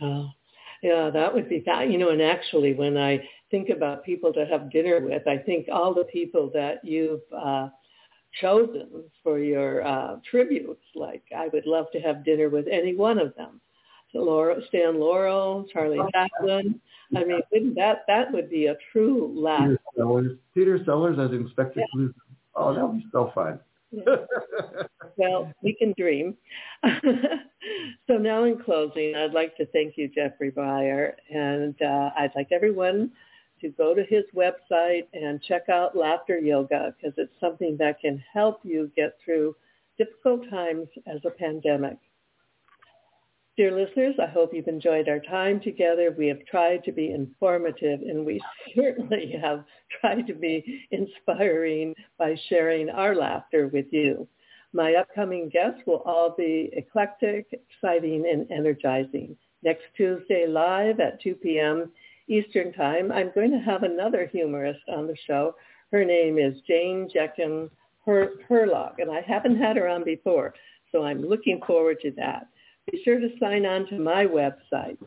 Yeah. 0.00 0.24
Yeah, 0.82 1.10
that 1.10 1.32
would 1.32 1.48
be 1.48 1.62
that. 1.64 1.90
You 1.90 1.96
know, 1.96 2.10
and 2.10 2.20
actually 2.20 2.74
when 2.74 2.98
I 2.98 3.26
think 3.50 3.68
about 3.68 4.04
people 4.04 4.32
to 4.32 4.46
have 4.46 4.70
dinner 4.70 5.00
with, 5.00 5.26
I 5.26 5.38
think 5.38 5.66
all 5.72 5.94
the 5.94 6.04
people 6.04 6.50
that 6.54 6.84
you've 6.84 7.20
uh, 7.36 7.68
chosen 8.40 9.04
for 9.22 9.38
your 9.38 9.86
uh, 9.86 10.16
tributes, 10.28 10.82
like 10.94 11.22
I 11.36 11.48
would 11.48 11.66
love 11.66 11.86
to 11.92 12.00
have 12.00 12.24
dinner 12.24 12.48
with 12.48 12.66
any 12.70 12.94
one 12.94 13.18
of 13.18 13.34
them. 13.36 13.60
So 14.12 14.20
Laura, 14.20 14.56
Stan 14.68 14.98
Laurel, 14.98 15.66
Charlie 15.72 16.00
Chaplin. 16.12 16.80
I 17.14 17.24
mean, 17.24 17.74
that 17.74 18.04
that 18.08 18.32
would 18.32 18.50
be 18.50 18.66
a 18.66 18.76
true 18.92 19.32
laugh. 19.36 19.60
Peter 19.60 19.78
Sellers, 19.96 20.38
Peter 20.54 20.84
Sellers 20.84 21.18
as 21.18 21.30
Inspector 21.32 21.80
yeah. 21.80 22.06
Oh, 22.54 22.74
that 22.74 22.82
would 22.82 22.98
be 22.98 23.06
so 23.12 23.30
fun. 23.34 23.60
well, 25.16 25.52
we 25.62 25.74
can 25.74 25.94
dream. 25.96 26.36
so 28.06 28.14
now 28.18 28.44
in 28.44 28.58
closing, 28.58 29.14
I'd 29.14 29.32
like 29.32 29.56
to 29.58 29.66
thank 29.66 29.96
you, 29.96 30.08
Jeffrey 30.08 30.50
Briar, 30.50 31.16
and 31.32 31.74
uh, 31.82 32.10
I'd 32.18 32.32
like 32.34 32.48
everyone 32.50 33.12
to 33.60 33.68
go 33.70 33.94
to 33.94 34.04
his 34.04 34.24
website 34.34 35.06
and 35.12 35.42
check 35.42 35.68
out 35.68 35.96
Laughter 35.96 36.38
Yoga 36.38 36.94
because 36.96 37.14
it's 37.16 37.40
something 37.40 37.76
that 37.78 38.00
can 38.00 38.22
help 38.32 38.60
you 38.62 38.90
get 38.96 39.16
through 39.24 39.54
difficult 39.98 40.48
times 40.50 40.88
as 41.06 41.20
a 41.24 41.30
pandemic. 41.30 41.98
Dear 43.56 43.72
listeners, 43.72 44.16
I 44.22 44.26
hope 44.26 44.52
you've 44.52 44.68
enjoyed 44.68 45.08
our 45.08 45.20
time 45.20 45.60
together. 45.60 46.14
We 46.16 46.26
have 46.26 46.44
tried 46.44 46.84
to 46.84 46.92
be 46.92 47.12
informative 47.12 48.02
and 48.02 48.26
we 48.26 48.38
certainly 48.76 49.34
have 49.40 49.64
tried 50.00 50.26
to 50.26 50.34
be 50.34 50.86
inspiring 50.90 51.94
by 52.18 52.36
sharing 52.50 52.90
our 52.90 53.14
laughter 53.14 53.68
with 53.68 53.86
you. 53.92 54.28
My 54.74 54.96
upcoming 54.96 55.48
guests 55.48 55.80
will 55.86 56.02
all 56.04 56.34
be 56.36 56.68
eclectic, 56.74 57.46
exciting, 57.50 58.26
and 58.30 58.46
energizing. 58.50 59.34
Next 59.62 59.84
Tuesday 59.96 60.46
live 60.46 61.00
at 61.00 61.22
2 61.22 61.36
p.m. 61.36 61.90
Eastern 62.28 62.72
Time, 62.72 63.12
I'm 63.12 63.30
going 63.34 63.50
to 63.52 63.58
have 63.58 63.82
another 63.82 64.26
humorist 64.26 64.80
on 64.88 65.06
the 65.06 65.16
show. 65.26 65.54
Her 65.92 66.04
name 66.04 66.38
is 66.38 66.60
Jane 66.66 67.08
Jekin 67.14 67.70
Herlock, 68.06 68.94
and 68.98 69.10
I 69.10 69.20
haven't 69.20 69.58
had 69.58 69.76
her 69.76 69.88
on 69.88 70.04
before, 70.04 70.54
so 70.92 71.04
I'm 71.04 71.22
looking 71.22 71.60
forward 71.66 71.98
to 72.02 72.10
that 72.12 72.48
be 72.90 73.02
sure 73.04 73.18
to 73.18 73.28
sign 73.40 73.66
on 73.66 73.86
to 73.88 73.98
my 73.98 74.24
website. 74.26 74.98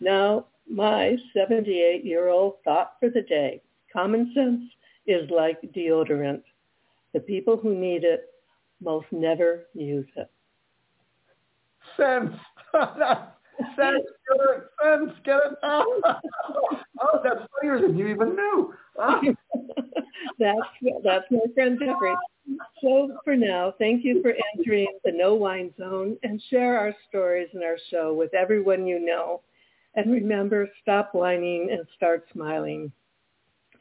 Now, 0.00 0.46
my 0.68 1.16
78-year-old 1.36 2.56
thought 2.64 2.94
for 3.00 3.08
the 3.08 3.22
day, 3.22 3.62
common 3.92 4.32
sense 4.34 4.62
is 5.06 5.28
like 5.30 5.60
deodorant. 5.74 6.42
The 7.12 7.20
people 7.20 7.56
who 7.56 7.74
need 7.74 8.04
it 8.04 8.28
most 8.80 9.06
never 9.12 9.66
use 9.74 10.08
it. 10.16 10.30
Sense. 11.96 12.34
Get 13.58 13.94
it. 13.94 14.06
Sense. 14.82 15.12
Get 15.24 15.36
it. 15.36 15.58
oh, 15.62 17.20
that's 17.22 17.40
funnier 17.60 17.80
than 17.80 17.96
you 17.96 18.08
even 18.08 18.34
knew. 18.34 18.74
that's 20.38 20.60
that's 21.04 21.24
my 21.30 21.40
friend 21.54 21.78
Jeffrey. 21.80 22.14
So 22.82 23.16
for 23.24 23.36
now, 23.36 23.74
thank 23.78 24.04
you 24.04 24.22
for 24.22 24.34
entering 24.54 24.88
the 25.04 25.12
No 25.12 25.34
Whine 25.34 25.72
Zone 25.78 26.16
and 26.22 26.42
share 26.50 26.78
our 26.78 26.94
stories 27.08 27.48
and 27.54 27.62
our 27.62 27.76
show 27.90 28.12
with 28.14 28.34
everyone 28.34 28.86
you 28.86 28.98
know. 28.98 29.42
And 29.94 30.10
remember, 30.10 30.68
stop 30.80 31.14
whining 31.14 31.68
and 31.70 31.86
start 31.96 32.26
smiling. 32.32 32.90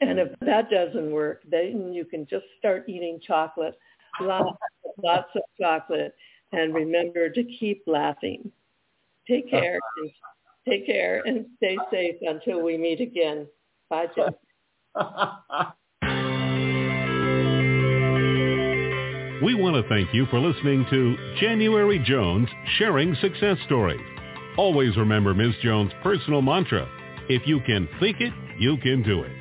And 0.02 0.20
if 0.20 0.30
that 0.42 0.70
doesn't 0.70 1.12
work, 1.12 1.44
then 1.50 1.94
you 1.94 2.06
can 2.06 2.26
just 2.28 2.46
start 2.58 2.90
eating 2.90 3.20
chocolate, 3.26 3.78
lots, 4.20 4.58
lots 5.02 5.30
of 5.36 5.44
chocolate, 5.60 6.16
and 6.52 6.74
remember 6.74 7.30
to 7.30 7.44
keep 7.44 7.84
laughing. 7.86 8.52
Take 9.28 9.46
uh-huh. 9.46 9.60
care. 9.60 9.80
take 10.68 10.86
care 10.86 11.22
and 11.26 11.46
stay 11.58 11.78
safe 11.92 12.16
until 12.22 12.62
we 12.62 12.78
meet 12.78 13.02
again. 13.02 13.48
Bye, 13.90 14.08
Jeff. 14.16 14.34
We 19.44 19.56
want 19.56 19.76
to 19.76 19.90
thank 19.90 20.14
you 20.14 20.28
for 20.28 20.40
listening 20.40 20.86
to 20.92 21.36
January 21.40 21.98
Jones 22.06 22.48
Sharing 22.78 23.16
Success 23.16 23.58
Stories. 23.66 24.00
Always 24.56 24.96
remember 24.98 25.34
Ms. 25.34 25.56
Jones' 25.64 25.92
personal 26.04 26.44
mantra, 26.44 26.88
if 27.28 27.48
you 27.48 27.60
can 27.62 27.90
think 28.00 28.22
it, 28.22 28.32
you 28.60 28.78
can 28.78 29.02
do 29.02 29.24
it. 29.24 29.32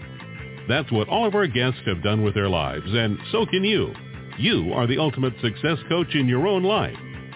That's 0.71 0.91
what 0.91 1.11
all 1.11 1.27
of 1.27 1.35
our 1.35 1.47
guests 1.47 1.81
have 1.85 2.03
done 2.03 2.25
with 2.25 2.33
their 2.33 2.49
lives, 2.49 2.87
and 2.87 3.19
so 3.31 3.45
can 3.45 3.63
you. 3.63 3.93
You 4.39 4.73
are 4.73 4.87
the 4.87 4.97
ultimate 4.97 5.35
success 5.43 5.77
coach 5.91 6.15
in 6.15 6.27
your 6.27 6.47
own 6.47 6.63
life. 6.63 6.97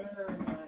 Thank 0.00 0.12
you. 0.18 0.24
Uh, 0.24 0.59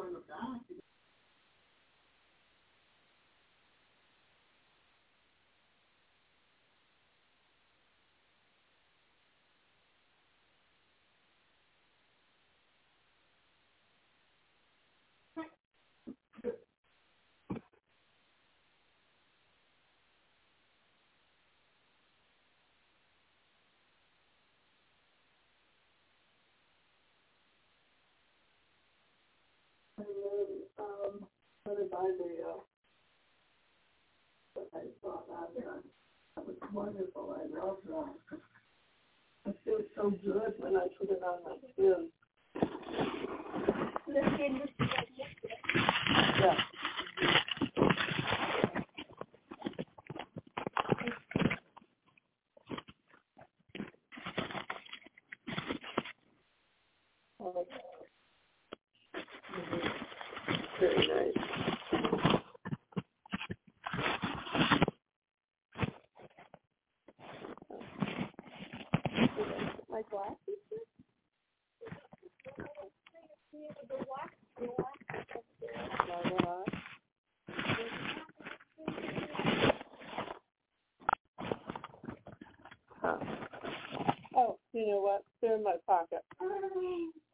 um, 0.00 0.77
put 31.68 31.90
by 31.90 31.98
the, 32.18 32.48
uh, 32.48 32.60
I 34.74 34.80
saw 35.02 35.20
that, 35.28 35.50
and 35.56 35.84
that 36.36 36.46
was 36.46 36.56
wonderful. 36.72 37.36
I 37.36 37.42
love 37.58 37.78
that. 37.88 38.14
I 39.46 39.52
feel 39.64 39.80
so 39.96 40.10
good 40.10 40.54
when 40.58 40.76
I 40.76 40.86
put 40.98 41.10
it 41.10 41.22
on 41.22 41.44
my 41.44 41.56
skin. 41.72 42.10
Yeah. 46.40 46.56
Oh 57.40 57.52
my 57.54 57.62
God. 57.62 57.92
Very 60.80 61.08
nice. 61.08 61.44
My 69.90 70.02
glasses? 70.10 70.36
No, 76.08 76.16
they're 76.24 76.40
not. 76.44 76.68
Huh. 83.02 83.16
Oh, 84.36 84.58
you 84.72 84.86
know 84.88 85.00
what? 85.00 85.24
They're 85.40 85.47
in 85.58 85.64
my 85.64 85.76
pocket. 85.86 86.22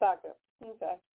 Pocket. 0.01 0.37
Okay. 0.63 1.14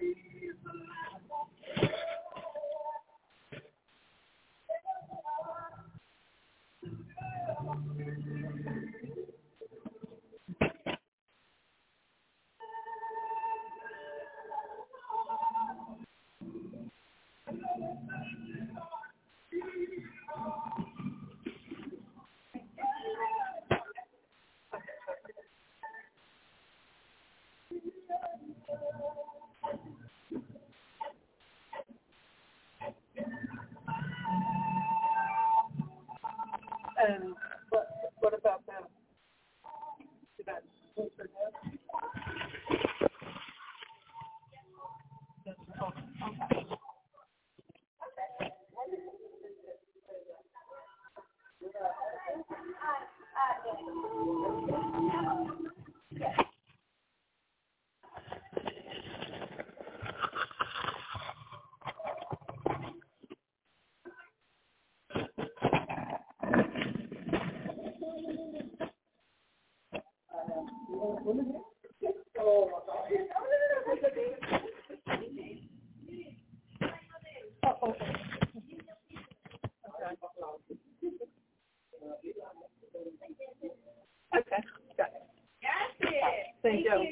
And 0.00 1.29
and 37.10 37.39
okay. 84.36 84.62
Got. 84.96 85.08
Thank 86.62 86.84
you. 86.84 87.09